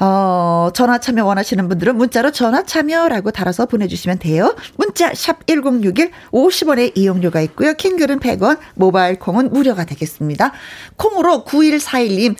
어, 0.00 0.70
전화 0.74 0.98
참여 0.98 1.24
원하시는 1.24 1.68
분들은 1.68 1.96
문자로 1.96 2.30
전화 2.30 2.62
참여라고 2.62 3.32
달아서 3.32 3.66
보내주시면 3.66 4.18
돼요. 4.20 4.54
문자 4.76 5.12
샵 5.14 5.46
1061, 5.46 6.10
50원의 6.30 6.92
이용료가 6.96 7.40
있고요. 7.42 7.74
킹글은 7.74 8.20
100원, 8.20 8.58
모바일 8.74 9.18
콩은 9.18 9.50
무료가 9.50 9.84
되겠습니다. 9.84 10.52
콩으로 10.96 11.44
9141님, 11.44 12.36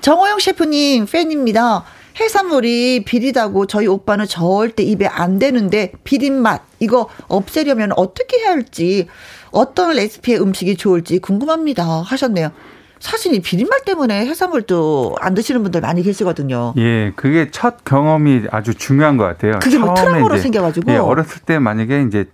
정호영 0.00 0.38
셰프님 0.38 1.06
팬입니다. 1.06 1.84
해산물이 2.20 3.04
비리다고 3.04 3.66
저희 3.66 3.86
오빠는 3.86 4.26
절대 4.26 4.82
입에 4.82 5.06
안 5.06 5.38
되는데 5.38 5.92
비린 6.04 6.40
맛 6.40 6.62
이거 6.78 7.08
없애려면 7.28 7.92
어떻게 7.96 8.38
해야 8.38 8.50
할지 8.50 9.06
어떤 9.50 9.94
레시피의 9.94 10.40
음식이 10.40 10.76
좋을지 10.76 11.18
궁금합니다 11.18 11.84
하셨네요. 12.02 12.52
사실 13.00 13.34
이 13.34 13.40
비린맛 13.40 13.86
때문에 13.86 14.26
해산물도 14.26 15.16
안 15.20 15.34
드시는 15.34 15.62
분들 15.62 15.80
많이 15.80 16.02
계시거든요. 16.02 16.74
예, 16.76 17.12
그게 17.16 17.50
첫 17.50 17.82
경험이 17.84 18.42
아주 18.50 18.74
중요한 18.74 19.16
것 19.16 19.24
같아요. 19.24 19.58
그게 19.60 19.78
뭐 19.78 19.94
트라우마로 19.94 20.36
생겨가지고. 20.36 20.92
예, 20.92 20.96
어렸을 20.96 21.40
때 21.42 21.58
만약에 21.58 22.02
이제 22.02 22.26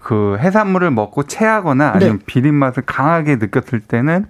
그 0.00 0.36
해산물을 0.40 0.90
먹고 0.90 1.24
체하거나 1.24 1.92
아니면 1.94 2.18
네. 2.18 2.24
비린맛을 2.26 2.84
강하게 2.86 3.36
느꼈을 3.36 3.80
때는 3.80 4.26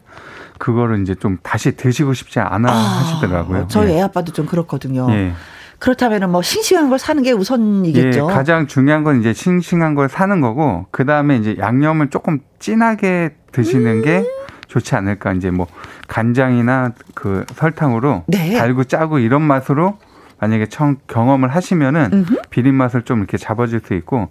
그거를 0.58 1.00
이제 1.00 1.14
좀 1.14 1.38
다시 1.42 1.76
드시고 1.76 2.12
싶지 2.12 2.40
않아 2.40 2.70
아, 2.70 2.74
하시더라고요. 2.74 3.66
저희 3.68 3.92
예. 3.92 3.98
애 3.98 4.00
아빠도 4.02 4.32
좀 4.32 4.46
그렇거든요. 4.46 5.06
예. 5.10 5.32
그렇다면은 5.78 6.30
뭐 6.30 6.42
싱싱한 6.42 6.90
걸 6.90 6.98
사는 6.98 7.22
게 7.22 7.32
우선이겠죠. 7.32 8.28
예, 8.30 8.32
가장 8.32 8.66
중요한 8.66 9.02
건 9.04 9.20
이제 9.20 9.32
싱싱한 9.32 9.94
걸 9.94 10.08
사는 10.08 10.40
거고 10.40 10.86
그 10.90 11.06
다음에 11.06 11.36
이제 11.36 11.56
양념을 11.58 12.10
조금 12.10 12.40
진하게 12.58 13.34
드시는 13.52 13.96
음. 13.98 14.02
게 14.02 14.24
좋지 14.72 14.94
않을까. 14.94 15.32
이제 15.34 15.50
뭐 15.50 15.66
간장이나 16.08 16.92
그 17.14 17.44
설탕으로 17.54 18.24
네. 18.26 18.54
달고 18.56 18.84
짜고 18.84 19.18
이런 19.18 19.42
맛으로 19.42 19.98
만약에 20.40 20.66
청, 20.66 20.96
경험을 21.06 21.54
하시면은 21.54 22.10
음흠. 22.12 22.34
비린 22.50 22.74
맛을 22.74 23.02
좀 23.02 23.18
이렇게 23.18 23.36
잡아줄 23.36 23.80
수 23.86 23.94
있고 23.94 24.28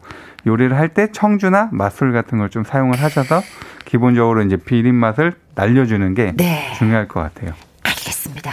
요리를 0.48 0.76
할 0.78 0.90
때 0.90 1.10
청주나 1.12 1.70
맛술 1.72 2.12
같은 2.12 2.38
걸 2.40 2.50
좀 2.50 2.64
사용을 2.64 3.00
하셔서 3.02 3.42
기본적으로 3.86 4.42
이제 4.42 4.58
비린 4.58 4.96
맛을 4.96 5.34
날려주는 5.56 6.14
게 6.16 6.34
네. 6.36 6.74
중요할 6.78 7.08
것 7.08 7.22
같아요. 7.22 7.54
알겠습니다. 7.84 8.52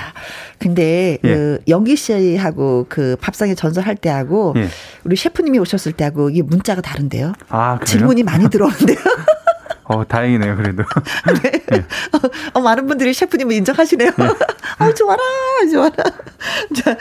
근데 0.58 1.18
예. 1.24 1.34
그 1.34 1.58
영기 1.68 1.96
씨하고 1.96 2.86
그 2.88 3.16
밥상에 3.20 3.54
전설할 3.54 3.96
때하고 3.96 4.54
예. 4.56 4.68
우리 5.04 5.16
셰프님이 5.16 5.58
오셨을 5.60 5.92
때하고 5.92 6.30
이게 6.30 6.42
문자가 6.42 6.80
다른데요. 6.80 7.32
아, 7.48 7.78
질문이 7.84 8.22
많이 8.24 8.48
들어오는데요. 8.50 8.96
어, 9.88 10.04
다행이네요, 10.04 10.56
그래도. 10.56 10.82
네. 11.42 11.50
네. 11.50 11.84
어, 12.52 12.60
많은 12.60 12.86
분들이 12.86 13.14
셰프님을 13.14 13.54
인정하시네요. 13.54 14.10
네. 14.10 14.24
어, 14.84 14.94
좋아라, 14.94 15.22
좋아라. 15.72 15.94
자, 16.76 16.96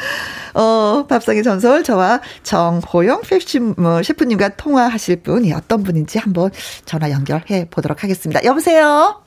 어, 0.53 1.05
밥상의 1.07 1.43
전설, 1.43 1.83
저와 1.83 2.21
정호영 2.43 3.23
셰프, 3.23 3.73
뭐, 3.79 4.01
셰프님과 4.01 4.55
통화하실 4.55 5.21
분이 5.23 5.53
어떤 5.53 5.83
분인지 5.83 6.17
한번 6.17 6.49
전화 6.85 7.11
연결해 7.11 7.67
보도록 7.69 8.03
하겠습니다. 8.03 8.43
여보세요? 8.45 9.21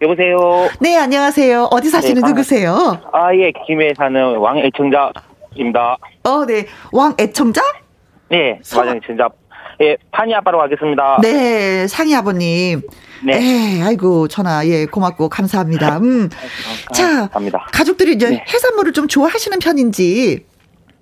여보세요? 0.00 0.68
네, 0.80 0.96
안녕하세요. 0.96 1.64
어디 1.64 1.90
사시는 1.90 2.22
네, 2.22 2.28
누구세요? 2.28 3.00
아, 3.12 3.34
예, 3.34 3.52
김해 3.66 3.92
사는 3.96 4.36
왕애청자입니다. 4.36 5.96
어, 6.24 6.46
네. 6.46 6.66
왕애청자? 6.92 7.60
네, 8.30 8.60
왕애청자 8.74 9.28
예, 9.82 9.96
판이 10.10 10.34
아빠로 10.34 10.60
하겠습니다. 10.60 11.18
네, 11.22 11.86
상희 11.86 12.14
아버님. 12.14 12.82
네. 13.24 13.36
에 13.36 13.82
아이고, 13.82 14.28
전화, 14.28 14.66
예, 14.66 14.84
고맙고, 14.84 15.28
감사합니다. 15.30 15.98
음. 16.04 16.28
아, 16.88 16.92
자, 16.92 17.06
감사합니다. 17.20 17.66
가족들이 17.72 18.12
이제 18.12 18.30
네. 18.30 18.44
해산물을 18.46 18.92
좀 18.92 19.08
좋아하시는 19.08 19.58
편인지. 19.58 20.44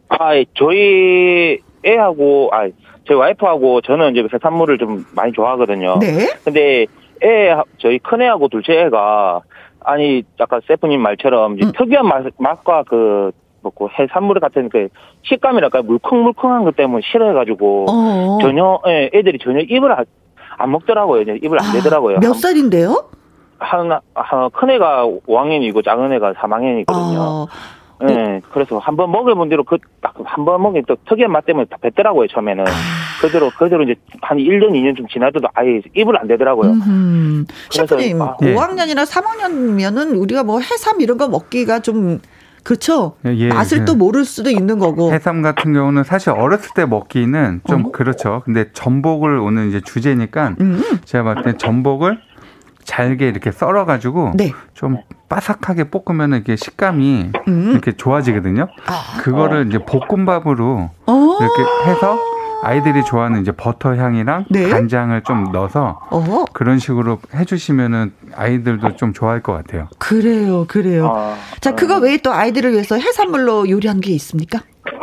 아, 0.09 0.37
예, 0.37 0.45
저희 0.55 1.59
애하고, 1.85 2.51
아, 2.53 2.69
저희 3.07 3.17
와이프하고 3.17 3.81
저는 3.81 4.15
이제 4.15 4.29
해산물을 4.33 4.79
좀 4.79 5.05
많이 5.13 5.33
좋아하거든요. 5.33 5.99
네. 5.99 6.29
근데 6.45 6.87
애, 7.25 7.55
저희 7.79 7.99
큰애하고 7.99 8.49
둘째 8.49 8.75
애가, 8.75 9.41
아니, 9.81 10.23
아까 10.39 10.61
세프님 10.69 11.01
말처럼 11.01 11.53
음. 11.55 11.73
특이한 11.77 12.07
맛, 12.07 12.25
맛과 12.39 12.85
그 12.85 13.33
먹고 13.69 13.89
해산물 13.99 14.41
같은 14.41 14.69
그 14.69 14.89
식감이랄까 15.25 15.83
물컹물컹한 15.83 16.65
것 16.65 16.77
때문에 16.77 17.03
싫어해가지고 17.11 17.87
어 17.89 18.39
전혀 18.41 18.81
예, 18.89 19.11
애들이 19.15 19.39
전혀 19.43 19.61
입을 19.61 19.93
안, 19.93 20.05
안 20.57 20.71
먹더라고요. 20.73 21.23
입을 21.43 21.59
안 21.61 21.69
아, 21.69 21.73
대더라고요. 21.73 22.19
몇 22.21 22.35
살인데요? 22.35 23.05
하나, 23.59 24.01
하나 24.15 24.49
큰 24.51 24.71
애가 24.71 25.07
5학년이고 25.27 25.85
작은 25.85 26.13
애가 26.15 26.35
3학년이거든요. 26.35 27.19
어. 27.19 27.47
네, 28.01 28.41
그래서 28.53 28.79
한 28.79 28.95
번 28.95 29.11
먹어본 29.11 29.49
대로 29.49 29.65
그딱한 29.65 30.45
번 30.45 30.63
먹으면 30.63 30.85
또 30.87 30.95
특이한 31.09 31.33
맛 31.33 31.45
때문에 31.45 31.65
다 31.69 31.77
뱉더라고요 31.81 32.29
처음에는 32.29 32.65
아. 32.65 32.71
그대로 33.21 33.51
그대로 33.59 33.83
이제 33.83 33.97
한 34.23 34.39
1년 34.39 34.71
2년 34.71 34.97
좀 34.97 35.09
지나도 35.09 35.41
아예 35.55 35.81
입을 35.97 36.17
안 36.17 36.29
대더라고요. 36.29 36.75
셰프님 37.71 38.23
아, 38.23 38.37
5학년이나 38.37 39.05
3학년이면은 39.05 40.21
우리가 40.23 40.45
뭐 40.45 40.61
해삼 40.61 41.01
이런 41.01 41.19
거 41.19 41.27
먹기가 41.27 41.81
좀 41.81 42.21
그렇죠. 42.69 43.15
예, 43.25 43.49
맛을 43.49 43.79
예. 43.79 43.85
또 43.87 43.95
모를 43.95 44.27
수도 44.27 44.51
있는 44.51 44.79
거고. 44.79 45.11
해삼 45.11 45.41
같은 45.41 45.73
경우는 45.73 46.05
사실 46.05 46.29
어렸을 46.33 46.69
때 46.75 46.85
먹기는 46.85 47.63
좀 47.67 47.87
어? 47.87 47.91
그렇죠. 47.93 48.43
근데 48.45 48.71
전복을 48.75 49.39
오늘 49.39 49.69
이제 49.71 49.81
주제니까 49.81 50.55
음. 50.61 50.83
제가 51.07 51.25
봤을 51.25 51.43
때 51.45 51.57
전복을 51.57 52.21
잘게 52.85 53.27
이렇게 53.27 53.53
썰어가지고 53.53 54.33
네. 54.35 54.53
좀 54.75 54.99
바삭하게 55.31 55.85
볶으면 55.85 56.35
이게 56.35 56.57
식감이 56.57 57.33
음. 57.49 57.71
이렇게 57.73 57.93
좋아지거든요. 57.93 58.69
아. 58.87 59.23
그거를 59.23 59.69
이제 59.69 59.79
볶음밥으로 59.79 60.91
어. 61.07 61.39
이렇게 61.41 61.91
해서 61.91 62.19
아이들이 62.63 63.05
좋아하는 63.05 63.41
이제 63.41 63.53
버터 63.53 63.95
향이랑 63.95 64.47
네? 64.51 64.69
간장을 64.69 65.21
좀 65.23 65.53
넣어서 65.53 66.01
어허. 66.11 66.47
그런 66.53 66.79
식으로 66.79 67.19
해주시면은 67.35 68.13
아이들도 68.35 68.97
좀 68.97 69.13
좋아할 69.13 69.43
것 69.43 69.53
같아요. 69.53 69.89
그래요, 69.99 70.65
그래요. 70.69 71.09
아, 71.09 71.37
자, 71.61 71.75
그거 71.75 71.99
외에 71.99 72.19
또 72.19 72.33
아이들을 72.33 72.73
위해서 72.73 72.97
해산물로 72.97 73.69
요리한 73.71 74.01
게 74.01 74.13
있습니까? 74.13 74.61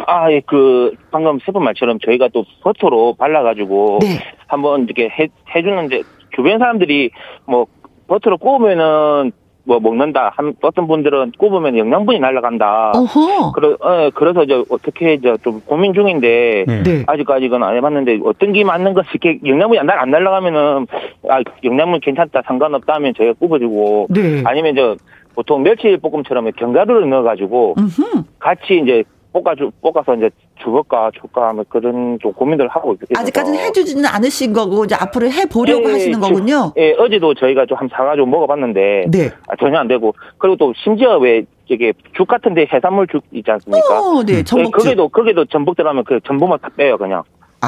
아, 0.08 0.32
예, 0.32 0.41
그, 0.45 0.93
방금 1.12 1.39
세분 1.45 1.64
말처럼 1.64 1.99
저희가 2.03 2.30
또 2.34 2.45
버터로 2.64 3.16
발라가지고 3.16 3.99
네. 4.01 4.20
한번 4.47 4.84
이렇게 4.84 5.10
해, 5.10 5.30
해주는데 5.56 6.03
주변 6.36 6.60
사람들이 6.60 7.12
뭐 7.45 7.66
버터로 8.08 8.38
구우면은 8.38 9.32
뭐 9.66 9.80
먹는다. 9.80 10.32
한 10.36 10.53
어떤 10.61 10.88
분들은 10.88 11.34
꼽으면 11.38 11.78
영양분이 11.78 12.20
날라간다. 12.20 12.91
어허. 12.95 13.51
그래, 13.51 13.76
어, 13.80 14.09
그래서 14.13 14.43
이제 14.43 14.63
어떻게 14.70 15.13
이제 15.13 15.36
좀 15.43 15.59
고민 15.66 15.93
중인데 15.93 16.66
네. 16.68 16.84
네. 16.84 17.03
아직까지는 17.07 17.61
안 17.61 17.76
해봤는데 17.76 18.20
어떤 18.24 18.53
게 18.53 18.63
맞는 18.63 18.93
것이 18.93 19.09
이렇게 19.13 19.39
영양분이 19.45 19.80
안, 19.80 19.89
안 19.89 20.11
날라가면은 20.11 20.88
아 21.30 21.41
영양분 21.63 21.99
괜찮다 21.99 22.43
상관없다 22.45 22.95
하면 22.95 23.13
저희가 23.16 23.34
꼽아주고 23.39 24.07
네. 24.11 24.43
아니면 24.45 24.76
저 24.76 24.95
보통 25.34 25.63
멸치 25.63 25.97
볶음처럼 25.97 26.51
견과류를 26.51 27.09
넣어가지고 27.09 27.76
음흠. 27.78 28.24
같이 28.39 28.80
이제 28.82 29.03
볶아주, 29.43 29.69
볶아서 29.81 30.15
이제 30.15 30.29
죽을까, 30.63 31.11
줄까 31.19 31.49
하면 31.49 31.65
그런 31.67 32.17
좀 32.21 32.31
고민들 32.31 32.67
하고 32.69 32.93
있어요. 32.93 33.19
아직까지는 33.21 33.59
해주지는 33.59 34.05
않으신 34.05 34.53
거고, 34.53 34.86
이제 34.86 34.95
앞으로 34.95 35.29
해보려고 35.29 35.89
예, 35.89 35.93
하시는 35.93 36.19
거군요? 36.19 36.71
예, 36.77 36.93
어제도 36.97 37.33
저희가 37.33 37.65
좀 37.65 37.75
한 37.75 37.89
사가지고 37.91 38.25
먹어봤는데, 38.27 39.05
네. 39.09 39.29
아, 39.49 39.55
전혀 39.59 39.77
안 39.79 39.88
되고, 39.89 40.15
그리고 40.38 40.55
또 40.55 40.73
심지어 40.81 41.17
왜, 41.17 41.43
이게 41.67 41.91
죽 42.15 42.27
같은데 42.27 42.65
해산물 42.71 43.07
죽 43.07 43.23
있지 43.31 43.51
않습니까? 43.51 43.99
어, 43.99 44.23
네, 44.23 44.43
전복. 44.43 44.67
예, 44.67 44.83
거기도, 44.83 45.09
거기도 45.09 45.45
전복 45.45 45.75
들어가면 45.75 46.05
그 46.05 46.19
전복만 46.25 46.59
다 46.61 46.69
빼요, 46.77 46.97
그냥. 46.97 47.23
아. 47.59 47.67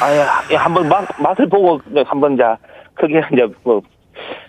아, 0.00 0.14
예, 0.52 0.54
한번 0.54 0.88
맛, 0.88 1.04
맛을 1.20 1.48
보고 1.48 1.80
한번 2.06 2.36
자, 2.36 2.56
크게 2.94 3.20
이제 3.32 3.48
뭐, 3.64 3.82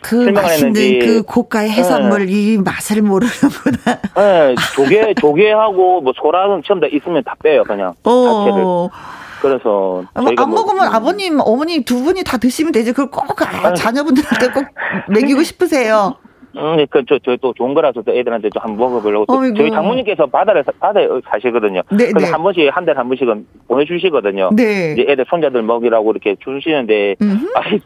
그 0.01 0.15
맛있는 0.29 0.99
그 0.99 1.23
고가의 1.23 1.69
해산물 1.71 2.25
네. 2.25 2.31
이 2.31 2.57
맛을 2.57 3.01
모르는구나. 3.01 3.99
네, 4.15 4.55
조개 4.75 5.13
조개하고 5.15 6.01
뭐 6.01 6.13
소라는 6.15 6.63
전부 6.65 6.87
다 6.87 6.95
있으면 6.95 7.23
다 7.23 7.35
빼요 7.43 7.63
그냥 7.63 7.93
어. 8.03 8.89
자체를. 8.89 9.09
그래서 9.41 10.03
안 10.13 10.23
뭐 10.23 10.33
먹으면 10.47 10.87
음. 10.87 10.93
아버님 10.93 11.39
어머니 11.39 11.83
두 11.85 12.03
분이 12.03 12.23
다 12.23 12.37
드시면 12.37 12.71
되지 12.73 12.91
그걸 12.91 13.09
꼭 13.09 13.41
아, 13.41 13.73
자녀분들한테 13.73 14.49
꼭 14.51 14.65
먹이고 15.07 15.43
싶으세요. 15.43 16.15
음, 16.57 16.83
그, 16.89 17.03
저, 17.07 17.19
저, 17.23 17.37
또 17.39 17.53
좋은 17.53 17.75
거라서 17.75 18.01
또 18.01 18.11
애들한테 18.11 18.49
좀 18.49 18.61
한번 18.63 18.89
먹어보려고. 18.89 19.25
또 19.27 19.53
저희 19.53 19.69
장모님께서 19.69 20.25
바다를, 20.25 20.63
바다에 20.79 21.07
사시거든요. 21.29 21.83
네, 21.91 22.07
그래서 22.07 22.25
네. 22.25 22.31
한 22.31 22.41
번씩, 22.41 22.75
한 22.75 22.85
달에 22.85 22.97
한 22.97 23.07
번씩은 23.07 23.45
보내주시거든요. 23.67 24.49
네. 24.53 24.93
이제 24.93 25.05
애들 25.07 25.25
손자들 25.29 25.61
먹이라고 25.61 26.11
이렇게 26.11 26.35
주시는데, 26.43 27.15
아이, 27.53 27.79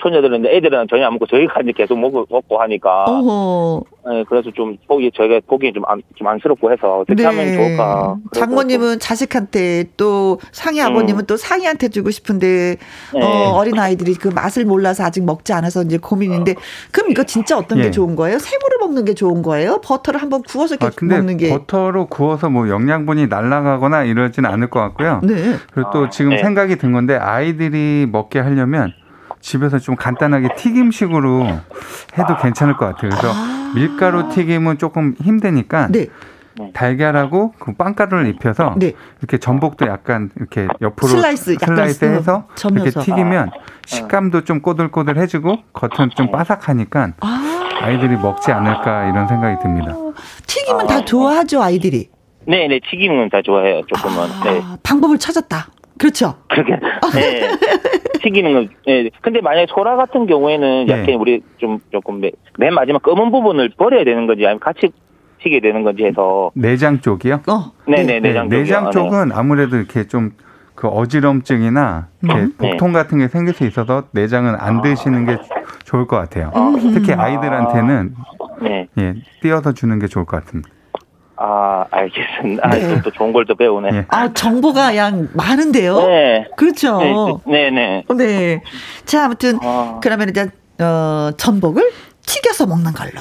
손녀들은 0.00 0.46
애들은 0.46 0.86
전혀 0.88 1.06
안 1.06 1.12
먹고 1.12 1.26
저희가 1.26 1.60
이제 1.62 1.72
계속 1.72 1.98
먹고, 1.98 2.26
먹고 2.30 2.60
하니까. 2.60 3.04
어허. 3.04 3.84
네, 4.06 4.24
그래서 4.28 4.50
좀 4.50 4.76
보기 4.86 5.10
저희가 5.14 5.40
보기 5.46 5.72
좀, 5.72 5.82
안, 5.86 6.02
좀 6.14 6.26
안쓰럽고 6.26 6.72
해서 6.72 7.00
어떻게 7.00 7.14
네. 7.14 7.24
하면 7.24 7.54
좋을까. 7.54 8.16
장모님은 8.34 8.98
자식한테 8.98 9.84
또 9.96 10.38
상희 10.52 10.80
음. 10.80 10.86
아버님은 10.86 11.22
음. 11.22 11.26
또 11.26 11.36
상희한테 11.36 11.88
주고 11.88 12.10
싶은데 12.10 12.76
네. 13.14 13.22
어, 13.22 13.52
어린 13.52 13.78
아이들이 13.78 14.14
그 14.14 14.28
맛을 14.28 14.64
몰라서 14.64 15.04
아직 15.04 15.24
먹지 15.24 15.52
않아서 15.52 15.82
이제 15.82 15.98
고민인데 15.98 16.54
그럼 16.90 17.10
이거 17.10 17.22
진짜 17.24 17.56
어떤 17.56 17.78
게 17.78 17.86
예. 17.86 17.90
좋은 17.90 18.16
거예요? 18.16 18.38
생으로 18.38 18.78
먹는 18.80 19.04
게 19.04 19.14
좋은 19.14 19.42
거예요? 19.42 19.80
버터를 19.82 20.20
한번 20.20 20.42
구워서 20.42 20.76
아, 20.80 20.90
먹는 21.00 21.36
게 21.36 21.50
버터로 21.50 22.06
구워서 22.06 22.50
뭐 22.50 22.68
영양분이 22.68 23.26
날아가거나 23.26 24.04
이러지는 24.04 24.50
않을 24.50 24.68
것 24.68 24.80
같고요. 24.80 25.20
네. 25.24 25.34
그리고 25.72 25.90
또 25.92 26.04
아, 26.06 26.08
지금 26.10 26.30
네. 26.30 26.38
생각이 26.38 26.76
든 26.76 26.92
건데 26.92 27.16
아이들이 27.16 28.06
먹게 28.10 28.38
하려면 28.38 28.92
집에서 29.44 29.78
좀 29.78 29.94
간단하게 29.94 30.54
튀김식으로 30.56 31.44
해도 32.18 32.36
괜찮을 32.40 32.78
것 32.78 32.86
같아요. 32.86 33.10
그래서 33.10 33.30
아~ 33.30 33.72
밀가루 33.74 34.30
튀김은 34.30 34.78
조금 34.78 35.14
힘드니까 35.20 35.88
네. 35.90 36.06
달걀하고 36.72 37.52
그 37.58 37.74
빵가루를 37.74 38.26
입혀서 38.28 38.76
네. 38.78 38.92
이렇게 39.18 39.36
전복도 39.36 39.86
약간 39.86 40.30
이렇게 40.36 40.66
옆으로 40.80 41.08
슬라이스, 41.08 41.56
슬라이스 41.62 42.04
해서. 42.06 42.46
이렇게 42.70 42.90
튀기면 42.90 43.50
식감도 43.84 44.44
좀 44.44 44.62
꼬들꼬들해지고 44.62 45.58
겉은 45.74 46.10
좀 46.16 46.30
바삭하니까 46.30 47.12
아~ 47.20 47.90
아이들이 47.90 48.16
먹지 48.16 48.50
않을까 48.50 49.10
이런 49.10 49.28
생각이 49.28 49.62
듭니다. 49.62 49.94
튀김은 50.46 50.86
다 50.86 51.04
좋아하죠 51.04 51.62
아이들이. 51.62 52.08
네, 52.46 52.66
네, 52.66 52.80
튀김은 52.90 53.28
다 53.28 53.42
좋아해요. 53.44 53.82
조금은. 53.88 54.18
아, 54.18 54.44
네. 54.44 54.62
방법을 54.82 55.18
찾았다. 55.18 55.66
그렇죠. 55.98 56.34
그렇게. 56.48 56.72
네. 57.14 57.48
튀기는 58.22 58.52
거. 58.52 58.72
네. 58.86 59.10
근데 59.20 59.40
만약에 59.40 59.66
소라 59.70 59.96
같은 59.96 60.26
경우에는 60.26 60.86
네. 60.86 60.92
약간 60.92 61.14
우리 61.14 61.42
좀 61.58 61.78
조금 61.92 62.20
맨 62.20 62.74
마지막 62.74 63.02
검은 63.02 63.30
부분을 63.30 63.70
버려야 63.76 64.04
되는 64.04 64.26
건지 64.26 64.44
아니면 64.44 64.60
같이 64.60 64.92
튀게 65.42 65.60
되는 65.60 65.82
건지 65.82 66.04
해서. 66.04 66.50
내장 66.54 67.00
쪽이요? 67.00 67.42
어. 67.48 67.72
네네, 67.86 68.04
네, 68.04 68.20
내장 68.20 68.48
쪽. 68.48 68.56
내장 68.56 68.90
쪽은 68.90 69.32
아무래도 69.32 69.76
이렇게 69.76 70.06
좀 70.06 70.32
그 70.74 70.88
어지럼증이나 70.88 72.08
음. 72.24 72.52
복통 72.58 72.92
같은 72.92 73.18
게 73.18 73.28
생길 73.28 73.54
수 73.54 73.64
있어서 73.64 74.04
내장은 74.10 74.56
안 74.58 74.82
드시는 74.82 75.24
게 75.26 75.38
좋을 75.84 76.06
것 76.06 76.16
같아요. 76.16 76.50
특히 76.92 77.12
아이들한테는 77.12 78.14
네. 78.60 78.88
예, 78.98 79.14
띄어서 79.40 79.72
주는 79.72 79.98
게 79.98 80.08
좋을 80.08 80.24
것 80.24 80.44
같습니다. 80.44 80.70
아, 81.36 81.84
알겠습니다. 81.90 82.68
네. 82.70 82.94
아, 82.94 83.02
또, 83.02 83.10
좋은 83.10 83.32
걸 83.32 83.44
또 83.46 83.54
배우네. 83.54 83.90
네. 83.90 84.04
아, 84.08 84.32
정보가 84.32 84.96
양 84.96 85.28
많은데요? 85.34 86.06
네. 86.06 86.48
그렇죠. 86.56 87.42
네, 87.46 87.70
네. 87.70 88.04
네. 88.08 88.14
네. 88.16 88.62
자, 89.04 89.24
아무튼, 89.26 89.58
어. 89.62 90.00
그러면 90.02 90.28
이제, 90.30 90.48
어, 90.80 91.30
전복을 91.36 91.90
튀겨서 92.24 92.66
먹는 92.66 92.92
걸로. 92.92 93.20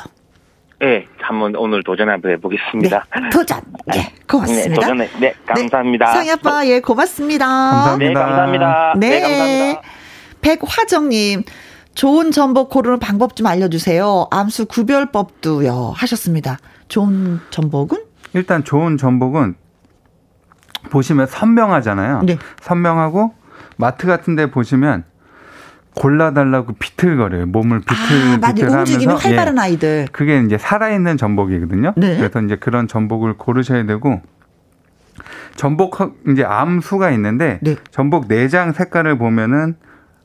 네, 0.80 1.08
한번 1.22 1.56
오늘 1.56 1.82
도전 1.84 2.10
한번 2.10 2.32
해보겠습니다. 2.34 3.06
네, 3.22 3.30
도전. 3.30 3.62
예, 3.96 4.00
네, 4.00 4.14
고맙습니다. 4.28 4.70
네, 4.70 4.76
도전해. 4.76 5.10
네, 5.20 5.34
감사합니다. 5.46 6.06
네, 6.08 6.12
상희 6.14 6.32
아빠, 6.32 6.66
예, 6.68 6.80
고맙습니다. 6.82 7.46
감사합니다. 7.48 8.08
네, 8.08 8.14
감사합니다. 8.14 8.94
네, 8.98 9.10
네 9.10 9.22
감사합니다. 9.22 9.82
백화정님, 10.42 11.44
좋은 11.96 12.32
전복 12.32 12.70
고르는 12.70 13.00
방법 13.00 13.36
좀 13.38 13.48
알려주세요. 13.48 14.28
암수 14.32 14.66
구별법도요. 14.66 15.94
하셨습니다. 15.96 16.58
좋은 16.88 17.40
전복은? 17.50 18.04
일단 18.34 18.64
좋은 18.64 18.98
전복은 18.98 19.56
보시면 20.90 21.28
선명하잖아요. 21.28 22.24
네. 22.24 22.38
선명하고 22.62 23.34
마트 23.78 24.08
같은 24.08 24.36
데 24.36 24.52
보시면 24.52 25.06
골라달라고 25.96 26.74
비틀거려요. 26.74 27.46
몸을 27.48 27.82
비틀 27.82 28.44
아, 28.44 28.54
비틀하면서 28.54 28.80
움직이는 28.80 29.16
활발한 29.16 29.58
예. 29.58 29.62
아이들. 29.62 30.08
그게 30.12 30.42
이제 30.42 30.58
살아있는 30.58 31.18
전복이거든요. 31.18 31.94
네. 31.96 32.18
그래서 32.18 32.42
이제 32.42 32.56
그런 32.56 32.88
전복을 32.88 33.34
고르셔야 33.38 33.86
되고 33.86 34.22
전복 35.56 35.98
이제 36.30 36.44
암수가 36.44 37.12
있는데 37.12 37.60
네. 37.62 37.76
전복 37.92 38.28
내장 38.28 38.74
색깔을 38.74 39.18
보면은 39.20 39.76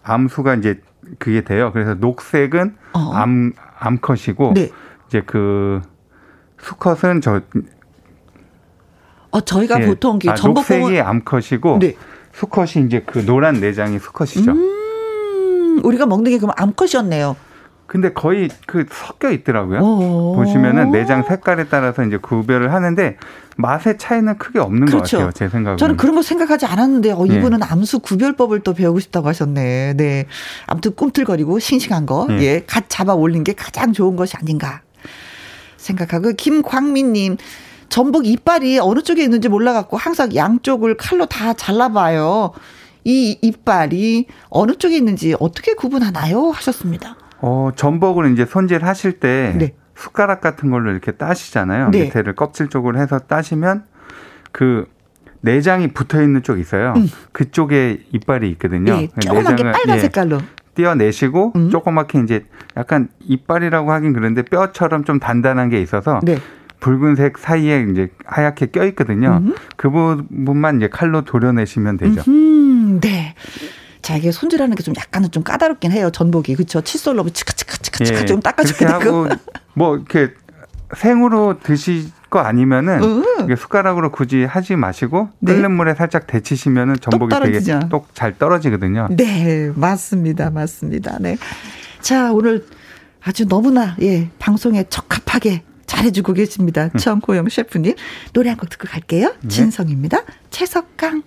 암수가 0.02 0.54
이제 0.56 0.80
그게 1.18 1.42
돼요. 1.42 1.70
그래서 1.72 1.94
녹색은 1.94 2.76
어. 2.94 3.12
암 3.12 3.52
암컷이고 3.78 4.52
네. 4.54 4.70
이제 5.06 5.22
그 5.24 5.82
수컷은 6.60 7.20
저 7.20 7.40
어, 9.30 9.40
저희가 9.40 9.82
예. 9.82 9.86
보통 9.86 10.18
아, 10.26 10.34
녹색이 10.34 11.00
암컷이고 11.00 11.78
네. 11.80 11.96
수컷이 12.32 12.86
이제 12.86 13.02
그 13.04 13.24
노란 13.24 13.60
내장이 13.60 13.98
수컷이죠. 13.98 14.52
음, 14.52 15.80
우리가 15.84 16.06
먹는 16.06 16.30
게 16.30 16.38
그럼 16.38 16.52
암컷이었네요. 16.56 17.36
근데 17.86 18.12
거의 18.12 18.50
그 18.66 18.84
섞여 18.90 19.30
있더라고요. 19.30 19.80
오. 19.80 20.36
보시면은 20.36 20.90
내장 20.90 21.22
색깔에 21.22 21.68
따라서 21.70 22.04
이제 22.04 22.18
구별을 22.18 22.72
하는데 22.74 23.16
맛의 23.56 23.96
차이는 23.96 24.36
크게 24.36 24.58
없는 24.60 24.86
그렇죠. 24.86 25.16
것 25.16 25.24
같아요. 25.24 25.32
제 25.32 25.48
생각은. 25.48 25.78
저는 25.78 25.96
그런 25.96 26.14
거 26.14 26.22
생각하지 26.22 26.66
않았는데 26.66 27.12
어, 27.12 27.24
이분은 27.24 27.60
예. 27.62 27.66
암수 27.66 28.00
구별법을 28.00 28.60
또 28.60 28.74
배우고 28.74 29.00
싶다고 29.00 29.26
하셨네. 29.28 29.94
네. 29.96 30.26
아무튼 30.66 30.94
꿈틀거리고 30.94 31.58
싱싱한 31.58 32.04
거, 32.04 32.26
예, 32.30 32.42
예. 32.42 32.64
갓 32.66 32.84
잡아 32.88 33.14
올린 33.14 33.42
게 33.42 33.54
가장 33.54 33.94
좋은 33.94 34.16
것이 34.16 34.36
아닌가 34.36 34.82
생각하고 35.78 36.32
김광민님 36.32 37.38
전복 37.88 38.26
이빨이 38.26 38.78
어느 38.80 39.00
쪽에 39.00 39.22
있는지 39.22 39.48
몰라갖고 39.48 39.96
항상 39.96 40.34
양쪽을 40.34 40.96
칼로 40.98 41.24
다 41.24 41.54
잘라봐요. 41.54 42.52
이 43.04 43.38
이빨이 43.40 44.26
어느 44.50 44.72
쪽에 44.76 44.96
있는지 44.96 45.34
어떻게 45.40 45.72
구분하나요? 45.72 46.50
하셨습니다. 46.50 47.16
어, 47.40 47.70
전복을 47.74 48.32
이제 48.32 48.44
손질하실 48.44 49.20
때 49.20 49.54
네. 49.56 49.74
숟가락 49.94 50.40
같은 50.40 50.70
걸로 50.70 50.90
이렇게 50.90 51.12
따시잖아요. 51.12 51.90
네. 51.90 52.04
밑에를 52.04 52.34
껍질 52.34 52.68
쪽으로 52.68 52.98
해서 53.00 53.18
따시면 53.18 53.84
그 54.52 54.86
내장이 55.40 55.88
붙어 55.88 56.20
있는 56.20 56.42
쪽이 56.42 56.60
있어요. 56.60 56.94
음. 56.96 57.08
그쪽에 57.32 58.00
이빨이 58.12 58.50
있거든요. 58.52 58.96
네, 58.96 59.08
조그맣게 59.20 59.62
빨간 59.62 59.96
예, 59.96 60.00
색깔로. 60.00 60.38
떼어내시고 60.78 61.52
음. 61.56 61.70
조그맣게 61.70 62.20
이제 62.20 62.46
약간 62.76 63.08
이빨이라고 63.20 63.90
하긴 63.90 64.12
그런데 64.12 64.42
뼈처럼 64.42 65.04
좀 65.04 65.18
단단한 65.18 65.70
게 65.70 65.82
있어서 65.82 66.20
네. 66.22 66.38
붉은색 66.78 67.38
사이에 67.38 67.86
이제 67.90 68.08
하얗게 68.24 68.66
껴 68.66 68.86
있거든요. 68.86 69.40
음. 69.42 69.54
그 69.76 69.90
부분만 69.90 70.76
이제 70.76 70.88
칼로 70.88 71.22
도려내시면 71.22 71.96
되죠. 71.96 72.22
음. 72.28 73.00
네. 73.00 73.34
자, 74.00 74.16
이게 74.16 74.30
손질하는 74.30 74.76
게 74.76 74.82
좀 74.84 74.94
약간은 74.96 75.32
좀 75.32 75.42
까다롭긴 75.42 75.90
해요. 75.90 76.10
전복이. 76.12 76.54
그렇죠. 76.54 76.80
칫솔로 76.80 77.28
치카치카치카치카 77.28 78.20
예, 78.20 78.24
좀 78.24 78.40
닦아줘야 78.40 79.00
되고. 79.00 79.26
뭐 79.74 79.96
이렇게 79.96 80.32
생으로 80.96 81.58
드시 81.60 82.08
거 82.30 82.40
아니면은 82.40 83.02
음. 83.02 83.56
숟가락으로 83.56 84.10
굳이 84.12 84.44
하지 84.44 84.76
마시고 84.76 85.30
네. 85.40 85.52
끓는 85.54 85.72
물에 85.72 85.94
살짝 85.94 86.26
데치시면은 86.26 86.96
전복이 87.00 87.34
되게 87.42 87.60
똑 87.88 88.08
잘 88.14 88.36
떨어지거든요. 88.38 89.08
네, 89.10 89.70
맞습니다. 89.74 90.50
맞습니다. 90.50 91.18
네. 91.20 91.36
자, 92.00 92.32
오늘 92.32 92.66
아주 93.22 93.46
너무나 93.46 93.96
예, 94.02 94.28
방송에 94.38 94.84
적합하게 94.88 95.62
잘해주고 95.86 96.34
계십니다. 96.34 96.90
음. 96.92 96.98
정고영 96.98 97.48
셰프님. 97.48 97.94
노래 98.32 98.50
한 98.50 98.58
곡 98.58 98.68
듣고 98.70 98.88
갈게요. 98.88 99.34
네. 99.40 99.48
진성입니다. 99.48 100.18
채석강. 100.50 101.22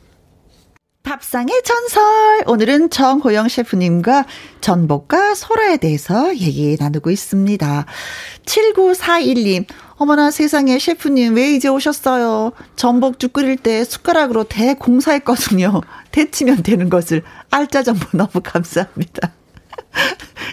밥상의 1.04 1.62
전설. 1.64 2.04
오늘은 2.46 2.90
정호영 2.90 3.48
셰프님과 3.48 4.26
전복과 4.62 5.36
소라에 5.36 5.78
대해서 5.78 6.36
얘기 6.36 6.78
나누고 6.80 7.10
있습니다. 7.10 7.86
7941님. 8.46 9.66
어머나 9.96 10.32
세상에 10.32 10.80
셰프님 10.80 11.36
왜 11.36 11.54
이제 11.54 11.68
오셨어요? 11.68 12.54
전복죽 12.76 13.34
끓일 13.34 13.58
때 13.58 13.84
숟가락으로 13.84 14.44
대 14.44 14.74
공사했거든요. 14.74 15.82
데치면 16.12 16.64
되는 16.64 16.90
것을 16.90 17.24
알짜 17.50 17.84
정보 17.84 18.06
너무 18.18 18.42
감사합니다. 18.44 19.32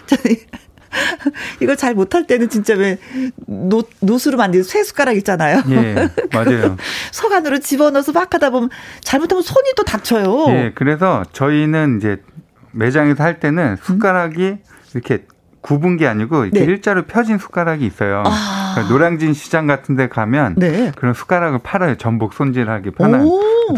이거 1.61 1.75
잘 1.75 1.93
못할 1.93 2.25
때는 2.27 2.49
진짜 2.49 2.73
왜 2.75 2.97
노, 3.45 3.83
노수로 3.99 4.37
만든 4.37 4.63
쇠 4.63 4.83
숟가락 4.83 5.15
있잖아요. 5.17 5.61
예, 5.69 6.09
맞아요. 6.33 6.77
속 7.11 7.31
안으로 7.31 7.59
집어넣어서 7.59 8.11
막 8.11 8.33
하다 8.33 8.49
보면 8.49 8.69
잘못하면 9.01 9.41
손이 9.43 9.71
또 9.75 9.83
다쳐요. 9.83 10.45
예, 10.49 10.71
그래서 10.75 11.23
저희는 11.33 11.97
이제 11.97 12.21
매장에서 12.71 13.23
할 13.23 13.39
때는 13.39 13.77
숟가락이 13.81 14.43
음? 14.43 14.57
이렇게 14.93 15.25
굽은 15.61 15.97
게 15.97 16.07
아니고 16.07 16.45
이렇게 16.45 16.61
네. 16.61 16.65
일자로 16.65 17.03
펴진 17.03 17.37
숟가락이 17.37 17.85
있어요. 17.85 18.23
아. 18.25 18.71
그러니까 18.73 18.93
노량진 18.93 19.33
시장 19.33 19.67
같은 19.67 19.95
데 19.95 20.07
가면 20.07 20.55
네. 20.57 20.91
그런 20.95 21.13
숟가락을 21.13 21.59
팔아요. 21.59 21.95
전복 21.95 22.33
손질하기 22.33 22.91
편한. 22.91 23.27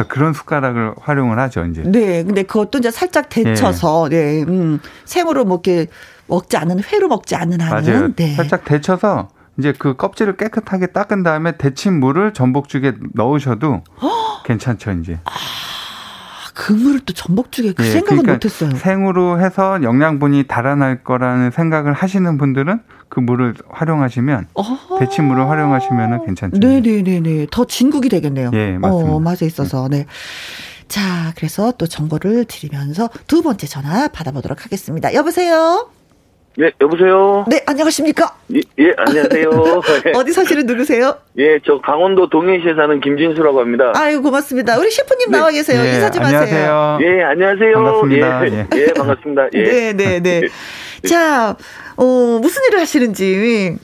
그런 0.08 0.34
숟가락을 0.34 0.94
활용을 1.00 1.40
하죠, 1.40 1.66
이제. 1.66 1.82
네. 1.84 2.24
근데 2.24 2.44
그것도 2.44 2.78
이제 2.78 2.92
살짝 2.92 3.30
데쳐서 3.30 4.10
네. 4.10 4.44
네. 4.44 4.44
음. 4.44 4.80
생으로 5.06 5.44
뭐 5.44 5.62
이렇게 5.64 5.88
먹지 6.32 6.56
않은 6.58 6.82
회로 6.84 7.10
먹지 7.10 7.36
않는 7.36 7.60
한은 7.60 7.84
맞아요. 7.94 8.16
네. 8.16 8.34
살짝 8.36 8.64
데쳐서 8.66 9.28
이제 9.60 9.74
그 9.78 9.96
껍질을 9.98 10.38
깨끗하게 10.38 10.88
닦은 10.88 11.24
다음에 11.24 11.58
데친 11.58 12.00
물을 12.00 12.34
전복죽에 12.34 12.94
넣으셔도 13.14 13.84
괜찮죠, 14.46 14.92
이제. 14.94 15.20
아. 15.26 15.32
그 16.54 16.74
물을 16.74 17.00
또 17.02 17.14
전복죽에 17.14 17.74
그 17.74 17.84
예, 17.86 17.92
생각은 17.92 18.24
그러니까 18.24 18.34
못했어요. 18.34 18.76
생으로 18.76 19.40
해서 19.40 19.82
영양분이 19.84 20.44
달아날 20.48 21.04
거라는 21.04 21.52
생각을 21.52 21.94
하시는 21.94 22.38
분들은 22.38 22.82
그 23.10 23.20
물을 23.20 23.56
활용하시면 23.70 24.48
어. 24.54 24.64
데친 25.00 25.26
물을 25.26 25.50
활용하시면 25.50 26.26
괜찮죠. 26.26 26.60
네네네네. 26.60 27.48
더 27.52 27.66
진국이 27.66 28.10
되겠네요. 28.10 28.52
예, 28.54 28.78
맞습니다. 28.78 29.12
어, 29.12 29.20
맛에 29.20 29.46
있어서 29.46 29.88
네. 29.90 30.06
자, 30.88 31.34
그래서 31.36 31.72
또 31.78 31.88
정보를 31.88 32.46
드리면서 32.46 33.10
두 33.28 33.42
번째 33.42 33.66
전화 33.66 34.08
받아보도록 34.10 34.64
하겠습니다. 34.66 35.14
여보세요. 35.14 35.90
네, 36.58 36.70
여보세요? 36.82 37.46
네, 37.48 37.64
안녕하십니까? 37.66 38.36
예, 38.54 38.60
예 38.80 38.94
안녕하세요. 38.98 39.50
어디 40.16 40.34
사시는 40.34 40.66
누구세요? 40.66 41.16
예, 41.38 41.60
저 41.66 41.80
강원도 41.80 42.28
동해시에 42.30 42.74
사는 42.76 43.00
김진수라고 43.00 43.62
합니다. 43.62 43.94
아유, 43.96 44.22
고맙습니다. 44.22 44.78
우리 44.78 44.92
셰프님 44.92 45.32
네. 45.32 45.38
나와 45.38 45.50
계세요. 45.50 45.82
예, 45.86 45.94
인사 45.96 46.10
좀 46.12 46.24
안녕하세요. 46.24 46.72
하세요. 46.74 47.00
예, 47.02 47.24
안녕하세요. 47.24 47.74
반갑습니다. 47.74 48.48
예, 48.48 48.52
예. 48.52 48.68
예 48.76 48.94
반갑습니다. 48.94 49.48
예. 49.54 49.64
네, 49.64 49.94
네, 49.94 50.20
네. 50.20 50.42
예. 51.04 51.08
자, 51.08 51.56
어, 51.96 52.04
무슨 52.42 52.64
일을 52.68 52.82
하시는지. 52.82 53.78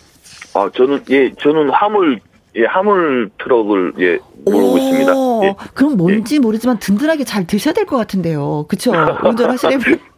아, 0.53 0.69
저는, 0.76 1.03
예, 1.10 1.31
저는 1.39 1.69
화물, 1.69 2.19
예, 2.57 2.65
화물 2.65 3.30
트럭을, 3.41 3.94
예, 3.99 4.19
모르고 4.44 4.77
있습니다. 4.77 5.11
예. 5.44 5.56
그럼 5.73 5.95
뭔지 5.95 6.35
예. 6.35 6.39
모르지만 6.39 6.80
든든하게 6.80 7.23
잘 7.23 7.48
드셔야 7.48 7.73
될 7.73 7.85
것 7.85 7.95
같은데요. 7.95 8.65
그쵸? 8.68 8.91
운전하시려면. 9.23 9.99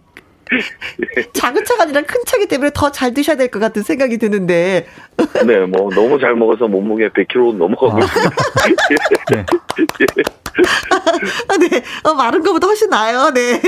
작은 1.33 1.63
차가 1.65 1.83
아니라 1.83 2.01
큰 2.01 2.21
차기 2.25 2.47
때문에 2.47 2.71
더 2.73 2.89
잘 2.91 3.13
드셔야 3.13 3.35
될 3.37 3.49
것 3.49 3.59
같은 3.59 3.81
생각이 3.83 4.17
드는데. 4.17 4.85
네, 5.45 5.59
뭐 5.65 5.89
너무 5.93 6.19
잘 6.19 6.35
먹어서 6.35 6.67
몸무게 6.67 7.09
100kg 7.09 7.55
넘어가고 7.57 7.97
아. 7.97 7.99
있습니다. 7.99 8.35
네. 9.31 9.45
아, 11.47 11.57
네, 11.57 11.81
어, 12.03 12.13
마른 12.13 12.41
것보다 12.41 12.67
훨씬 12.67 12.89
나아요. 12.89 13.31
네. 13.33 13.61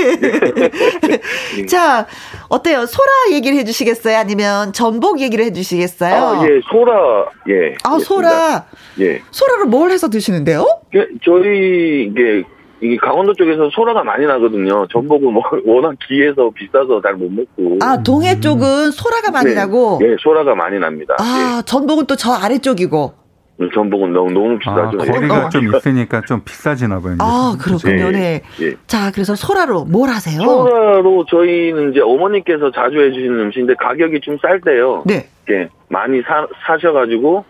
자, 1.66 2.06
어때요? 2.48 2.86
소라 2.86 3.10
얘기를 3.32 3.56
해주시겠어요? 3.58 4.16
아니면 4.18 4.72
전복 4.72 5.20
얘기를 5.20 5.44
해주시겠어요? 5.46 6.14
아, 6.14 6.44
예, 6.46 6.60
소라, 6.70 7.26
예. 7.48 7.74
아, 7.84 7.98
소라. 7.98 8.66
예. 9.00 9.22
소라를 9.30 9.66
뭘 9.66 9.90
해서 9.90 10.10
드시는데요? 10.10 10.66
예, 10.94 11.06
저희 11.24 12.08
이게 12.10 12.42
이게 12.82 12.96
강원도 12.96 13.32
쪽에서 13.34 13.70
소라가 13.70 14.02
많이 14.02 14.26
나거든요. 14.26 14.86
전복은 14.88 15.32
뭐 15.32 15.42
워낙 15.64 15.94
귀해서 16.08 16.50
비싸서 16.54 17.00
잘 17.00 17.14
못 17.14 17.30
먹고. 17.30 17.78
아 17.80 18.02
동해 18.02 18.40
쪽은 18.40 18.90
소라가 18.90 19.30
많이 19.30 19.50
네, 19.50 19.54
나고. 19.54 19.98
네, 20.00 20.16
소라가 20.20 20.54
많이 20.56 20.78
납니다. 20.78 21.14
아 21.20 21.58
예. 21.60 21.62
전복은 21.64 22.06
또 22.06 22.16
저 22.16 22.32
아래 22.32 22.58
쪽이고. 22.58 23.14
음, 23.60 23.70
전복은 23.72 24.12
너무 24.12 24.32
너무 24.32 24.58
비싸죠. 24.58 24.98
아, 25.00 25.04
거리가 25.12 25.46
어. 25.46 25.48
좀 25.50 25.66
있으니까 25.74 26.22
좀 26.22 26.42
비싸지나 26.44 27.00
봐요. 27.00 27.16
아 27.20 27.54
그렇군요. 27.60 28.10
네. 28.10 28.40
네. 28.58 28.72
자 28.86 29.12
그래서 29.12 29.34
소라로 29.36 29.84
뭘 29.84 30.08
하세요? 30.08 30.40
소라로 30.40 31.26
저희는 31.26 31.92
이제 31.92 32.00
어머니께서 32.00 32.70
자주 32.72 32.98
해주시는 33.00 33.38
음식인데 33.40 33.74
가격이 33.74 34.20
좀 34.22 34.38
쌀 34.42 34.60
때요. 34.60 35.04
네. 35.06 35.28
예, 35.50 35.68
많이 35.88 36.20
사 36.22 36.46
사셔가지고 36.66 37.44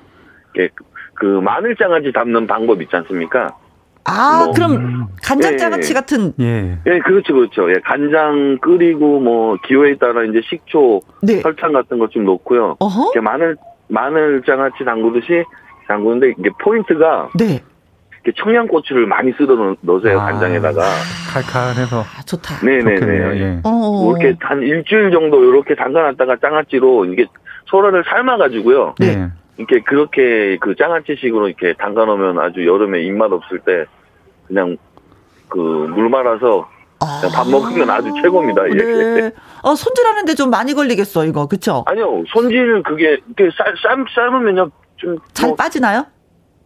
예, 0.58 0.68
그 1.14 1.24
마늘장아찌 1.24 2.12
담는 2.12 2.46
방법 2.46 2.82
있지 2.82 2.94
않습니까? 2.96 3.56
아, 4.04 4.44
뭐, 4.44 4.52
그럼 4.52 5.08
간장 5.22 5.56
장아찌 5.56 5.90
예, 5.90 5.94
같은. 5.94 6.32
예. 6.40 6.78
예, 6.86 6.98
그렇죠, 7.00 7.34
그렇죠. 7.34 7.70
예, 7.70 7.74
간장 7.84 8.58
끓이고 8.60 9.20
뭐 9.20 9.56
기호에 9.66 9.96
따라 9.96 10.24
이제 10.24 10.40
식초, 10.44 11.00
네. 11.22 11.40
설탕 11.40 11.72
같은 11.72 11.98
거좀 11.98 12.24
넣고요. 12.24 12.76
어허? 12.80 13.02
이렇게 13.14 13.20
마늘 13.20 13.56
마늘 13.88 14.42
장아찌 14.44 14.84
담그듯이 14.84 15.44
담그는데 15.86 16.34
이게 16.38 16.50
포인트가 16.60 17.28
네. 17.38 17.60
이렇게 18.24 18.40
청양고추를 18.42 19.06
많이 19.06 19.32
쓸어 19.32 19.76
넣으세요 19.80 20.20
아, 20.20 20.26
간장에다가. 20.26 20.82
칼칼해서. 21.32 22.00
아, 22.00 22.22
좋다. 22.24 22.64
네네네. 22.64 23.40
예. 23.40 23.60
뭐 23.62 24.16
이렇게 24.16 24.36
한 24.40 24.62
일주일 24.62 25.10
정도 25.10 25.44
이렇게 25.44 25.74
담가놨다가 25.74 26.36
장아찌로 26.40 27.06
이게 27.06 27.26
소라를 27.66 28.04
삶아가지고요. 28.06 28.94
네. 28.98 29.28
이렇게 29.56 29.80
그렇게 29.80 30.56
그 30.60 30.74
장아찌식으로 30.76 31.48
이렇게 31.48 31.74
담가 31.74 32.04
놓으면 32.04 32.38
아주 32.38 32.66
여름에 32.66 33.02
입맛 33.02 33.32
없을 33.32 33.58
때 33.60 33.84
그냥 34.46 34.76
그 35.48 35.58
물 35.58 36.08
말아서 36.08 36.68
그냥 37.20 37.34
밥 37.34 37.48
먹으면 37.48 37.90
아주 37.90 38.10
최고입니다. 38.22 38.68
예. 38.70 38.74
네. 38.74 39.30
어, 39.62 39.74
손질하는데 39.74 40.34
좀 40.34 40.50
많이 40.50 40.72
걸리겠어, 40.72 41.24
이거. 41.26 41.46
그쵸? 41.46 41.84
아니요. 41.86 42.24
손질 42.28 42.82
그게, 42.84 43.20
이렇게 43.26 43.50
삶, 43.56 43.74
삶, 43.82 44.04
삶으면요. 44.14 44.70
좀. 44.96 45.18
잘 45.32 45.48
뭐, 45.48 45.56
빠지나요? 45.56 46.06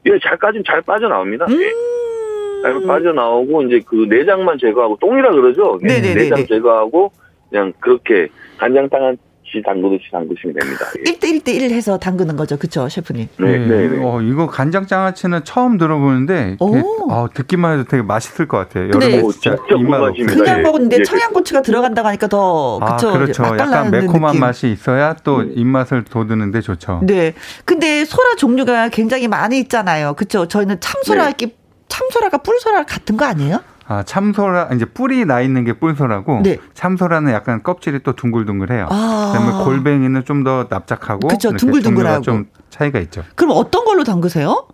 예, 0.05 0.11
잘 0.23 0.37
빠지면 0.37 0.63
잘 0.67 0.83
빠져나옵니다. 0.83 1.47
예. 1.49 1.55
음~ 1.55 1.61
예. 1.63 2.63
잘 2.63 2.87
빠져나오고, 2.87 3.63
이제 3.63 3.81
그 3.87 4.07
내장만 4.09 4.59
제거하고, 4.59 4.99
똥이라 5.01 5.31
그러죠? 5.33 5.79
네네네. 5.83 6.15
내장 6.15 6.47
제거하고, 6.47 7.13
그냥 7.49 7.73
그렇게 7.81 8.29
간장탕한 8.59 9.17
시 9.51 9.63
담그듯이 9.63 10.11
담그시면 10.11 10.55
됩니다. 10.55 10.87
예. 10.99 11.13
1대 11.13 11.41
1대 11.41 11.55
1 11.55 11.71
해서 11.71 11.99
담그는 11.99 12.37
거죠. 12.37 12.57
그쵸, 12.57 12.89
셰프님? 12.89 13.29
네, 13.39 13.59
네. 13.59 13.89
네. 13.89 14.05
어, 14.05 14.21
이거 14.21 14.47
간장 14.49 14.87
장아찌는 14.87 15.45
처음 15.45 15.79
들어보는데, 15.79 16.57
어, 16.61 17.29
듣기만 17.33 17.75
해도 17.75 17.85
되게 17.89 18.03
맛있을 18.03 18.49
것 18.49 18.59
같아요. 18.59 18.89
여름에 18.89 19.23
진짜, 19.23 19.57
진짜 19.57 19.77
입맛 19.79 20.15
그냥 20.15 20.59
예. 20.59 20.63
먹었는데 20.63 20.99
예. 20.99 21.03
청양고추가 21.05 21.63
들어간다고 21.63 22.09
하니까 22.09 22.27
더, 22.27 22.81
그쵸. 22.81 23.09
아, 23.11 23.13
그렇죠. 23.13 23.45
약간 23.59 23.91
매콤한 23.91 24.33
느낌. 24.33 24.41
맛이 24.41 24.71
있어야 24.73 25.15
또 25.23 25.37
음. 25.39 25.53
입맛을 25.55 26.05
돋우는데 26.05 26.61
좋죠. 26.61 27.01
네. 27.05 27.35
근데 27.65 28.05
소라 28.05 28.35
종류가 28.37 28.89
굉장히 28.89 29.29
많이 29.29 29.59
있잖아요. 29.61 30.15
그쵸. 30.15 30.49
저희는 30.49 30.81
참소라, 30.81 31.33
네. 31.33 31.47
참소라가 31.89 32.39
뿔소라 32.39 32.85
같은 32.85 33.17
거 33.17 33.25
아니에요? 33.25 33.61
아, 33.89 34.03
참소라 34.03 34.71
이제 34.75 34.85
뿔이 34.85 35.25
나 35.27 35.41
있는 35.41 35.65
게 35.65 35.73
뿔소라고 35.75 36.41
네. 36.43 36.57
참소라는 36.75 37.33
약간 37.33 37.63
껍질이 37.63 38.01
또 38.03 38.15
둥글둥글해요. 38.15 38.89
아. 38.91 39.33
그다음에 39.33 39.65
골뱅이는 39.65 40.25
좀 40.25 40.43
더 40.45 40.67
납작하고 40.69 41.27
그렇죠. 41.29 41.53
둥글둥글하고 41.57 42.21
좀 42.23 42.47
차이가 42.71 42.99
있죠. 43.01 43.23
그럼 43.35 43.53
어떤 43.57 43.85
걸로 43.85 44.05
담그세요? 44.05 44.69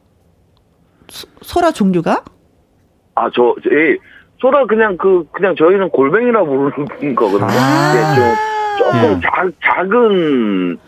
소, 1.09 1.27
소라 1.43 1.71
종류가? 1.73 2.25
아, 3.15 3.31
저 3.35 3.55
예. 3.71 3.97
소라 4.41 4.67
그냥 4.67 4.97
그 4.99 5.25
그냥 5.33 5.55
저희는 5.57 5.91
골뱅이라 5.91 6.45
부르는 6.45 7.15
거거든요. 7.15 7.49
아. 7.51 7.93
네, 7.95 8.15
좀 8.17 8.35
조금 8.79 8.99
예. 8.99 9.21
작, 9.23 9.53
작은 9.63 10.79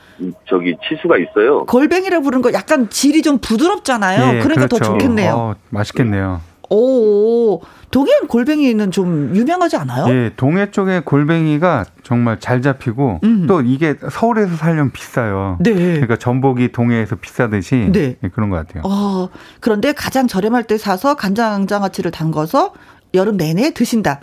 저기 0.48 0.76
치수가 0.88 1.16
있어요. 1.18 1.64
골뱅이라 1.66 2.20
부르는 2.20 2.42
거 2.42 2.52
약간 2.52 2.88
질이 2.90 3.22
좀 3.22 3.38
부드럽잖아요. 3.38 4.20
예, 4.36 4.40
그러니까 4.40 4.66
그렇죠. 4.66 4.78
더 4.78 4.84
좋겠네요. 4.84 5.32
어, 5.34 5.54
맛있겠네요. 5.70 6.40
오, 6.74 7.60
동해 7.92 8.10
골뱅이는 8.28 8.90
좀 8.90 9.30
유명하지 9.34 9.76
않아요? 9.76 10.06
예, 10.08 10.32
동해 10.36 10.70
쪽에 10.72 11.00
골뱅이가 11.00 11.84
정말 12.02 12.40
잘 12.40 12.60
잡히고 12.62 13.20
음. 13.22 13.46
또 13.46 13.60
이게 13.60 13.94
서울에서 14.10 14.56
살려면 14.56 14.90
비싸요. 14.90 15.58
네. 15.60 15.72
그러니까 15.72 16.16
전복이 16.16 16.72
동해에서 16.72 17.14
비싸듯이 17.16 17.90
네. 17.92 18.16
예, 18.22 18.28
그런 18.28 18.50
것 18.50 18.56
같아요. 18.56 18.82
어, 18.84 19.28
그런데 19.60 19.92
가장 19.92 20.26
저렴할 20.26 20.64
때 20.64 20.76
사서 20.76 21.14
간장장아찌를 21.14 22.10
담궈서 22.10 22.72
여름 23.14 23.36
내내 23.36 23.70
드신다. 23.70 24.20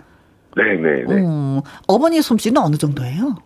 네, 0.54 0.74
네, 0.74 1.04
네. 1.08 1.24
어, 1.26 1.62
어머니 1.88 2.20
솜씨는 2.20 2.60
어느 2.60 2.76
정도예요? 2.76 3.36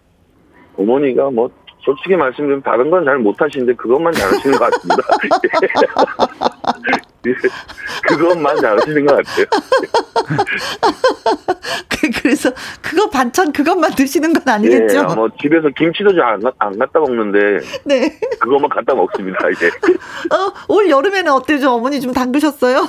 어머니가 0.77 1.31
뭐 1.31 1.49
솔직히 1.85 2.16
말씀드리면 2.16 2.62
다른 2.62 2.91
건 2.91 3.05
잘 3.05 3.19
못하시는데 3.19 3.74
그것만 3.74 4.12
잘하시는 4.12 4.59
것 4.59 4.73
같습니다. 4.73 5.03
그것만 8.09 8.61
잘하시는 8.61 9.07
것 9.07 9.16
같아요. 9.16 9.47
그, 11.89 12.11
그래서 12.20 12.51
그거 12.82 13.09
반찬 13.09 13.53
그것만 13.53 13.94
드시는 13.94 14.32
건 14.32 14.43
아니겠죠? 14.47 15.07
네, 15.07 15.15
뭐 15.15 15.28
집에서 15.40 15.69
김치도 15.77 16.15
잘안 16.15 16.78
갖다 16.78 17.01
먹는데 17.01 17.61
네. 17.85 18.19
그것만 18.39 18.69
갖다 18.70 18.94
먹습니다 18.94 19.48
이제. 19.51 19.69
어, 19.69 20.53
올 20.69 20.89
여름에는 20.89 21.32
어때요? 21.32 21.70
어머니 21.70 22.01
좀 22.01 22.12
담그셨어요? 22.12 22.89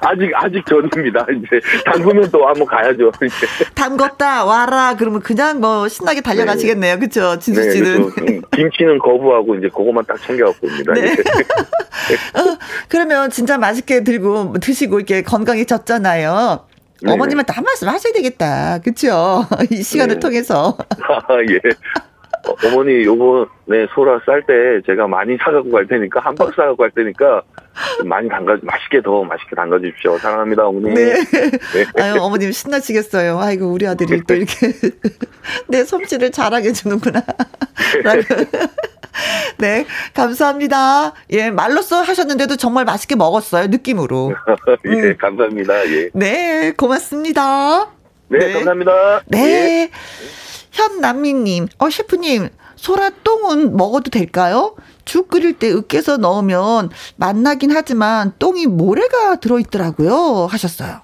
아직 0.00 0.32
아직 0.34 0.64
전입니다. 0.66 1.26
이제 1.30 1.60
담그면 1.84 2.30
또 2.30 2.46
한번 2.46 2.66
가야죠. 2.66 3.10
이제. 3.22 3.64
담궜다 3.74 4.46
와라 4.46 4.94
그러면 4.98 5.20
그냥 5.20 5.60
뭐 5.60 5.88
신나게 5.88 6.20
달려가시겠네요. 6.20 6.98
그렇죠, 6.98 7.38
진수 7.38 7.70
씨는. 7.72 8.10
네, 8.26 8.40
김치는 8.52 8.98
거부하고 8.98 9.56
이제 9.56 9.68
그것만 9.68 10.04
딱 10.06 10.20
챙겨갖고 10.22 10.66
옵니다. 10.66 10.92
네. 10.94 11.12
어, 12.34 12.58
그러면 12.88 13.30
진짜 13.30 13.58
맛있게 13.58 14.04
들고 14.04 14.54
드시고 14.60 14.98
이렇게 14.98 15.22
건강해졌잖아요. 15.22 16.66
네. 17.02 17.12
어머님은 17.12 17.44
다 17.44 17.60
말씀 17.60 17.88
하셔야 17.88 18.12
되겠다. 18.12 18.78
그렇죠? 18.78 19.46
이 19.70 19.82
시간을 19.82 20.16
네. 20.16 20.20
통해서. 20.20 20.76
아, 20.88 21.34
예. 21.50 21.58
어, 22.48 22.54
어머니 22.66 23.04
요번에 23.04 23.86
소라 23.94 24.20
쌀 24.26 24.42
때 24.46 24.80
제가 24.86 25.06
많이 25.06 25.36
사갖고 25.36 25.70
갈 25.70 25.86
테니까 25.86 26.20
한 26.20 26.34
박스 26.34 26.54
사갖고 26.56 26.76
갈 26.76 26.90
테니까 26.90 27.42
많이 28.04 28.28
담가 28.28 28.56
맛있게 28.62 29.00
더 29.02 29.22
맛있게 29.22 29.56
담가 29.56 29.78
주십시오. 29.78 30.18
사랑합니다, 30.18 30.66
어머니. 30.66 30.94
네. 30.94 31.14
네. 31.14 32.02
아유, 32.02 32.20
어머님 32.20 32.52
신나시겠어요. 32.52 33.38
아이고 33.38 33.66
우리 33.72 33.86
아들이 33.86 34.22
또 34.26 34.34
이렇게 34.34 34.72
내 35.68 35.84
솜씨를 35.84 36.32
잘하게 36.32 36.72
주는구나. 36.72 37.22
네, 39.58 39.86
감사합니다. 40.14 41.14
예, 41.30 41.50
말로써 41.50 42.02
하셨는데도 42.02 42.56
정말 42.56 42.84
맛있게 42.84 43.14
먹었어요, 43.14 43.68
느낌으로. 43.68 44.34
예, 44.86 44.90
음. 44.90 45.16
감사합니다. 45.18 45.86
예. 45.90 46.10
네, 46.14 46.72
고맙습니다. 46.76 47.90
네, 48.28 48.38
네. 48.38 48.52
감사합니다. 48.54 49.22
네. 49.28 49.38
예. 49.38 49.90
현남미님, 50.72 51.68
어, 51.78 51.88
셰프님, 51.90 52.48
소라똥은 52.76 53.76
먹어도 53.76 54.10
될까요? 54.10 54.74
죽 55.04 55.28
끓일 55.28 55.58
때 55.58 55.70
으깨서 55.70 56.16
넣으면 56.16 56.90
맛나긴 57.16 57.70
하지만 57.70 58.32
똥이 58.38 58.66
모래가 58.66 59.36
들어있더라고요. 59.36 60.46
하셨어요. 60.46 61.00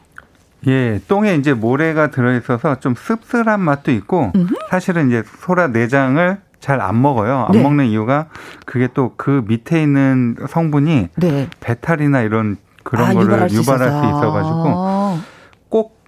예, 0.66 1.00
똥에 1.06 1.36
이제 1.36 1.54
모래가 1.54 2.10
들어있어서 2.10 2.80
좀 2.80 2.94
씁쓸한 2.96 3.60
맛도 3.60 3.92
있고 3.92 4.32
음흠. 4.34 4.54
사실은 4.70 5.08
이제 5.08 5.22
소라 5.40 5.68
내장을 5.68 6.38
잘 6.60 6.80
안 6.80 7.00
먹어요. 7.00 7.46
안 7.48 7.52
네. 7.52 7.62
먹는 7.62 7.86
이유가 7.86 8.26
그게 8.66 8.88
또 8.92 9.12
그 9.16 9.44
밑에 9.46 9.80
있는 9.80 10.36
성분이 10.48 11.08
네. 11.16 11.48
배탈이나 11.60 12.22
이런 12.22 12.56
그런 12.82 13.10
아, 13.10 13.12
거를 13.12 13.26
유발할, 13.26 13.50
유발할 13.52 13.88
수, 13.90 13.96
수 14.00 14.06
있어가지고 14.06 14.62
꼭 14.64 14.74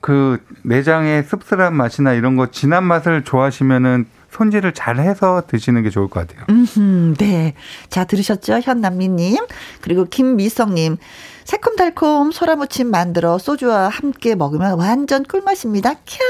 그 0.01 0.39
내장의 0.63 1.25
씁쓸한 1.25 1.75
맛이나 1.75 2.15
이런 2.15 2.37
거 2.37 2.51
진한 2.51 2.85
맛을 2.85 3.25
좋아하시면은 3.25 4.07
손질을 4.31 4.73
잘 4.73 4.99
해서 4.99 5.43
드시는 5.47 5.83
게 5.83 5.91
좋을 5.91 6.09
것 6.09 6.27
같아요. 6.27 6.47
음, 6.49 7.15
네. 7.19 7.55
자, 7.89 8.05
들으셨죠? 8.05 8.61
현남미님. 8.63 9.45
그리고 9.81 10.05
김미성님. 10.05 10.97
새콤달콤 11.45 12.31
소라무침 12.31 12.91
만들어 12.91 13.39
소주와 13.39 13.89
함께 13.89 14.37
먹으면 14.37 14.79
완전 14.79 15.25
꿀맛입니다. 15.25 15.95
캬! 15.95 16.21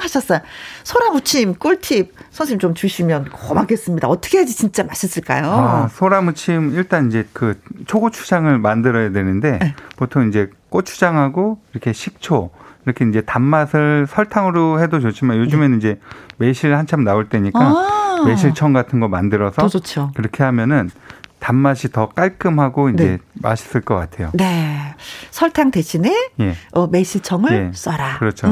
하셨어요. 0.00 0.40
소라무침 0.84 1.56
꿀팁 1.56 2.14
선생님 2.30 2.60
좀 2.60 2.74
주시면 2.74 3.30
고맙겠습니다. 3.30 4.08
어떻게 4.08 4.38
해야지 4.38 4.54
진짜 4.56 4.84
맛있을까요? 4.84 5.50
아, 5.50 5.88
소라무침 5.88 6.72
일단 6.74 7.08
이제 7.08 7.28
그 7.32 7.60
초고추장을 7.86 8.58
만들어야 8.58 9.10
되는데 9.10 9.58
네. 9.58 9.74
보통 9.96 10.28
이제 10.28 10.50
고추장하고 10.70 11.58
이렇게 11.72 11.92
식초 11.92 12.50
이렇게 12.84 13.04
이제 13.06 13.20
단맛을 13.20 14.06
설탕으로 14.08 14.80
해도 14.80 15.00
좋지만 15.00 15.38
요즘에는 15.38 15.70
네. 15.72 15.76
이제 15.76 16.00
매실 16.38 16.74
한참 16.74 17.04
나올 17.04 17.28
때니까 17.28 17.58
아~ 17.60 18.24
매실청 18.26 18.72
같은 18.72 19.00
거 19.00 19.08
만들어서 19.08 19.68
그렇게 20.14 20.42
하면은 20.44 20.90
단맛이 21.38 21.92
더 21.92 22.08
깔끔하고 22.08 22.90
이제 22.90 23.04
네. 23.04 23.18
맛있을 23.34 23.82
것 23.82 23.94
같아요. 23.94 24.30
네. 24.34 24.94
설탕 25.30 25.70
대신에 25.70 26.12
예. 26.40 26.54
어, 26.72 26.88
매실청을 26.88 27.52
예. 27.52 27.70
써라. 27.74 28.18
그렇죠. 28.18 28.48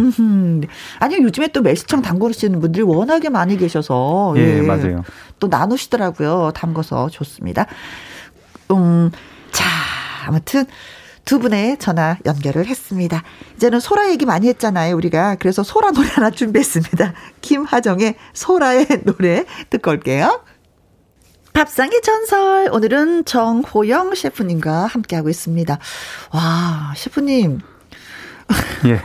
아니 1.01 1.17
요즘에 1.17 1.49
또 1.49 1.63
매실청 1.63 2.03
담그시는 2.03 2.61
분들이 2.61 2.85
워낙에 2.85 3.29
많이 3.29 3.57
계셔서 3.57 4.35
예, 4.37 4.59
예. 4.59 4.63
맞아요. 4.63 5.03
또 5.41 5.49
나누시더라고요. 5.49 6.53
담궈서 6.55 7.09
좋습니다. 7.11 7.67
음, 8.71 9.11
자 9.51 9.65
아무튼 10.27 10.65
두 11.27 11.41
분의 11.41 11.79
전화 11.79 12.17
연결을 12.25 12.67
했습니다. 12.67 13.23
이제는 13.57 13.81
소라 13.81 14.11
얘기 14.11 14.25
많이 14.25 14.47
했잖아요, 14.49 14.97
우리가. 14.97 15.35
그래서 15.41 15.65
소라 15.65 15.91
노래 15.91 16.09
하나 16.09 16.31
준비했습니다. 16.31 17.13
김하정의 17.43 18.15
소라의 18.33 18.87
노래 19.03 19.45
듣고 19.69 19.91
올게요. 19.91 20.41
밥상의 21.53 22.01
전설. 22.03 22.71
오늘은 22.71 23.25
정호영 23.25 24.15
셰프님과 24.15 24.87
함께하고 24.87 25.29
있습니다. 25.29 25.79
와, 26.33 26.95
셰프님. 26.97 27.59
예. 28.87 29.01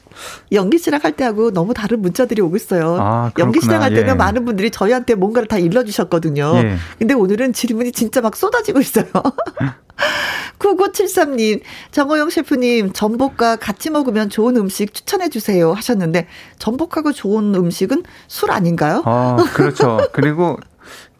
연기 0.52 0.78
시작할 0.78 1.12
때하고 1.12 1.50
너무 1.50 1.74
다른 1.74 2.00
문자들이 2.00 2.40
오고 2.40 2.56
있어요. 2.56 2.96
아, 2.98 3.30
연기 3.38 3.60
시작할 3.60 3.92
때는 3.92 4.10
예. 4.10 4.14
많은 4.14 4.46
분들이 4.46 4.70
저희한테 4.70 5.14
뭔가를 5.14 5.46
다 5.46 5.58
일러주셨거든요. 5.58 6.52
예. 6.56 6.76
근데 6.98 7.12
오늘은 7.12 7.52
질문이 7.52 7.92
진짜 7.92 8.22
막 8.22 8.34
쏟아지고 8.34 8.80
있어요. 8.80 9.04
9973님, 10.58 11.60
정호영 11.90 12.30
셰프님, 12.30 12.92
전복과 12.92 13.56
같이 13.56 13.90
먹으면 13.90 14.30
좋은 14.30 14.56
음식 14.56 14.94
추천해 14.94 15.28
주세요 15.28 15.72
하셨는데, 15.72 16.26
전복하고 16.58 17.12
좋은 17.12 17.54
음식은 17.54 18.04
술 18.28 18.50
아닌가요? 18.50 19.02
아, 19.04 19.36
그렇죠. 19.54 19.98
그리고 20.12 20.58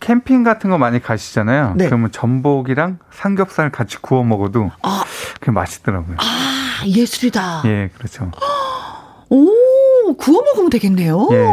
캠핑 0.00 0.42
같은 0.44 0.70
거 0.70 0.78
많이 0.78 1.00
가시잖아요. 1.00 1.74
네. 1.76 1.86
그러면 1.86 2.12
전복이랑 2.12 2.98
삼겹살 3.10 3.70
같이 3.70 3.96
구워 4.00 4.22
먹어도 4.24 4.70
아. 4.82 5.04
그게 5.40 5.50
맛있더라고요. 5.52 6.16
아, 6.18 6.82
예술이다. 6.86 7.62
예, 7.66 7.90
그렇죠. 7.96 8.30
오, 9.28 10.14
구워 10.16 10.42
먹으면 10.42 10.70
되겠네요. 10.70 11.28
예. 11.32 11.46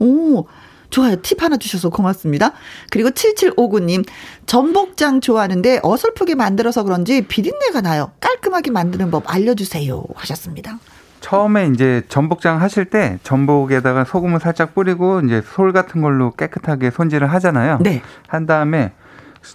오. 0.00 0.46
좋아요. 0.90 1.16
팁 1.22 1.42
하나 1.42 1.56
주셔서 1.56 1.90
고맙습니다. 1.90 2.52
그리고 2.90 3.10
7759님, 3.10 4.04
전복장 4.46 5.20
좋아하는데 5.20 5.80
어설프게 5.82 6.34
만들어서 6.34 6.84
그런지 6.84 7.22
비린내가 7.22 7.80
나요. 7.80 8.12
깔끔하게 8.20 8.70
만드는 8.70 9.10
법 9.10 9.24
알려주세요. 9.32 10.02
하셨습니다. 10.14 10.78
처음에 11.20 11.68
이제 11.74 12.02
전복장 12.08 12.60
하실 12.60 12.84
때 12.84 13.18
전복에다가 13.22 14.04
소금을 14.04 14.38
살짝 14.38 14.74
뿌리고 14.74 15.20
이제 15.20 15.42
솔 15.44 15.72
같은 15.72 16.00
걸로 16.00 16.30
깨끗하게 16.30 16.90
손질을 16.90 17.32
하잖아요. 17.32 17.78
네. 17.80 18.02
한 18.28 18.46
다음에 18.46 18.92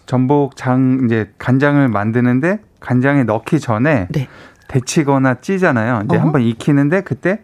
전복장 0.05 1.03
이제 1.05 1.31
간장을 1.37 1.87
만드는데 1.87 2.59
간장에 2.79 3.23
넣기 3.23 3.59
전에 3.59 4.07
네. 4.09 4.27
데치거나 4.67 5.35
찌잖아요. 5.41 6.03
이제 6.05 6.17
어? 6.17 6.19
한번 6.19 6.41
익히는데 6.41 7.01
그때 7.01 7.41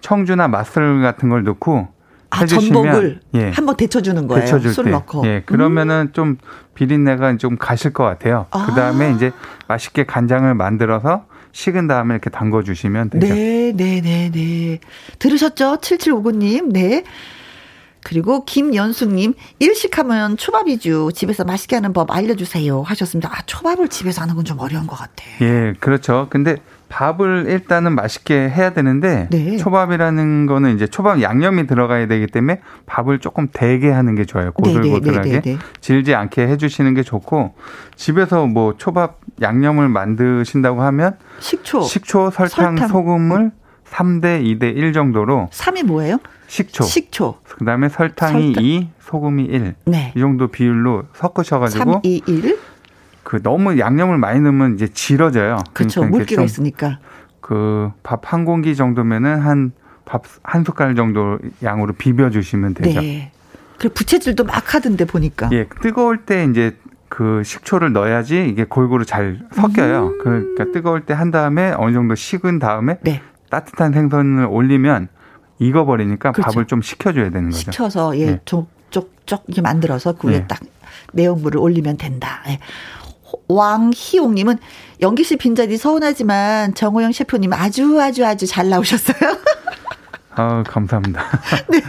청주나 0.00 0.48
맛술 0.48 1.02
같은 1.02 1.28
걸 1.28 1.42
넣고 1.44 1.88
아, 2.30 2.44
전복을 2.44 3.20
예. 3.34 3.50
한번 3.50 3.76
데쳐주는 3.76 4.26
거예요. 4.26 4.44
데쳐줄 4.44 4.72
술 4.72 4.84
때. 4.86 4.90
넣고. 4.90 5.26
예, 5.26 5.42
그러면은 5.46 6.08
음. 6.08 6.12
좀 6.12 6.36
비린내가 6.74 7.36
좀 7.38 7.56
가실 7.56 7.92
것 7.92 8.04
같아요. 8.04 8.46
아. 8.50 8.66
그 8.66 8.74
다음에 8.74 9.12
이제 9.12 9.32
맛있게 9.68 10.04
간장을 10.04 10.52
만들어서 10.54 11.24
식은 11.52 11.86
다음에 11.86 12.14
이렇게 12.14 12.28
담궈 12.30 12.64
주시면 12.64 13.10
되죠. 13.10 13.26
네, 13.34 13.72
네, 13.74 14.00
네, 14.02 14.30
네. 14.32 14.78
들으셨죠? 15.18 15.78
7759님. 15.80 16.72
네. 16.72 17.04
그리고 18.04 18.44
김연숙님, 18.44 19.34
일식하면 19.58 20.36
초밥이죠. 20.36 21.10
집에서 21.10 21.42
맛있게 21.42 21.74
하는 21.74 21.92
법 21.92 22.12
알려주세요. 22.12 22.82
하셨습니다. 22.82 23.28
아, 23.32 23.42
초밥을 23.46 23.88
집에서 23.88 24.22
하는 24.22 24.36
건 24.36 24.44
좀 24.44 24.60
어려운 24.60 24.86
것 24.86 24.94
같아 24.96 25.24
요. 25.24 25.44
예, 25.44 25.74
그렇죠. 25.80 26.28
근데 26.30 26.56
밥을 26.88 27.46
일단은 27.48 27.94
맛있게 27.94 28.48
해야 28.48 28.70
되는데 28.70 29.28
네. 29.30 29.56
초밥이라는 29.56 30.46
거는 30.46 30.74
이제 30.74 30.86
초밥 30.86 31.20
양념이 31.20 31.66
들어가야 31.66 32.06
되기 32.06 32.26
때문에 32.26 32.60
밥을 32.86 33.18
조금 33.18 33.48
대게 33.52 33.90
하는 33.90 34.14
게 34.14 34.24
좋아요. 34.24 34.52
네, 34.62 34.80
네, 34.80 35.40
네, 35.40 35.58
질지 35.80 36.14
않게 36.14 36.46
해주시는 36.46 36.94
게 36.94 37.02
좋고 37.02 37.54
집에서 37.96 38.46
뭐 38.46 38.74
초밥 38.76 39.18
양념을 39.42 39.88
만드신다고 39.88 40.82
하면 40.82 41.16
식초, 41.40 41.82
식초, 41.82 42.30
설탕, 42.30 42.76
설탕. 42.76 42.88
소금을 42.88 43.50
3대 43.90 44.42
2대 44.42 44.76
1 44.76 44.92
정도로 44.92 45.48
3이 45.52 45.84
뭐예요? 45.84 46.18
식초. 46.48 46.84
식초. 46.84 47.38
그다음에 47.58 47.88
설탕이 47.88 48.54
설탕. 48.54 48.64
2, 48.64 48.88
소금이 49.00 49.44
1. 49.44 49.74
네. 49.86 50.12
이 50.16 50.20
정도 50.20 50.48
비율로 50.48 51.04
섞으셔 51.14 51.58
가지고 51.58 51.92
3, 51.94 52.00
2, 52.04 52.22
1. 52.26 52.58
그 53.26 53.42
너무 53.42 53.76
양념을 53.80 54.18
많이 54.18 54.38
넣으면 54.38 54.76
이제 54.76 54.86
질어져요. 54.86 55.58
그렇죠. 55.72 56.04
물기가 56.04 56.42
있으니까. 56.42 57.00
그 57.40 57.90
밥 58.04 58.20
한 58.32 58.44
공기 58.44 58.76
정도면은 58.76 59.40
한 59.40 59.72
밥 60.04 60.22
한 60.44 60.62
숟갈 60.62 60.94
정도 60.94 61.36
양으로 61.64 61.92
비벼 61.94 62.30
주시면 62.30 62.74
되죠. 62.74 63.00
네. 63.00 63.32
그 63.80 63.88
부채질도 63.88 64.44
막 64.44 64.72
하던데 64.76 65.04
보니까. 65.06 65.48
예, 65.52 65.66
뜨거울 65.82 66.18
때 66.24 66.44
이제 66.48 66.76
그 67.08 67.42
식초를 67.44 67.92
넣어야지 67.92 68.46
이게 68.48 68.62
골고루 68.64 69.04
잘 69.04 69.40
섞여요. 69.52 70.06
음. 70.06 70.18
그러니까 70.22 70.64
뜨거울 70.72 71.00
때 71.04 71.12
한 71.12 71.32
다음에 71.32 71.72
어느 71.76 71.92
정도 71.92 72.14
식은 72.14 72.60
다음에 72.60 72.98
네. 73.02 73.22
따뜻한 73.50 73.92
생선을 73.92 74.46
올리면 74.48 75.08
익어버리니까 75.58 76.30
그렇죠. 76.30 76.46
밥을 76.50 76.66
좀 76.66 76.80
식혀줘야 76.80 77.30
되는 77.30 77.50
거죠. 77.50 77.72
식혀서 77.72 78.16
예, 78.18 78.26
네. 78.26 78.40
쪽쪽쪽 78.44 79.42
이렇게 79.48 79.62
만들어서 79.62 80.12
그 80.14 80.28
위에 80.28 80.38
네. 80.40 80.46
딱 80.46 80.60
내용물을 81.12 81.58
올리면 81.60 81.96
된다. 81.96 82.42
예. 82.48 82.60
왕희옥님은 83.48 84.58
연기 85.02 85.24
씨 85.24 85.36
빈자리 85.36 85.76
서운하지만 85.76 86.74
정호영 86.74 87.12
셰프님 87.12 87.52
아주 87.52 88.00
아주 88.00 88.24
아주 88.24 88.46
잘 88.46 88.68
나오셨어요. 88.68 89.36
아 90.30 90.62
감사합니다. 90.66 91.22
네. 91.70 91.80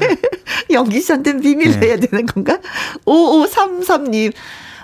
연기 0.72 1.02
씨한테는 1.02 1.42
비밀로 1.42 1.80
네. 1.80 1.88
해야 1.88 1.98
되는 1.98 2.26
건가? 2.26 2.60
5533님. 3.06 4.34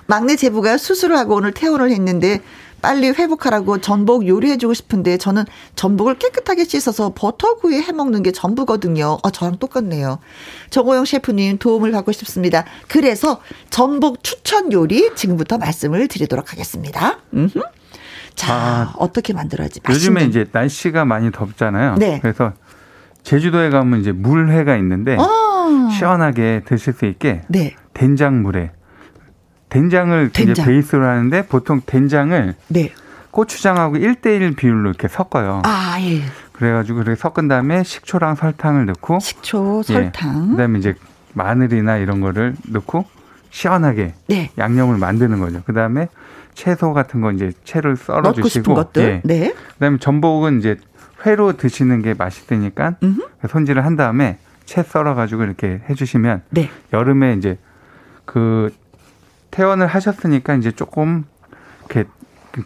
막내 0.05 0.35
제부가 0.35 0.77
수술을 0.77 1.17
하고 1.17 1.35
오늘 1.35 1.53
퇴원을 1.53 1.91
했는데 1.91 2.41
빨리 2.83 3.07
회복하라고 3.11 3.79
전복 3.79 4.27
요리해주고 4.27 4.73
싶은데 4.73 5.17
저는 5.17 5.45
전복을 5.75 6.19
깨끗하게 6.19 6.65
씻어서 6.65 7.13
버터구이 7.15 7.81
해먹는 7.81 8.23
게 8.23 8.33
전부거든요. 8.33 9.19
아, 9.23 9.29
저랑 9.31 9.57
똑같네요. 9.57 10.19
정호영 10.69 11.05
셰프님 11.05 11.59
도움을 11.59 11.91
받고 11.93 12.11
싶습니다. 12.11 12.65
그래서 12.89 13.39
전복 13.69 14.21
추천 14.21 14.73
요리 14.73 15.15
지금부터 15.15 15.57
말씀을 15.57 16.09
드리도록 16.09 16.51
하겠습니다. 16.51 17.19
음흠. 17.33 17.61
자, 18.35 18.53
아, 18.53 18.93
어떻게 18.97 19.31
만들어야지 19.31 19.79
맛있는. 19.81 19.95
요즘에 19.95 20.25
이제 20.25 20.45
날씨가 20.51 21.05
많이 21.05 21.31
덥잖아요. 21.31 21.95
네. 21.95 22.19
그래서 22.21 22.51
제주도에 23.23 23.69
가면 23.69 24.01
이제 24.01 24.11
물회가 24.11 24.75
있는데 24.75 25.15
아~ 25.17 25.89
시원하게 25.97 26.63
드실 26.65 26.91
수 26.91 27.05
있게 27.05 27.43
네. 27.47 27.75
된장물에 27.93 28.71
된장을 29.73 30.29
된장. 30.29 30.51
이제 30.51 30.63
베이스로 30.63 31.03
하는데 31.05 31.45
보통 31.47 31.81
된장을 31.83 32.53
네. 32.67 32.91
고추장하고 33.31 33.95
1대1 33.95 34.55
비율로 34.55 34.89
이렇게 34.89 35.07
섞어요. 35.07 35.63
아, 35.65 35.97
예. 35.99 36.21
그래가지고 36.51 36.99
그렇게 36.99 37.19
섞은 37.19 37.47
다음에 37.47 37.83
식초랑 37.83 38.35
설탕을 38.35 38.85
넣고 38.85 39.19
식초, 39.19 39.81
예. 39.89 39.93
설탕. 39.93 40.45
예. 40.45 40.51
그다음에 40.51 40.77
이제 40.77 40.93
마늘이나 41.33 41.97
이런 41.97 42.21
거를 42.21 42.55
넣고 42.69 43.05
시원하게 43.49 44.13
네. 44.27 44.51
양념을 44.59 44.97
만드는 44.99 45.39
거죠. 45.39 45.63
그다음에 45.63 46.07
채소 46.53 46.93
같은 46.93 47.21
거 47.21 47.31
이제 47.31 47.51
채를 47.63 47.95
썰어 47.95 48.33
주시고 48.33 48.91
예. 48.97 49.21
네. 49.23 49.55
그다음에 49.73 49.97
전복은 49.97 50.59
이제 50.59 50.77
회로 51.25 51.57
드시는 51.57 52.03
게 52.03 52.13
맛있으니까 52.13 52.97
음흠. 53.01 53.21
손질을 53.49 53.83
한 53.83 53.95
다음에 53.95 54.37
채 54.65 54.83
썰어 54.83 55.15
가지고 55.15 55.43
이렇게 55.43 55.81
해 55.89 55.95
주시면 55.95 56.43
네. 56.51 56.69
여름에 56.93 57.33
이제 57.33 57.57
그 58.25 58.71
퇴원을 59.53 59.85
하셨으니까 59.87 60.55
이제 60.55 60.71
조금 60.71 61.25
이렇게 61.79 62.09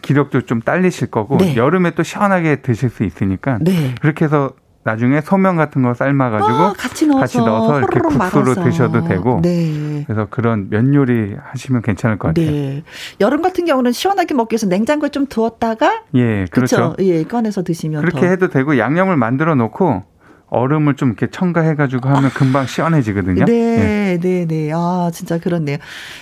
기력도 0.00 0.42
좀 0.42 0.60
딸리실 0.62 1.10
거고 1.10 1.36
네. 1.36 1.54
여름에 1.54 1.90
또 1.92 2.02
시원하게 2.02 2.62
드실 2.62 2.88
수 2.88 3.04
있으니까 3.04 3.58
네. 3.60 3.94
그렇게 4.00 4.24
해서 4.24 4.52
나중에 4.84 5.20
소면 5.20 5.56
같은 5.56 5.82
거 5.82 5.92
삶아가지고 5.92 6.50
아, 6.50 6.72
같이, 6.72 7.06
넣어서, 7.06 7.20
같이 7.20 7.38
넣어서 7.38 7.78
이렇게 7.80 8.00
국수로 8.00 8.44
말아서. 8.54 8.64
드셔도 8.64 9.04
되고 9.04 9.40
네. 9.42 10.02
그래서 10.06 10.26
그런 10.30 10.70
면 10.70 10.94
요리 10.94 11.36
하시면 11.38 11.82
괜찮을 11.82 12.18
것 12.18 12.28
같아요. 12.28 12.50
네. 12.50 12.82
여름 13.20 13.42
같은 13.42 13.66
경우는 13.66 13.92
시원하게 13.92 14.32
먹기 14.32 14.54
위해서 14.54 14.66
냉장고에 14.66 15.10
좀 15.10 15.26
두었다가 15.26 16.04
예 16.14 16.46
그렇죠. 16.50 16.94
그쵸? 16.96 16.96
예 17.00 17.22
꺼내서 17.24 17.64
드시면 17.64 18.00
그렇게 18.00 18.20
더. 18.20 18.26
해도 18.28 18.48
되고 18.48 18.78
양념을 18.78 19.18
만들어 19.18 19.54
놓고 19.56 20.04
얼음을 20.50 20.96
좀 20.96 21.08
이렇게 21.10 21.28
첨가해가지고 21.30 22.08
하면 22.08 22.30
금방 22.30 22.66
시원해지거든요. 22.66 23.44
네, 23.44 23.76
네, 23.76 24.18
네, 24.20 24.46
네. 24.46 24.70
아, 24.74 25.10
진짜 25.12 25.38
그렇네요. 25.38 25.76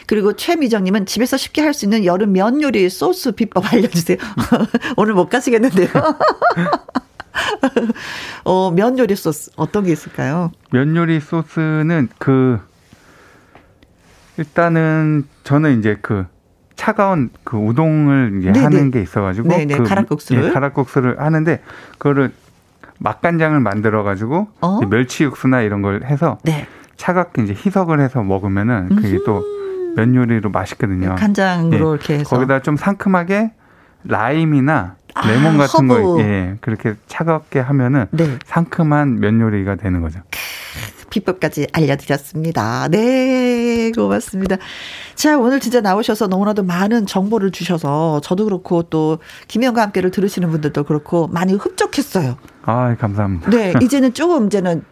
그리고 0.07 0.35
최미정님은 0.35 1.07
집에서 1.07 1.36
쉽게 1.36 1.62
할 1.62 1.77
수 1.77 1.85
있는 1.85 2.07
여름 2.07 2.32
면 2.32 2.62
요리 2.62 2.89
소스 2.89 3.32
비법 3.32 3.65
알려주세요. 3.73 4.16
오늘 4.97 5.12
못 5.15 5.28
가시겠는데요. 5.28 5.89
어, 8.44 8.70
면 8.70 8.98
요리 8.98 9.15
소스 9.15 9.51
어떤 9.57 9.85
게 9.85 9.93
있을까요? 9.93 10.53
면 10.73 10.97
요리 10.97 11.20
소스는 11.20 12.09
그 12.19 12.59
일단은 14.39 15.24
저는 15.44 15.78
이제 15.78 15.98
그 16.01 16.27
차가운 16.77 17.31
그 17.44 17.57
우동을 17.57 18.39
이제 18.40 18.53
네네. 18.53 18.65
하는 18.65 18.90
게 18.90 19.03
있어가지고 19.03 19.48
네네, 19.48 19.78
그 19.78 19.85
가락국수를 19.85 20.44
예, 20.44 20.51
가락국수를 20.51 21.20
하는데 21.20 21.61
그거를 21.98 22.32
맛간장을 22.98 23.59
만들어 23.60 24.02
가지고 24.02 24.48
어? 24.60 24.81
멸치 24.89 25.24
육수나 25.24 25.60
이런 25.62 25.82
걸 25.82 26.05
해서 26.05 26.39
네. 26.44 26.66
차갑게 26.97 27.43
이제 27.43 27.52
희석을 27.55 28.01
해서 28.01 28.23
먹으면은 28.23 28.89
그게 28.97 29.18
또 29.24 29.43
면 29.97 30.14
요리로 30.14 30.51
맛있거든요. 30.51 31.14
간장으로 31.14 31.73
예. 31.73 31.78
이렇게 31.78 32.18
해서 32.18 32.28
거기다 32.36 32.60
좀 32.60 32.77
상큼하게 32.77 33.52
라임이나 34.05 34.97
아, 35.14 35.27
레몬 35.27 35.56
같은 35.56 35.89
허브. 35.90 36.02
거 36.02 36.20
예, 36.20 36.56
그렇게 36.60 36.94
차갑게 37.06 37.60
하면은 37.60 38.05
네. 38.10 38.39
상큼한 38.44 39.18
면 39.20 39.40
요리가 39.40 39.77
되는 39.77 40.02
거죠. 40.02 40.20
비법까지 41.11 41.69
알려드렸습니다. 41.73 42.89
네, 42.89 43.90
고맙습니다. 43.93 44.57
자, 45.15 45.39
오늘 45.39 45.61
진짜 45.61 45.81
나오셔서 45.81 46.27
너무나도 46.27 46.62
많은 46.62 47.07
정보를 47.07 47.51
주셔서 47.51 48.20
저도 48.23 48.44
그렇고 48.44 48.82
또 48.82 49.19
김영과 49.48 49.82
함께를 49.82 50.11
들으시는 50.11 50.51
분들도 50.51 50.85
그렇고 50.85 51.28
많이 51.28 51.55
흡족했어요. 51.55 52.36
아, 52.62 52.94
감사합니다. 52.97 53.51
네, 53.51 53.74
이제는 53.82 54.12
조금 54.12 54.47
이제는 54.47 54.85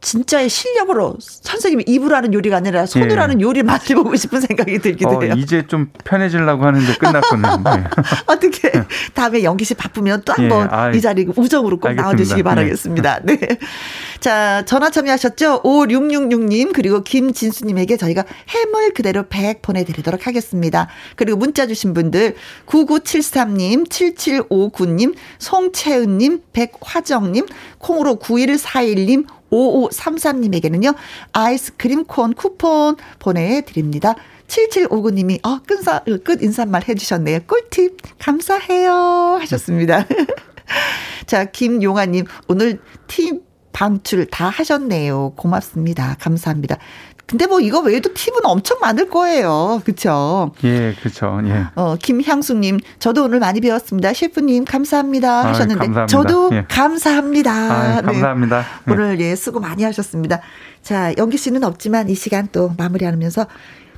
진짜의 0.00 0.48
실력으로 0.48 1.16
선생님이 1.20 1.84
입으로 1.86 2.16
하는 2.16 2.32
요리가 2.32 2.56
아니라 2.56 2.86
손으로 2.86 3.12
예. 3.12 3.16
하는 3.16 3.40
요리를 3.40 3.64
만들어보고 3.64 4.16
싶은 4.16 4.40
생각이 4.40 4.78
들기도 4.78 5.10
어, 5.10 5.22
해요. 5.22 5.34
이제 5.36 5.66
좀 5.66 5.90
편해지려고 6.04 6.64
하는데 6.64 6.94
끝났군요. 6.94 7.58
네. 7.64 7.84
어떻게 8.26 8.72
다음에 9.14 9.42
연기 9.44 9.64
씨 9.64 9.74
바쁘면 9.74 10.22
또 10.24 10.32
한번 10.32 10.70
예. 10.92 10.96
이 10.96 11.00
자리 11.00 11.26
우정으로 11.36 11.78
꼭 11.78 11.88
알겠습니다. 11.88 12.02
나와주시기 12.02 12.36
네. 12.36 12.42
바라겠습니다. 12.42 13.20
네. 13.24 13.36
네. 13.36 13.58
자, 14.20 14.64
전화 14.66 14.90
참여하셨죠? 14.90 15.62
5666님, 15.62 16.72
그리고 16.74 17.02
김진수님에게 17.02 17.96
저희가 17.96 18.24
해물 18.48 18.92
그대로 18.92 19.26
100 19.28 19.62
보내드리도록 19.62 20.26
하겠습니다. 20.26 20.88
그리고 21.16 21.38
문자 21.38 21.66
주신 21.66 21.94
분들, 21.94 22.36
9973님, 22.66 23.88
7759님, 23.88 25.14
송채은님, 25.38 26.42
백화정님, 26.52 27.46
콩으로 27.78 28.16
9141님, 28.16 29.26
5533님에게는요, 29.50 30.94
아이스크림 31.32 32.04
콘 32.04 32.34
쿠폰 32.34 32.96
보내드립니다. 33.18 34.14
7759님이, 34.46 35.44
어, 35.46 35.60
끝사, 35.66 36.00
끝 36.24 36.42
인사말 36.42 36.82
해주셨네요. 36.88 37.40
꿀팁, 37.46 37.98
감사해요. 38.18 39.38
하셨습니다. 39.40 40.06
자, 41.26 41.44
김용아님, 41.44 42.24
오늘 42.48 42.80
팀 43.06 43.42
방출 43.72 44.26
다 44.26 44.48
하셨네요. 44.48 45.34
고맙습니다. 45.36 46.16
감사합니다. 46.18 46.78
근데 47.30 47.46
뭐 47.46 47.60
이거 47.60 47.78
외에도 47.78 48.12
팁은 48.12 48.40
엄청 48.42 48.80
많을 48.80 49.08
거예요. 49.08 49.80
그렇죠? 49.84 50.50
예, 50.64 50.96
그렇죠. 50.98 51.40
예. 51.44 51.66
어, 51.76 51.94
김향숙 51.94 52.56
님, 52.56 52.80
저도 52.98 53.24
오늘 53.24 53.38
많이 53.38 53.60
배웠습니다. 53.60 54.12
셰프 54.12 54.40
님 54.40 54.64
감사합니다 54.64 55.46
하셨는데 55.46 56.00
아, 56.00 56.06
저도 56.06 56.50
예. 56.52 56.64
감사합니다. 56.68 57.52
아, 57.52 58.02
감사합니다. 58.02 58.64
네. 58.84 58.92
오늘 58.92 59.20
예, 59.20 59.36
수고 59.36 59.60
많이 59.60 59.84
하셨습니다. 59.84 60.40
자, 60.82 61.14
연기 61.18 61.36
씨는 61.36 61.62
없지만 61.62 62.08
이 62.08 62.16
시간 62.16 62.48
또 62.50 62.74
마무리하면서 62.76 63.46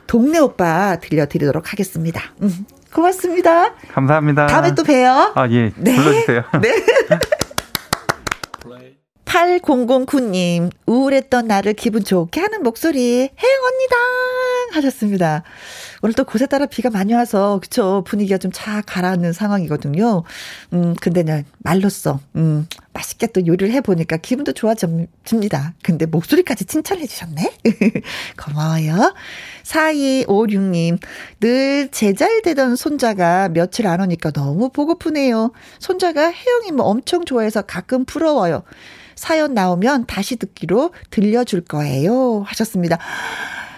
동네 0.07 0.39
오빠 0.39 0.97
들려드리도록 0.97 1.73
하겠습니다. 1.73 2.21
음, 2.43 2.67
고맙습니다. 2.93 3.73
감사합니다. 3.95 4.47
다음에 4.47 4.75
또 4.75 4.83
봬요. 4.83 5.33
아, 5.35 5.49
예. 5.49 5.73
네. 5.77 5.97
불러주세요. 5.97 6.43
네. 6.61 6.71
8009님, 9.33 10.71
우울했던 10.85 11.47
나를 11.47 11.73
기분 11.73 12.05
좋게 12.05 12.39
하는 12.39 12.63
목소리, 12.63 13.01
혜영 13.01 13.65
언니다! 13.65 13.97
하셨습니다. 14.73 15.43
오늘 16.03 16.13
또 16.13 16.25
곳에 16.25 16.45
따라 16.45 16.67
비가 16.67 16.91
많이 16.91 17.15
와서, 17.15 17.59
그쵸. 17.63 18.05
분위기가 18.07 18.37
좀 18.37 18.53
차 18.53 18.83
가라앉는 18.83 19.33
상황이거든요. 19.33 20.25
음, 20.75 20.95
근데 21.01 21.23
는 21.23 21.47
말로써, 21.61 22.21
음, 22.37 22.67
맛있게 22.93 23.29
또 23.29 23.47
요리를 23.47 23.73
해보니까 23.73 24.19
기분도 24.19 24.53
좋아집니다. 24.53 25.73
근데 25.83 26.05
목소리까지 26.05 26.67
칭찬해 26.67 27.07
주셨네? 27.07 27.55
고마워요. 28.37 29.15
4256님, 29.63 30.99
늘 31.41 31.89
제잘되던 31.91 32.77
손자가 32.77 33.49
며칠 33.49 33.87
안 33.87 34.03
오니까 34.03 34.31
너무 34.31 34.69
보고프네요. 34.69 35.53
손자가 35.79 36.31
혜영이 36.31 36.73
뭐 36.73 36.85
엄청 36.85 37.25
좋아해서 37.25 37.63
가끔 37.63 38.05
부러워요. 38.05 38.63
사연 39.23 39.55
나오면 39.55 40.07
다시 40.07 40.35
듣기로 40.35 40.93
들려줄 41.11 41.61
거예요. 41.61 42.43
하셨습니다. 42.45 42.99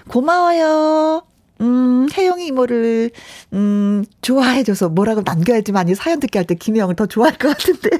고마워요. 0.08 1.22
음, 1.60 2.08
혜영이 2.10 2.46
이모를, 2.46 3.10
음, 3.52 4.06
좋아해줘서 4.22 4.88
뭐라고 4.88 5.20
남겨야지만 5.22 5.90
이 5.90 5.94
사연 5.94 6.18
듣기 6.18 6.38
할 6.38 6.46
때 6.46 6.54
김혜영을 6.54 6.96
더 6.96 7.04
좋아할 7.04 7.36
것 7.36 7.48
같은데. 7.48 7.90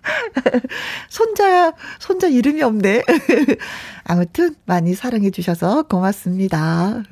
손자, 1.10 1.74
손자 1.98 2.28
이름이 2.28 2.62
없네. 2.62 3.02
아무튼 4.04 4.54
많이 4.64 4.94
사랑해 4.94 5.30
주셔서 5.30 5.82
고맙습니다. 5.82 7.02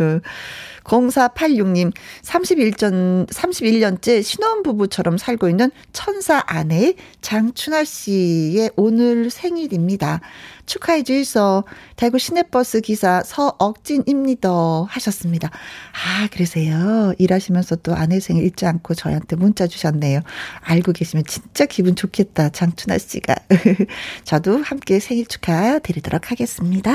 0486님, 0.86 1.92
31전, 2.22 3.28
31년째 3.28 4.22
신혼부부처럼 4.22 5.18
살고 5.18 5.48
있는 5.48 5.70
천사 5.92 6.42
아내 6.46 6.94
장춘아 7.20 7.84
씨의 7.84 8.70
오늘 8.76 9.30
생일입니다. 9.30 10.20
축하해 10.66 11.04
주이소. 11.04 11.64
대구 11.94 12.18
시내버스 12.18 12.80
기사 12.80 13.22
서억진입니다. 13.22 14.48
하셨습니다. 14.88 15.48
아, 15.48 16.28
그러세요. 16.32 17.14
일하시면서 17.18 17.76
또 17.76 17.94
아내 17.94 18.20
생일 18.20 18.44
잊지 18.44 18.66
않고 18.66 18.94
저희한테 18.94 19.36
문자 19.36 19.66
주셨네요. 19.66 20.20
알고 20.60 20.92
계시면 20.92 21.24
진짜 21.26 21.64
기분 21.66 21.94
좋겠다. 21.94 22.50
장춘아 22.50 22.98
씨가. 22.98 23.34
저도 24.24 24.58
함께 24.58 25.00
생일 25.00 25.26
축하 25.26 25.78
드리도록 25.78 26.30
하겠습니다. 26.30 26.92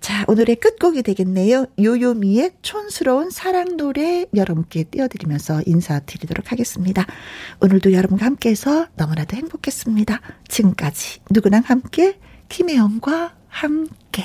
자, 0.00 0.24
오늘의 0.28 0.56
끝곡이 0.56 1.02
되겠네요. 1.02 1.66
요요미의 1.80 2.52
촌스러운 2.62 3.30
사랑 3.30 3.76
노래 3.76 4.26
여러분께 4.34 4.84
띄워드리면서 4.84 5.62
인사드리도록 5.66 6.50
하겠습니다. 6.52 7.06
오늘도 7.60 7.92
여러분과 7.92 8.26
함께해서 8.26 8.88
너무나도 8.96 9.36
행복했습니다. 9.36 10.20
지금까지 10.48 11.20
누구랑 11.30 11.62
함께 11.64 12.18
김혜영과 12.48 13.34
함께. 13.48 14.24